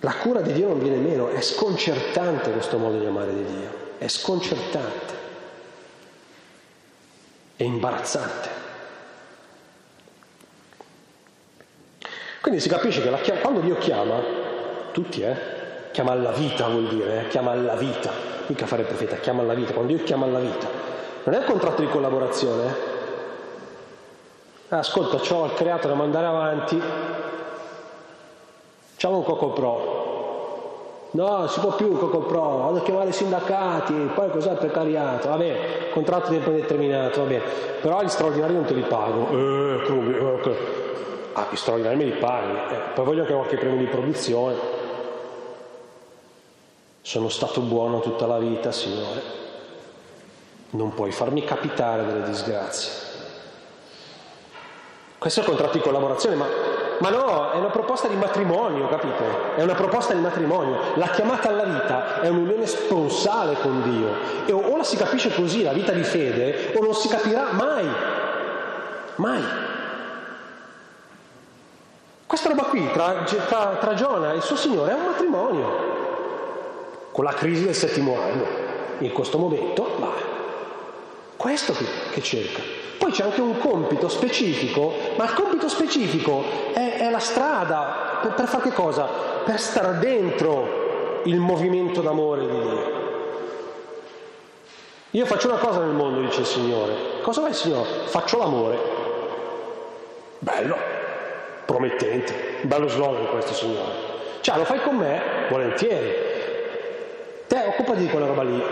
la 0.00 0.14
cura 0.14 0.40
di 0.40 0.52
Dio 0.54 0.66
non 0.66 0.80
viene 0.80 0.96
meno, 0.96 1.28
è 1.28 1.40
sconcertante 1.40 2.50
questo 2.50 2.78
modo 2.78 2.98
di 2.98 3.06
amare 3.06 3.32
di 3.32 3.44
Dio, 3.44 3.70
è 3.98 4.08
sconcertante, 4.08 5.14
è 7.54 7.62
imbarazzante. 7.62 8.48
Quindi 12.40 12.58
si 12.58 12.68
capisce 12.68 13.02
che 13.02 13.10
la, 13.10 13.20
quando 13.40 13.60
Dio 13.60 13.78
chiama, 13.78 14.20
tutti, 14.90 15.22
eh, 15.22 15.53
chiama 15.94 16.10
alla 16.10 16.32
vita 16.32 16.66
vuol 16.66 16.88
dire, 16.88 17.20
eh? 17.20 17.28
chiama 17.28 17.52
alla 17.52 17.76
vita, 17.76 18.10
mica 18.48 18.66
fare 18.66 18.82
profeta, 18.82 19.14
chiama 19.14 19.42
alla 19.42 19.54
vita, 19.54 19.72
quando 19.72 19.94
Dio 19.94 20.02
chiama 20.02 20.26
alla 20.26 20.40
vita, 20.40 20.66
non 21.22 21.36
è 21.36 21.38
un 21.38 21.44
contratto 21.44 21.82
di 21.82 21.88
collaborazione. 21.88 22.66
Eh? 24.68 24.74
Ascolta, 24.74 25.18
ho 25.32 25.44
il 25.44 25.54
creato 25.54 25.86
da 25.86 25.94
mandare 25.94 26.26
avanti, 26.26 26.82
facciamo 28.90 29.18
un 29.18 29.22
Coco 29.22 29.50
Pro. 29.50 30.02
No, 31.12 31.38
non 31.38 31.48
si 31.48 31.60
può 31.60 31.76
più 31.76 31.92
il 31.92 31.98
Coco 31.98 32.22
Pro, 32.22 32.56
vado 32.58 32.78
a 32.78 32.82
chiamare 32.82 33.10
i 33.10 33.12
sindacati, 33.12 34.10
poi 34.16 34.30
cos'è 34.30 34.50
il 34.50 34.58
precariato? 34.58 35.28
Vabbè, 35.28 35.90
contratto 35.92 36.30
di 36.30 36.34
tempo 36.34 36.50
indeterminato, 36.50 37.20
vabbè, 37.20 37.40
però 37.80 38.02
gli 38.02 38.08
straordinari 38.08 38.52
non 38.52 38.64
te 38.64 38.74
li 38.74 38.82
pago. 38.82 39.28
Eh, 39.28 39.82
come, 39.86 40.18
okay. 40.18 40.56
Ah, 41.34 41.46
gli 41.48 41.56
straordinari 41.56 41.96
me 41.96 42.04
li 42.04 42.16
paghi. 42.18 42.74
Eh, 42.74 42.78
poi 42.94 43.04
voglio 43.04 43.20
anche 43.20 43.32
qualche 43.32 43.56
premio 43.58 43.78
di 43.78 43.86
produzione. 43.86 44.73
Sono 47.06 47.28
stato 47.28 47.60
buono 47.60 48.00
tutta 48.00 48.26
la 48.26 48.38
vita, 48.38 48.72
Signore. 48.72 49.20
Non 50.70 50.94
puoi 50.94 51.12
farmi 51.12 51.44
capitare 51.44 52.02
delle 52.06 52.22
disgrazie. 52.22 52.90
Questo 55.18 55.40
è 55.40 55.42
il 55.42 55.48
contratto 55.50 55.76
di 55.76 55.82
collaborazione, 55.82 56.34
ma, 56.34 56.46
ma, 57.00 57.10
no, 57.10 57.50
è 57.50 57.56
una 57.56 57.68
proposta 57.68 58.08
di 58.08 58.16
matrimonio, 58.16 58.88
capite? 58.88 59.54
È 59.54 59.62
una 59.62 59.74
proposta 59.74 60.14
di 60.14 60.20
matrimonio. 60.20 60.78
La 60.94 61.08
chiamata 61.08 61.50
alla 61.50 61.64
vita 61.64 62.22
è 62.22 62.28
un'unione 62.28 62.66
sponsale 62.66 63.56
con 63.60 63.82
Dio. 63.82 64.46
E 64.46 64.52
o, 64.52 64.72
o 64.72 64.76
la 64.78 64.82
si 64.82 64.96
capisce 64.96 65.34
così, 65.34 65.62
la 65.62 65.74
vita 65.74 65.92
di 65.92 66.04
fede, 66.04 66.72
o 66.74 66.82
non 66.82 66.94
si 66.94 67.08
capirà 67.08 67.52
mai. 67.52 67.86
Mai. 69.16 69.44
Questa 72.26 72.48
roba 72.48 72.62
qui 72.62 72.90
tra, 72.92 73.24
tra, 73.46 73.76
tra 73.78 73.92
Giona 73.92 74.32
e 74.32 74.36
il 74.36 74.42
suo 74.42 74.56
Signore 74.56 74.92
è 74.92 74.94
un 74.94 75.04
matrimonio. 75.04 75.93
Con 77.14 77.22
la 77.22 77.32
crisi 77.32 77.62
del 77.62 77.76
settimo 77.76 78.18
anno, 78.20 78.44
in 78.98 79.12
questo 79.12 79.38
momento, 79.38 79.88
va. 80.00 80.10
Questo 81.36 81.72
che, 81.72 81.84
che 82.10 82.20
cerca. 82.20 82.60
Poi 82.98 83.12
c'è 83.12 83.22
anche 83.22 83.40
un 83.40 83.56
compito 83.58 84.08
specifico, 84.08 84.92
ma 85.14 85.22
il 85.22 85.32
compito 85.34 85.68
specifico 85.68 86.42
è, 86.72 86.96
è 86.98 87.10
la 87.10 87.20
strada 87.20 88.18
per, 88.20 88.34
per 88.34 88.48
fare 88.48 88.64
che 88.64 88.72
cosa? 88.72 89.04
Per 89.44 89.60
stare 89.60 90.00
dentro 90.00 91.20
il 91.26 91.38
movimento 91.38 92.00
d'amore 92.00 92.40
di 92.40 92.60
Dio. 92.60 92.92
Io 95.12 95.24
faccio 95.24 95.46
una 95.46 95.58
cosa 95.58 95.78
nel 95.78 95.94
mondo, 95.94 96.20
dice 96.20 96.40
il 96.40 96.46
Signore. 96.46 96.94
Cosa 97.22 97.42
va 97.42 97.48
il 97.48 97.54
Signore? 97.54 97.88
Faccio 98.06 98.38
l'amore. 98.38 98.76
Bello, 100.40 100.76
promettente, 101.64 102.58
bello 102.62 102.88
slogan 102.88 103.28
questo 103.28 103.54
Signore. 103.54 103.92
Cioè, 104.40 104.56
lo 104.56 104.64
fai 104.64 104.82
con 104.82 104.96
me? 104.96 105.22
Volentieri. 105.48 106.33
Occupati 107.76 108.00
di 108.00 108.08
quella 108.08 108.26
roba 108.26 108.42
lì, 108.42 108.62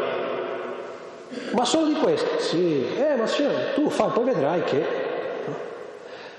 ma 1.53 1.65
solo 1.65 1.87
di 1.87 1.95
questo? 1.95 2.39
Sì, 2.39 2.87
eh, 2.97 3.15
ma 3.17 3.27
signore, 3.27 3.73
tu 3.75 3.89
fai, 3.89 4.11
poi 4.11 4.25
vedrai 4.25 4.63
che... 4.65 5.11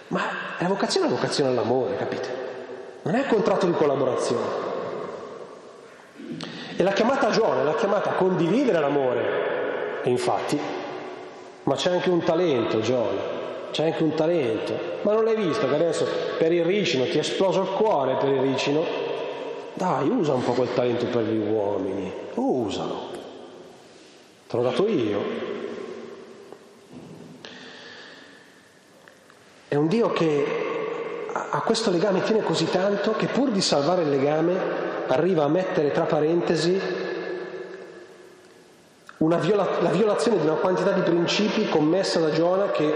Ma 0.08 0.22
la 0.60 0.68
vocazione 0.68 1.08
è 1.08 1.10
la 1.10 1.16
vocazione 1.16 1.50
all'amore, 1.50 1.96
capite? 1.98 2.42
Non 3.04 3.16
è 3.16 3.20
un 3.20 3.28
contratto 3.28 3.66
di 3.66 3.74
collaborazione. 3.74 4.72
E 6.76 6.84
la 6.84 6.92
chiamata 6.92 7.28
a 7.28 7.32
Giona 7.32 7.62
è 7.62 7.64
la 7.64 7.76
chiamata 7.76 8.12
a 8.12 8.14
condividere 8.14 8.80
l'amore. 8.80 10.02
E 10.04 10.10
infatti, 10.10 10.60
ma 11.64 11.76
c'è 11.76 11.92
anche 11.92 12.10
un 12.10 12.24
talento, 12.24 12.80
Giona, 12.80 13.22
c'è 13.72 13.86
anche 13.86 14.04
un 14.04 14.14
talento. 14.14 14.74
Ma 15.02 15.14
non 15.14 15.24
l'hai 15.24 15.36
visto 15.36 15.68
che 15.68 15.76
adesso 15.76 16.08
per 16.38 16.52
il 16.52 16.66
ricino 16.66 17.06
ti 17.06 17.18
è 17.18 17.22
esploso 17.22 17.62
il 17.62 17.70
cuore 17.70 18.16
per 18.16 18.30
il 18.30 18.42
ricino? 18.42 19.03
Dai, 19.76 20.08
usa 20.10 20.34
un 20.34 20.44
po' 20.44 20.54
quel 20.54 20.74
talento 20.74 21.06
per 21.08 21.24
gli 21.24 21.38
uomini, 21.38 22.12
usalo. 22.36 23.10
Te 24.48 24.56
l'ho 24.56 24.64
dato 24.64 24.88
io. 24.88 25.22
È 29.68 29.76
un 29.76 29.88
Dio 29.88 30.12
che 30.12 30.46
a 31.34 31.62
questo 31.62 31.90
legame 31.90 32.22
tiene 32.22 32.44
così 32.44 32.70
tanto 32.70 33.14
che 33.14 33.26
pur 33.26 33.50
di 33.50 33.62
salvare 33.62 34.04
il 34.04 34.10
legame 34.10 34.56
arriva 35.08 35.44
a 35.46 35.48
mettere 35.48 35.92
tra 35.92 36.04
parentesi 36.04 36.80
viola- 39.18 39.82
la 39.82 39.90
violazione 39.90 40.40
di 40.40 40.46
una 40.46 40.56
quantità 40.56 40.92
di 40.92 41.02
principi 41.02 41.68
commessa 41.70 42.20
da 42.20 42.32
Giona 42.32 42.70
che 42.72 42.94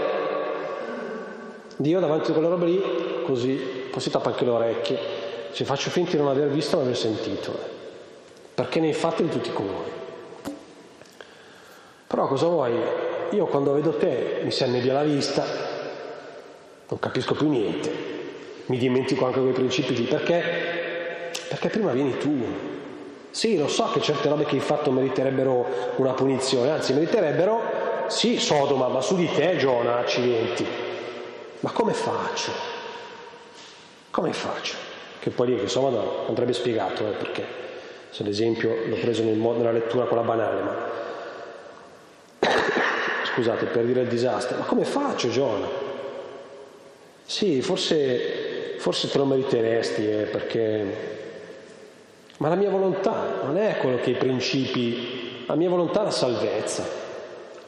Dio 1.76 2.00
davanti 2.00 2.30
a 2.30 2.34
quella 2.34 2.48
roba 2.48 2.64
lì, 2.64 2.82
così, 3.24 3.54
poi 3.90 4.00
si 4.00 4.10
tappa 4.10 4.30
anche 4.30 4.44
le 4.44 4.50
orecchie, 4.50 4.98
ci 5.58 5.64
faccio 5.64 5.90
finta 5.90 6.12
di 6.12 6.18
non 6.18 6.28
aver 6.28 6.50
visto 6.50 6.76
non 6.76 6.84
aver 6.84 6.96
sentito, 6.96 7.52
perché 8.54 8.78
nei 8.78 8.92
fatti 8.92 9.24
di 9.24 9.28
tutti 9.28 9.52
colori. 9.52 9.90
Però 12.06 12.28
cosa 12.28 12.46
vuoi? 12.46 12.78
Io 13.30 13.46
quando 13.46 13.72
vedo 13.72 13.96
te 13.96 14.38
mi 14.44 14.52
si 14.52 14.62
annebbia 14.62 14.92
la 14.92 15.02
vista, 15.02 15.44
non 16.86 17.00
capisco 17.00 17.34
più 17.34 17.48
niente, 17.48 17.92
mi 18.66 18.78
dimentico 18.78 19.26
anche 19.26 19.40
quei 19.40 19.52
principi 19.52 19.96
lì, 19.96 20.04
perché? 20.04 21.32
Perché 21.48 21.70
prima 21.70 21.90
vieni 21.90 22.16
tu. 22.18 22.40
Sì, 23.32 23.58
lo 23.58 23.66
so 23.66 23.90
che 23.90 24.00
certe 24.00 24.28
robe 24.28 24.44
che 24.44 24.54
hai 24.54 24.60
fatto 24.60 24.92
meriterebbero 24.92 25.94
una 25.96 26.12
punizione, 26.12 26.70
anzi 26.70 26.92
meriterebbero, 26.92 28.06
sì, 28.06 28.38
Sodoma, 28.38 28.86
ma 28.86 29.00
su 29.00 29.16
di 29.16 29.28
te, 29.28 29.56
Giona, 29.56 29.98
accidenti. 29.98 30.64
Ma 31.58 31.72
come 31.72 31.94
faccio? 31.94 32.52
Come 34.12 34.32
faccio? 34.32 34.87
Che 35.20 35.30
poi 35.30 35.48
lì, 35.48 35.60
insomma, 35.60 36.26
andrebbe 36.26 36.52
spiegato, 36.52 37.06
eh, 37.08 37.12
perché 37.12 37.44
se 38.10 38.22
l'esempio 38.22 38.74
l'ho 38.86 38.96
preso 38.96 39.22
nel, 39.22 39.36
nella 39.36 39.72
lettura 39.72 40.06
con 40.06 40.16
la 40.16 40.22
banale, 40.22 40.60
ma 40.62 40.76
scusate, 43.32 43.66
per 43.66 43.84
dire 43.84 44.02
il 44.02 44.08
disastro, 44.08 44.58
ma 44.58 44.64
come 44.64 44.84
faccio 44.84 45.28
Giona? 45.28 45.66
Sì, 47.24 47.60
forse, 47.60 48.76
forse 48.78 49.10
te 49.10 49.18
lo 49.18 49.24
meriteresti, 49.24 50.08
eh, 50.08 50.22
perché... 50.24 51.16
Ma 52.38 52.48
la 52.48 52.54
mia 52.54 52.70
volontà 52.70 53.40
non 53.42 53.58
è 53.58 53.78
quello 53.78 53.98
che 53.98 54.10
i 54.10 54.14
principi, 54.14 55.44
la 55.46 55.56
mia 55.56 55.68
volontà 55.68 56.02
è 56.02 56.04
la 56.04 56.10
salvezza, 56.12 56.86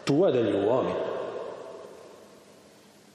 tua 0.04 0.28
e 0.28 0.32
degli 0.32 0.54
uomini. 0.54 1.08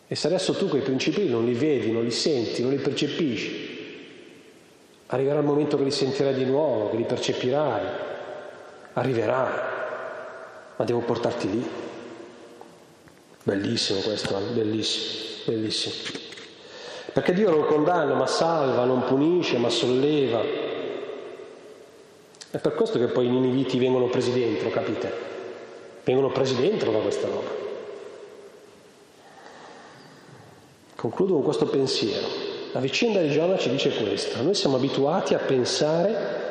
E 0.07 0.15
se 0.15 0.27
adesso 0.27 0.53
tu 0.53 0.67
quei 0.67 0.81
principi 0.81 1.27
non 1.27 1.45
li 1.45 1.53
vedi, 1.53 1.91
non 1.91 2.03
li 2.03 2.11
senti, 2.11 2.61
non 2.61 2.71
li 2.71 2.77
percepisci, 2.77 3.64
arriverà 5.07 5.39
il 5.39 5.45
momento 5.45 5.77
che 5.77 5.83
li 5.83 5.91
sentirai 5.91 6.33
di 6.33 6.45
nuovo, 6.45 6.89
che 6.89 6.97
li 6.97 7.03
percepirai, 7.03 7.85
arriverà, 8.93 9.73
ma 10.75 10.85
devo 10.85 10.99
portarti 10.99 11.49
lì. 11.49 11.69
Bellissimo 13.43 13.99
questo, 13.99 14.37
eh? 14.37 14.53
bellissimo, 14.53 15.43
bellissimo. 15.45 15.93
Perché 17.13 17.33
Dio 17.33 17.49
non 17.49 17.65
condanna, 17.65 18.15
ma 18.15 18.25
salva, 18.25 18.83
non 18.83 19.05
punisce, 19.05 19.57
ma 19.57 19.69
solleva. 19.69 20.41
È 22.51 22.57
per 22.57 22.73
questo 22.73 22.97
che 22.97 23.05
poi 23.05 23.27
i 23.27 23.29
niniviti 23.29 23.77
vengono 23.77 24.07
presi 24.07 24.33
dentro, 24.33 24.69
capite? 24.69 25.13
Vengono 26.03 26.31
presi 26.31 26.55
dentro 26.55 26.91
da 26.91 26.99
questa 26.99 27.27
roba. 27.27 27.63
Concludo 30.95 31.33
con 31.33 31.43
questo 31.43 31.67
pensiero. 31.67 32.44
La 32.75 32.81
vicenda 32.81 33.21
di 33.21 33.31
Giona 33.31 33.57
ci 33.57 33.69
dice 33.69 33.89
questo. 33.95 34.43
Noi 34.43 34.53
siamo 34.53 34.75
abituati 34.75 35.33
a 35.33 35.39
pensare 35.39 36.43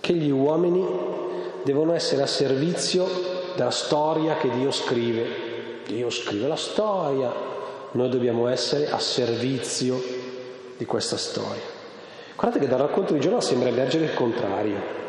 che 0.00 0.14
gli 0.14 0.30
uomini 0.30 0.84
devono 1.62 1.94
essere 1.94 2.22
a 2.22 2.26
servizio 2.26 3.06
della 3.54 3.70
storia 3.70 4.36
che 4.36 4.50
Dio 4.50 4.72
scrive 4.72 5.50
Dio 5.86 6.10
scrive 6.10 6.48
la 6.48 6.56
storia, 6.56 7.32
noi 7.92 8.08
dobbiamo 8.08 8.48
essere 8.48 8.90
a 8.90 8.98
servizio 8.98 10.02
di 10.76 10.84
questa 10.84 11.16
storia. 11.16 11.62
Guardate 12.34 12.64
che 12.64 12.68
dal 12.68 12.80
racconto 12.80 13.12
di 13.12 13.20
Giona 13.20 13.40
sembra 13.40 13.68
emergere 13.68 14.06
il 14.06 14.14
contrario. 14.14 15.00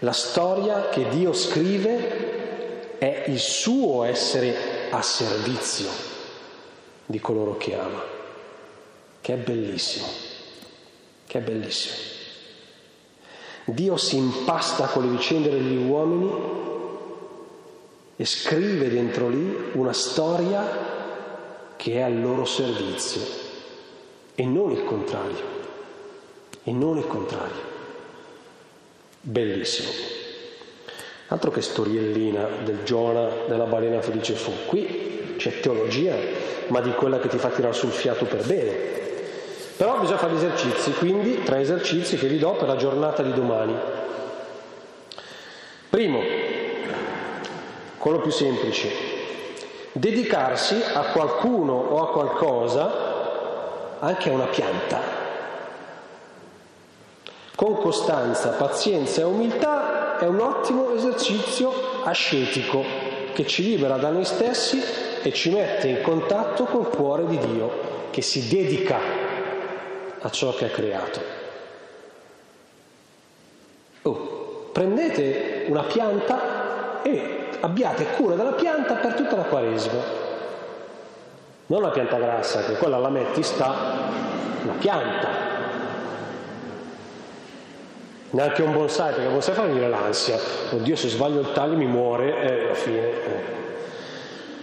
La 0.00 0.12
storia 0.12 0.88
che 0.88 1.08
Dio 1.10 1.32
scrive 1.32 2.96
è 2.98 3.24
il 3.28 3.38
suo 3.38 4.02
essere 4.02 4.88
a 4.90 5.00
servizio 5.00 5.88
di 7.06 7.20
coloro 7.20 7.56
che 7.56 7.78
ama, 7.78 8.02
che 9.24 9.32
è 9.32 9.36
bellissimo, 9.36 10.06
che 11.26 11.38
è 11.38 11.40
bellissimo. 11.40 11.94
Dio 13.64 13.96
si 13.96 14.18
impasta 14.18 14.84
con 14.88 15.02
le 15.02 15.16
vicende 15.16 15.48
degli 15.48 15.88
uomini 15.88 16.30
e 18.16 18.24
scrive 18.26 18.90
dentro 18.90 19.30
lì 19.30 19.70
una 19.72 19.94
storia 19.94 21.72
che 21.76 21.94
è 21.94 22.00
al 22.02 22.20
loro 22.20 22.44
servizio 22.44 23.22
e 24.34 24.44
non 24.44 24.72
il 24.72 24.84
contrario, 24.84 25.44
e 26.62 26.70
non 26.72 26.98
il 26.98 27.06
contrario. 27.06 27.62
Bellissimo. 29.22 29.88
Altro 31.28 31.50
che 31.50 31.62
storiellina 31.62 32.46
del 32.62 32.82
Giona 32.84 33.30
della 33.48 33.64
balena 33.64 34.02
felice 34.02 34.34
fu. 34.34 34.52
Qui 34.66 35.36
c'è 35.38 35.60
teologia, 35.60 36.14
ma 36.66 36.82
di 36.82 36.90
quella 36.90 37.18
che 37.18 37.28
ti 37.28 37.38
fa 37.38 37.48
tirare 37.48 37.72
sul 37.72 37.90
fiato 37.90 38.26
per 38.26 38.46
bene. 38.46 39.03
Però 39.76 39.98
bisogna 39.98 40.18
fare 40.18 40.34
gli 40.34 40.36
esercizi, 40.36 40.92
quindi 40.92 41.42
tre 41.42 41.60
esercizi 41.60 42.16
che 42.16 42.28
vi 42.28 42.38
do 42.38 42.52
per 42.52 42.68
la 42.68 42.76
giornata 42.76 43.22
di 43.22 43.32
domani. 43.32 43.74
Primo, 45.90 46.20
quello 47.98 48.20
più 48.20 48.30
semplice, 48.30 48.88
dedicarsi 49.92 50.80
a 50.92 51.10
qualcuno 51.12 51.72
o 51.72 52.02
a 52.02 52.10
qualcosa, 52.10 52.92
anche 53.98 54.30
a 54.30 54.32
una 54.32 54.46
pianta, 54.46 55.00
con 57.56 57.76
costanza, 57.78 58.50
pazienza 58.50 59.22
e 59.22 59.24
umiltà 59.24 60.18
è 60.18 60.26
un 60.26 60.38
ottimo 60.38 60.94
esercizio 60.94 61.72
ascetico 62.04 62.84
che 63.32 63.44
ci 63.46 63.64
libera 63.64 63.96
da 63.96 64.10
noi 64.10 64.24
stessi 64.24 64.80
e 65.22 65.32
ci 65.32 65.50
mette 65.50 65.88
in 65.88 66.00
contatto 66.02 66.64
col 66.64 66.88
cuore 66.88 67.26
di 67.26 67.38
Dio. 67.38 67.92
che 68.14 68.22
si 68.22 68.46
dedica 68.46 69.23
a 70.24 70.30
ciò 70.30 70.54
che 70.54 70.64
ha 70.64 70.68
creato. 70.68 71.20
Oh, 74.02 74.68
prendete 74.72 75.66
una 75.68 75.82
pianta 75.82 77.02
e 77.02 77.48
abbiate 77.60 78.06
cura 78.16 78.34
della 78.34 78.52
pianta 78.52 78.94
per 78.94 79.14
tutta 79.14 79.36
la 79.36 79.42
Quaresima. 79.42 80.22
Non 81.66 81.82
la 81.82 81.90
pianta 81.90 82.16
grassa, 82.16 82.64
che 82.64 82.74
quella 82.74 82.98
la 82.98 83.10
metti 83.10 83.42
sta, 83.42 83.74
la 84.64 84.72
pianta. 84.78 85.52
Neanche 88.30 88.62
un 88.62 88.72
bonsai, 88.72 89.10
perché 89.12 89.26
il 89.26 89.32
bonsai 89.32 89.54
fa 89.54 89.62
venire 89.62 89.88
l'ansia. 89.88 90.38
Oddio, 90.70 90.96
se 90.96 91.08
sbaglio 91.08 91.40
il 91.40 91.52
taglio 91.52 91.76
mi 91.76 91.86
muore 91.86 92.40
e 92.40 92.64
alla 92.64 92.74
fine... 92.74 93.10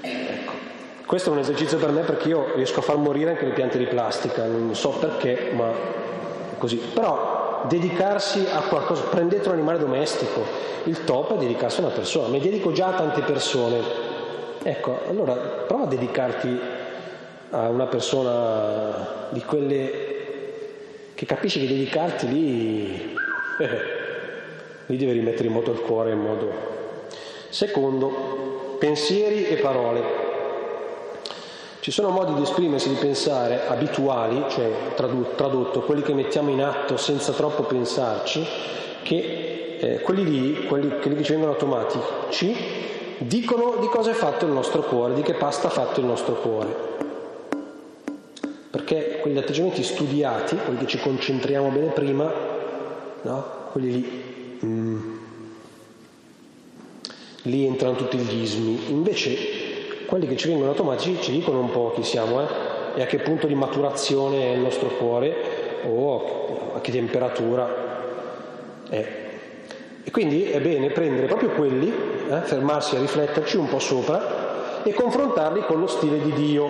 Eh. 0.02 0.41
Questo 1.12 1.30
è 1.30 1.34
un 1.34 1.40
esercizio 1.40 1.78
per 1.78 1.92
me 1.92 2.04
perché 2.04 2.30
io 2.30 2.54
riesco 2.56 2.80
a 2.80 2.84
far 2.84 2.96
morire 2.96 3.32
anche 3.32 3.44
le 3.44 3.52
piante 3.52 3.78
di 3.78 3.86
plastica, 3.86 4.46
non 4.46 4.74
so 4.74 4.92
perché, 4.92 5.52
ma 5.54 5.70
così. 6.58 6.78
Però 6.78 7.66
dedicarsi 7.68 8.48
a 8.50 8.62
qualcosa, 8.62 9.02
prendete 9.10 9.50
un 9.50 9.56
animale 9.56 9.78
domestico, 9.78 10.42
il 10.86 11.04
top 11.04 11.34
è 11.34 11.38
dedicarsi 11.38 11.82
a 11.82 11.84
una 11.88 11.94
persona, 11.94 12.30
mi 12.30 12.40
dedico 12.40 12.72
già 12.72 12.88
a 12.88 12.94
tante 12.94 13.20
persone. 13.24 13.82
Ecco, 14.64 15.02
allora 15.10 15.34
prova 15.34 15.84
a 15.84 15.88
dedicarti 15.88 16.60
a 17.50 17.68
una 17.68 17.88
persona 17.88 19.28
di 19.32 19.42
quelle 19.42 19.92
che 21.14 21.26
capisci 21.26 21.60
che 21.60 21.68
dedicarti 21.68 22.28
lì, 22.30 23.16
eh, 23.60 23.68
lì 24.86 24.96
devi 24.96 25.12
rimettere 25.12 25.50
in 25.50 25.54
moto 25.56 25.72
il 25.72 25.82
cuore 25.82 26.12
in 26.12 26.20
modo... 26.22 26.70
Secondo, 27.50 28.78
pensieri 28.80 29.48
e 29.48 29.58
parole. 29.58 30.21
Ci 31.82 31.90
sono 31.92 32.10
modi 32.10 32.36
di 32.36 32.44
esprimersi, 32.44 32.90
di 32.90 32.96
pensare 32.96 33.68
abituali, 33.68 34.46
cioè 34.50 34.94
tradotto, 34.96 35.82
quelli 35.82 36.04
che 36.04 36.14
mettiamo 36.14 36.52
in 36.52 36.62
atto 36.62 36.96
senza 36.96 37.32
troppo 37.34 37.64
pensarci, 37.64 38.46
che 39.02 39.78
eh, 39.80 40.00
quelli 40.02 40.24
lì, 40.24 40.66
quelli, 40.68 41.00
quelli 41.00 41.18
che 41.18 41.24
ci 41.24 41.32
vengono 41.32 41.54
automatici, 41.54 42.56
dicono 43.18 43.78
di 43.80 43.88
cosa 43.88 44.12
è 44.12 44.14
fatto 44.14 44.46
il 44.46 44.52
nostro 44.52 44.84
cuore, 44.84 45.16
di 45.16 45.24
che 45.24 45.34
pasta 45.34 45.68
ha 45.68 45.72
fatto 45.72 46.00
il 46.00 46.06
nostro 46.06 46.36
cuore 46.36 46.92
perché 48.72 49.20
quegli 49.22 49.38
atteggiamenti 49.38 49.84
studiati, 49.84 50.56
quelli 50.56 50.80
che 50.80 50.88
ci 50.88 51.00
concentriamo 51.00 51.70
bene 51.70 51.88
prima, 51.88 52.32
no? 53.22 53.46
quelli 53.72 53.92
lì, 53.92 54.24
mm, 54.66 55.18
lì 57.44 57.66
entrano 57.66 57.96
tutti 57.96 58.18
gli 58.18 58.42
ismi, 58.42 58.92
invece 58.92 59.61
quelli 60.12 60.28
che 60.28 60.36
ci 60.36 60.50
vengono 60.50 60.72
automatici 60.72 61.22
ci 61.22 61.32
dicono 61.32 61.60
un 61.60 61.72
po' 61.72 61.94
chi 61.96 62.04
siamo 62.04 62.42
eh? 62.42 62.46
e 62.96 63.02
a 63.02 63.06
che 63.06 63.20
punto 63.20 63.48
di 63.48 63.56
maturazione 63.56 64.44
è 64.44 64.56
il 64.56 64.60
nostro 64.60 64.90
cuore 64.90 65.34
o 65.90 66.74
a 66.76 66.82
che 66.82 66.92
temperatura 66.92 67.66
è. 68.90 69.08
E 70.04 70.12
quindi 70.12 70.50
è 70.50 70.60
bene 70.60 70.90
prendere 70.90 71.28
proprio 71.28 71.52
quelli, 71.52 71.88
eh? 72.30 72.42
fermarsi 72.42 72.98
a 72.98 73.00
rifletterci 73.00 73.56
un 73.56 73.70
po' 73.70 73.80
sopra 73.80 74.84
e 74.84 74.94
confrontarli 74.94 75.62
con 75.62 75.80
lo 75.80 75.88
stile 75.88 76.20
di 76.20 76.34
Dio 76.34 76.68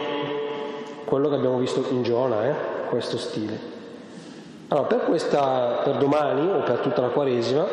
quello 1.05 1.27
che 1.27 1.35
abbiamo 1.35 1.57
visto 1.57 1.83
in 1.89 2.03
Giona, 2.03 2.47
eh? 2.47 2.53
questo 2.89 3.17
stile. 3.17 3.57
Allora, 4.67 4.85
per, 4.85 4.99
questa, 5.05 5.81
per 5.83 5.95
domani 5.95 6.47
o 6.47 6.59
per 6.59 6.77
tutta 6.77 7.01
la 7.01 7.07
Quaresima 7.07 7.65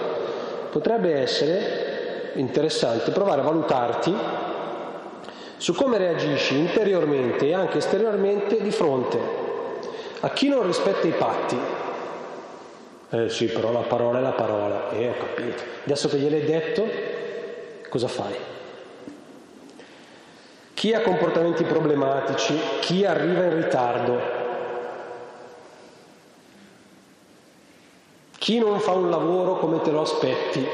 potrebbe 0.71 1.13
essere 1.13 2.31
interessante 2.37 3.11
provare 3.11 3.43
a 3.43 3.45
valutarti 3.45 4.15
su 5.59 5.75
come 5.75 5.99
reagisci 5.99 6.57
interiormente 6.57 7.47
e 7.47 7.55
anche 7.55 7.79
esteriormente 7.79 8.61
di 8.61 8.71
fronte 8.71 9.19
a 10.21 10.31
chi 10.31 10.49
non 10.49 10.67
rispetta 10.67 11.07
i 11.07 11.13
patti. 11.13 11.59
Eh 13.11 13.29
sì, 13.29 13.47
però 13.47 13.71
la 13.71 13.81
parola 13.81 14.19
è 14.19 14.23
la 14.23 14.33
parola. 14.33 14.91
Eh, 14.91 15.09
ho 15.09 15.15
capito. 15.19 15.63
Adesso 15.85 16.09
che 16.09 16.17
gliel'hai 16.17 16.45
detto, 16.45 16.87
cosa 17.89 18.09
fai? 18.09 18.35
chi 20.79 20.95
ha 20.95 21.01
comportamenti 21.01 21.65
problematici, 21.65 22.57
chi 22.79 23.05
arriva 23.05 23.43
in 23.43 23.55
ritardo, 23.57 24.21
chi 28.39 28.61
non 28.61 28.79
fa 28.79 28.93
un 28.93 29.11
lavoro 29.11 29.59
come 29.59 29.81
te 29.81 29.91
lo 29.91 30.03
aspetti, 30.03 30.65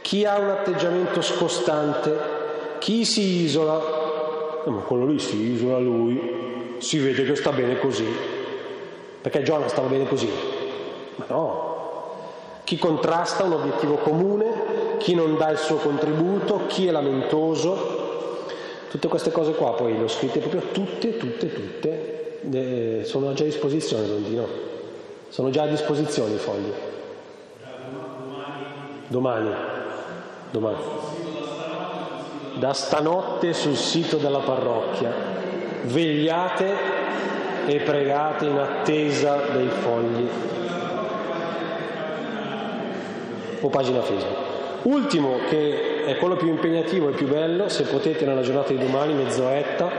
chi 0.00 0.24
ha 0.24 0.38
un 0.38 0.50
atteggiamento 0.50 1.22
scostante, 1.22 2.39
chi 2.80 3.04
si 3.04 3.42
isola, 3.42 3.80
eh, 4.66 4.70
ma 4.70 4.80
quello 4.80 5.06
lì 5.06 5.20
si 5.20 5.36
isola 5.52 5.78
lui, 5.78 6.76
si 6.78 6.98
vede 6.98 7.24
che 7.24 7.36
sta 7.36 7.52
bene 7.52 7.78
così, 7.78 8.06
perché 9.20 9.42
Giona 9.42 9.68
stava 9.68 9.86
bene 9.86 10.08
così, 10.08 10.28
ma 11.14 11.26
no, 11.28 11.78
chi 12.64 12.76
contrasta 12.76 13.44
un 13.44 13.52
obiettivo 13.52 13.94
comune, 13.94 14.96
chi 14.98 15.14
non 15.14 15.36
dà 15.36 15.50
il 15.50 15.58
suo 15.58 15.76
contributo, 15.76 16.62
chi 16.66 16.88
è 16.88 16.90
lamentoso, 16.90 18.00
Tutte 18.90 19.06
queste 19.06 19.30
cose 19.30 19.52
qua 19.52 19.74
poi 19.74 19.96
le 19.96 20.02
ho 20.02 20.08
scritte 20.08 20.40
proprio 20.40 20.62
tutte, 20.72 21.16
tutte, 21.16 21.52
tutte, 21.52 22.40
eh, 22.50 23.04
sono 23.04 23.32
già 23.34 23.44
a 23.44 23.46
disposizione, 23.46 24.04
Dondino. 24.04 24.48
Sono 25.28 25.50
già 25.50 25.62
a 25.62 25.66
disposizione 25.68 26.34
i 26.34 26.38
fogli. 26.38 26.72
Domani. 29.06 29.50
Domani. 30.50 30.76
Da 32.60 32.74
stanotte 32.74 33.54
sul 33.54 33.74
sito 33.74 34.18
della 34.18 34.40
parrocchia. 34.40 35.10
Vegliate 35.84 36.76
e 37.64 37.76
pregate 37.78 38.44
in 38.44 38.58
attesa 38.58 39.38
dei 39.50 39.68
fogli. 39.68 40.28
O 43.62 43.68
pagina 43.70 44.02
Facebook. 44.02 44.36
Ultimo, 44.82 45.38
che 45.48 46.04
è 46.04 46.18
quello 46.18 46.36
più 46.36 46.48
impegnativo 46.48 47.08
e 47.08 47.12
più 47.12 47.28
bello, 47.28 47.70
se 47.70 47.84
potete 47.84 48.26
nella 48.26 48.42
giornata 48.42 48.74
di 48.74 48.78
domani, 48.78 49.14
mezz'oretta, 49.14 49.90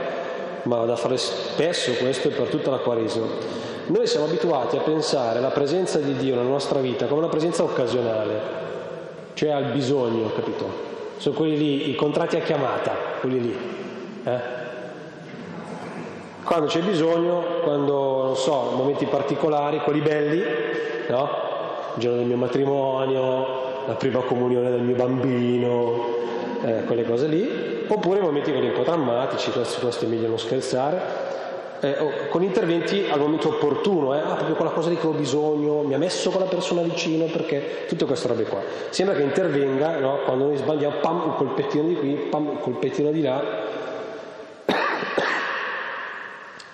ma 0.62 0.84
da 0.84 0.94
fare 0.94 1.16
spesso 1.16 1.90
questo 1.94 2.28
e 2.28 2.30
per 2.30 2.46
tutta 2.46 2.70
la 2.70 2.78
Quaresima. 2.78 3.26
Noi 3.86 4.06
siamo 4.06 4.26
abituati 4.26 4.76
a 4.76 4.82
pensare 4.82 5.40
alla 5.40 5.50
presenza 5.50 5.98
di 5.98 6.14
Dio 6.14 6.36
nella 6.36 6.48
nostra 6.48 6.78
vita 6.78 7.06
come 7.06 7.22
una 7.22 7.28
presenza 7.28 7.64
occasionale, 7.64 8.40
cioè 9.34 9.50
al 9.50 9.64
bisogno, 9.72 10.30
capito? 10.32 10.91
Sono 11.22 11.36
quelli 11.36 11.56
lì, 11.56 11.90
i 11.90 11.94
contratti 11.94 12.34
a 12.34 12.40
chiamata, 12.40 12.96
quelli 13.20 13.40
lì. 13.40 13.56
Eh? 14.24 14.40
Quando 16.42 16.66
c'è 16.66 16.80
bisogno, 16.80 17.60
quando, 17.62 18.24
non 18.24 18.34
so, 18.34 18.72
momenti 18.74 19.04
particolari, 19.04 19.78
quelli 19.84 20.00
belli, 20.00 20.42
no? 21.08 21.30
Il 21.94 22.00
giorno 22.00 22.16
del 22.16 22.26
mio 22.26 22.36
matrimonio, 22.38 23.46
la 23.86 23.94
prima 23.94 24.18
comunione 24.18 24.70
del 24.70 24.80
mio 24.80 24.96
bambino, 24.96 26.06
eh, 26.64 26.82
quelle 26.86 27.04
cose 27.04 27.28
lì, 27.28 27.84
oppure 27.86 28.18
momenti 28.18 28.50
quelli 28.50 28.70
un 28.70 28.74
po' 28.74 28.82
drammatici, 28.82 29.52
questi, 29.52 29.80
questi 29.80 30.06
è 30.06 30.08
meglio 30.08 30.26
non 30.26 30.40
scherzare, 30.40 31.00
eh, 31.82 31.98
oh, 31.98 32.28
con 32.28 32.44
interventi 32.44 33.08
al 33.10 33.18
momento 33.18 33.48
opportuno, 33.48 34.14
eh, 34.14 34.20
ah, 34.20 34.34
proprio 34.34 34.54
quella 34.54 34.70
cosa 34.70 34.88
di 34.88 34.94
cui 34.94 35.08
ho 35.08 35.12
bisogno, 35.12 35.82
mi 35.82 35.94
ha 35.94 35.98
messo 35.98 36.30
quella 36.30 36.46
persona 36.46 36.80
vicino, 36.80 37.24
perché 37.24 37.86
tutte 37.88 38.04
queste 38.04 38.28
robe 38.28 38.44
qua. 38.44 38.60
Sembra 38.90 39.16
che 39.16 39.22
intervenga, 39.22 39.98
no? 39.98 40.20
quando 40.24 40.44
noi 40.44 40.56
sbagliamo, 40.56 40.98
pam, 41.00 41.22
un 41.24 41.34
colpettino 41.34 41.88
di 41.88 41.96
qui, 41.96 42.14
pam, 42.30 42.50
un 42.50 42.60
colpettino 42.60 43.10
di 43.10 43.22
là. 43.22 43.42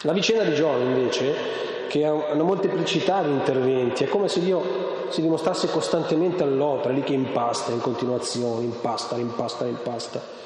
La 0.03 0.13
vicenda 0.13 0.45
di 0.45 0.53
John 0.53 0.83
invece, 0.83 1.35
che 1.89 2.05
ha 2.05 2.13
una 2.13 2.43
molteplicità 2.43 3.23
di 3.23 3.31
interventi, 3.31 4.05
è 4.05 4.09
come 4.09 4.29
se 4.29 4.41
Dio 4.41 5.07
si 5.09 5.23
dimostrasse 5.23 5.71
costantemente 5.71 6.43
all'opera, 6.43 6.93
lì 6.93 7.03
che 7.03 7.15
impasta 7.15 7.73
in 7.73 7.81
continuazione, 7.81 8.65
impasta, 8.65 9.17
impasta, 9.17 9.65
impasta. 9.65 10.37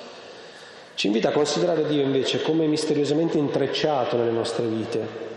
Ci 0.95 1.07
invita 1.07 1.31
a 1.31 1.33
considerare 1.33 1.87
Dio 1.87 2.03
invece 2.03 2.43
come 2.43 2.67
misteriosamente 2.67 3.39
intrecciato 3.39 4.17
nelle 4.17 4.31
nostre 4.31 4.67
vite. 4.67 5.31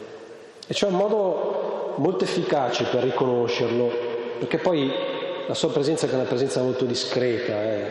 E 0.67 0.73
c'è 0.73 0.87
un 0.87 0.95
modo 0.95 1.93
molto 1.97 2.23
efficace 2.23 2.85
per 2.85 3.03
riconoscerlo, 3.03 3.89
perché 4.39 4.57
poi 4.57 4.91
la 5.47 5.53
sua 5.53 5.69
presenza 5.69 6.07
è 6.07 6.13
una 6.13 6.23
presenza 6.23 6.61
molto 6.61 6.85
discreta, 6.85 7.63
eh, 7.63 7.85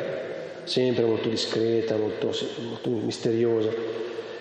sempre 0.65 1.05
molto 1.05 1.29
discreta, 1.29 1.97
molto, 1.97 2.31
molto 2.69 2.91
misteriosa. 2.91 3.71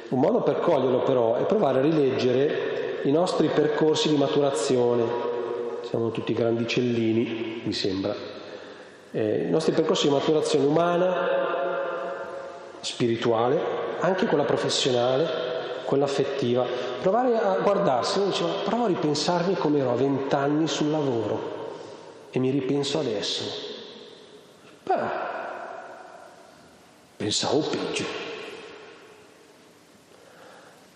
Un 0.09 0.19
modo 0.19 0.41
per 0.41 0.59
coglierlo 0.59 1.03
però 1.03 1.35
è 1.35 1.45
provare 1.45 1.79
a 1.79 1.81
rileggere 1.81 2.99
i 3.03 3.11
nostri 3.11 3.47
percorsi 3.47 4.09
di 4.09 4.17
maturazione, 4.17 5.03
siamo 5.81 6.11
tutti 6.11 6.33
grandicellini, 6.33 7.61
mi 7.63 7.73
sembra. 7.73 8.15
Eh, 9.11 9.45
I 9.47 9.49
nostri 9.49 9.73
percorsi 9.73 10.07
di 10.07 10.13
maturazione 10.13 10.65
umana, 10.65 11.62
spirituale, 12.83 13.59
anche 13.99 14.25
quella 14.25 14.43
professionale, 14.43 15.51
quella 15.85 16.03
affettiva, 16.03 16.65
provare 17.01 17.37
a 17.37 17.57
guardarsi, 17.61 18.19
uno 18.19 18.29
diceva, 18.29 18.49
provo 18.65 18.83
a 18.83 18.87
ripensarmi 18.87 19.55
come 19.55 19.79
ero 19.79 19.91
a 19.91 19.95
vent'anni 19.95 20.67
sul 20.67 20.91
lavoro 20.91 21.51
e 22.29 22.39
mi 22.39 22.49
ripenso 22.49 22.99
adesso. 22.99 23.43
Però 24.83 25.09
pensavo 27.15 27.59
peggio. 27.59 28.03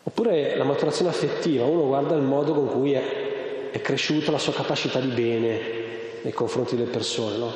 Oppure 0.04 0.58
la 0.58 0.64
maturazione 0.64 1.12
affettiva, 1.12 1.64
uno 1.66 1.86
guarda 1.88 2.16
il 2.16 2.22
modo 2.22 2.54
con 2.54 2.68
cui 2.68 2.94
è, 2.94 3.70
è 3.72 3.82
cresciuta 3.82 4.32
la 4.32 4.38
sua 4.38 4.54
capacità 4.54 5.00
di 5.00 5.08
bene 5.08 5.60
nei 6.22 6.34
confronti 6.34 6.76
delle 6.76 6.90
persone, 6.90 7.38
no? 7.38 7.52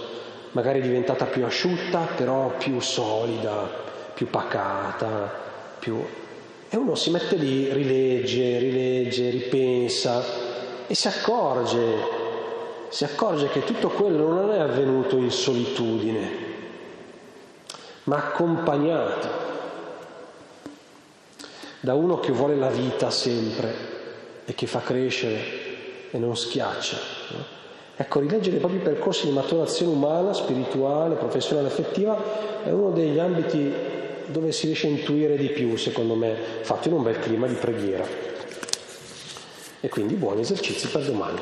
Magari 0.52 0.80
è 0.80 0.84
diventata 0.84 1.26
più 1.26 1.44
asciutta, 1.46 2.08
però 2.16 2.52
più 2.58 2.80
solida, 2.80 3.90
più 4.14 4.30
pacata, 4.30 5.32
più... 5.80 6.04
E 6.74 6.78
uno 6.78 6.96
si 6.96 7.10
mette 7.10 7.36
lì, 7.36 7.72
rilegge, 7.72 8.58
rilegge, 8.58 9.30
ripensa 9.30 10.24
e 10.88 10.96
si 10.96 11.08
accorge, 11.08 11.80
si 12.90 13.04
accorge 13.04 13.50
che 13.50 13.64
tutto 13.64 13.90
quello 13.90 14.28
non 14.30 14.52
è 14.52 14.60
avvenuto 14.60 15.18
in 15.18 15.32
solitudine, 15.32 16.30
ma 18.04 18.16
accompagnato 18.18 19.28
da 21.82 21.94
uno 21.94 22.20
che 22.20 22.32
vuole 22.32 22.56
la 22.56 22.70
vita 22.70 23.10
sempre 23.10 23.74
e 24.46 24.54
che 24.54 24.68
fa 24.68 24.80
crescere 24.80 25.40
e 26.12 26.18
non 26.18 26.38
schiaccia. 26.38 26.98
Ecco, 27.96 28.20
rileggere 28.20 28.58
i 28.58 28.60
propri 28.60 28.78
percorsi 28.78 29.28
di 29.28 29.34
maturazione 29.34 29.92
umana, 29.92 30.34
spirituale, 30.34 31.16
professionale, 31.16 31.68
affettiva 31.68 32.18
è 32.64 32.70
uno 32.72 32.92
degli 32.92 33.20
ambiti 33.20 34.00
dove 34.28 34.52
si 34.52 34.68
riesce 34.68 34.88
a 34.88 34.92
intuire 34.92 35.38
di 35.38 35.50
più, 35.50 35.76
secondo 35.76 36.16
me, 36.16 36.36
fatto 36.62 36.88
in 36.88 36.94
un 36.96 37.04
bel 37.04 37.20
clima 37.20 37.48
di 37.48 37.56
preghiera. 37.56 38.06
E 39.80 39.90
quindi 39.90 40.14
buoni 40.16 40.42
esercizi 40.42 40.88
per 40.88 41.04
domani. 41.04 41.40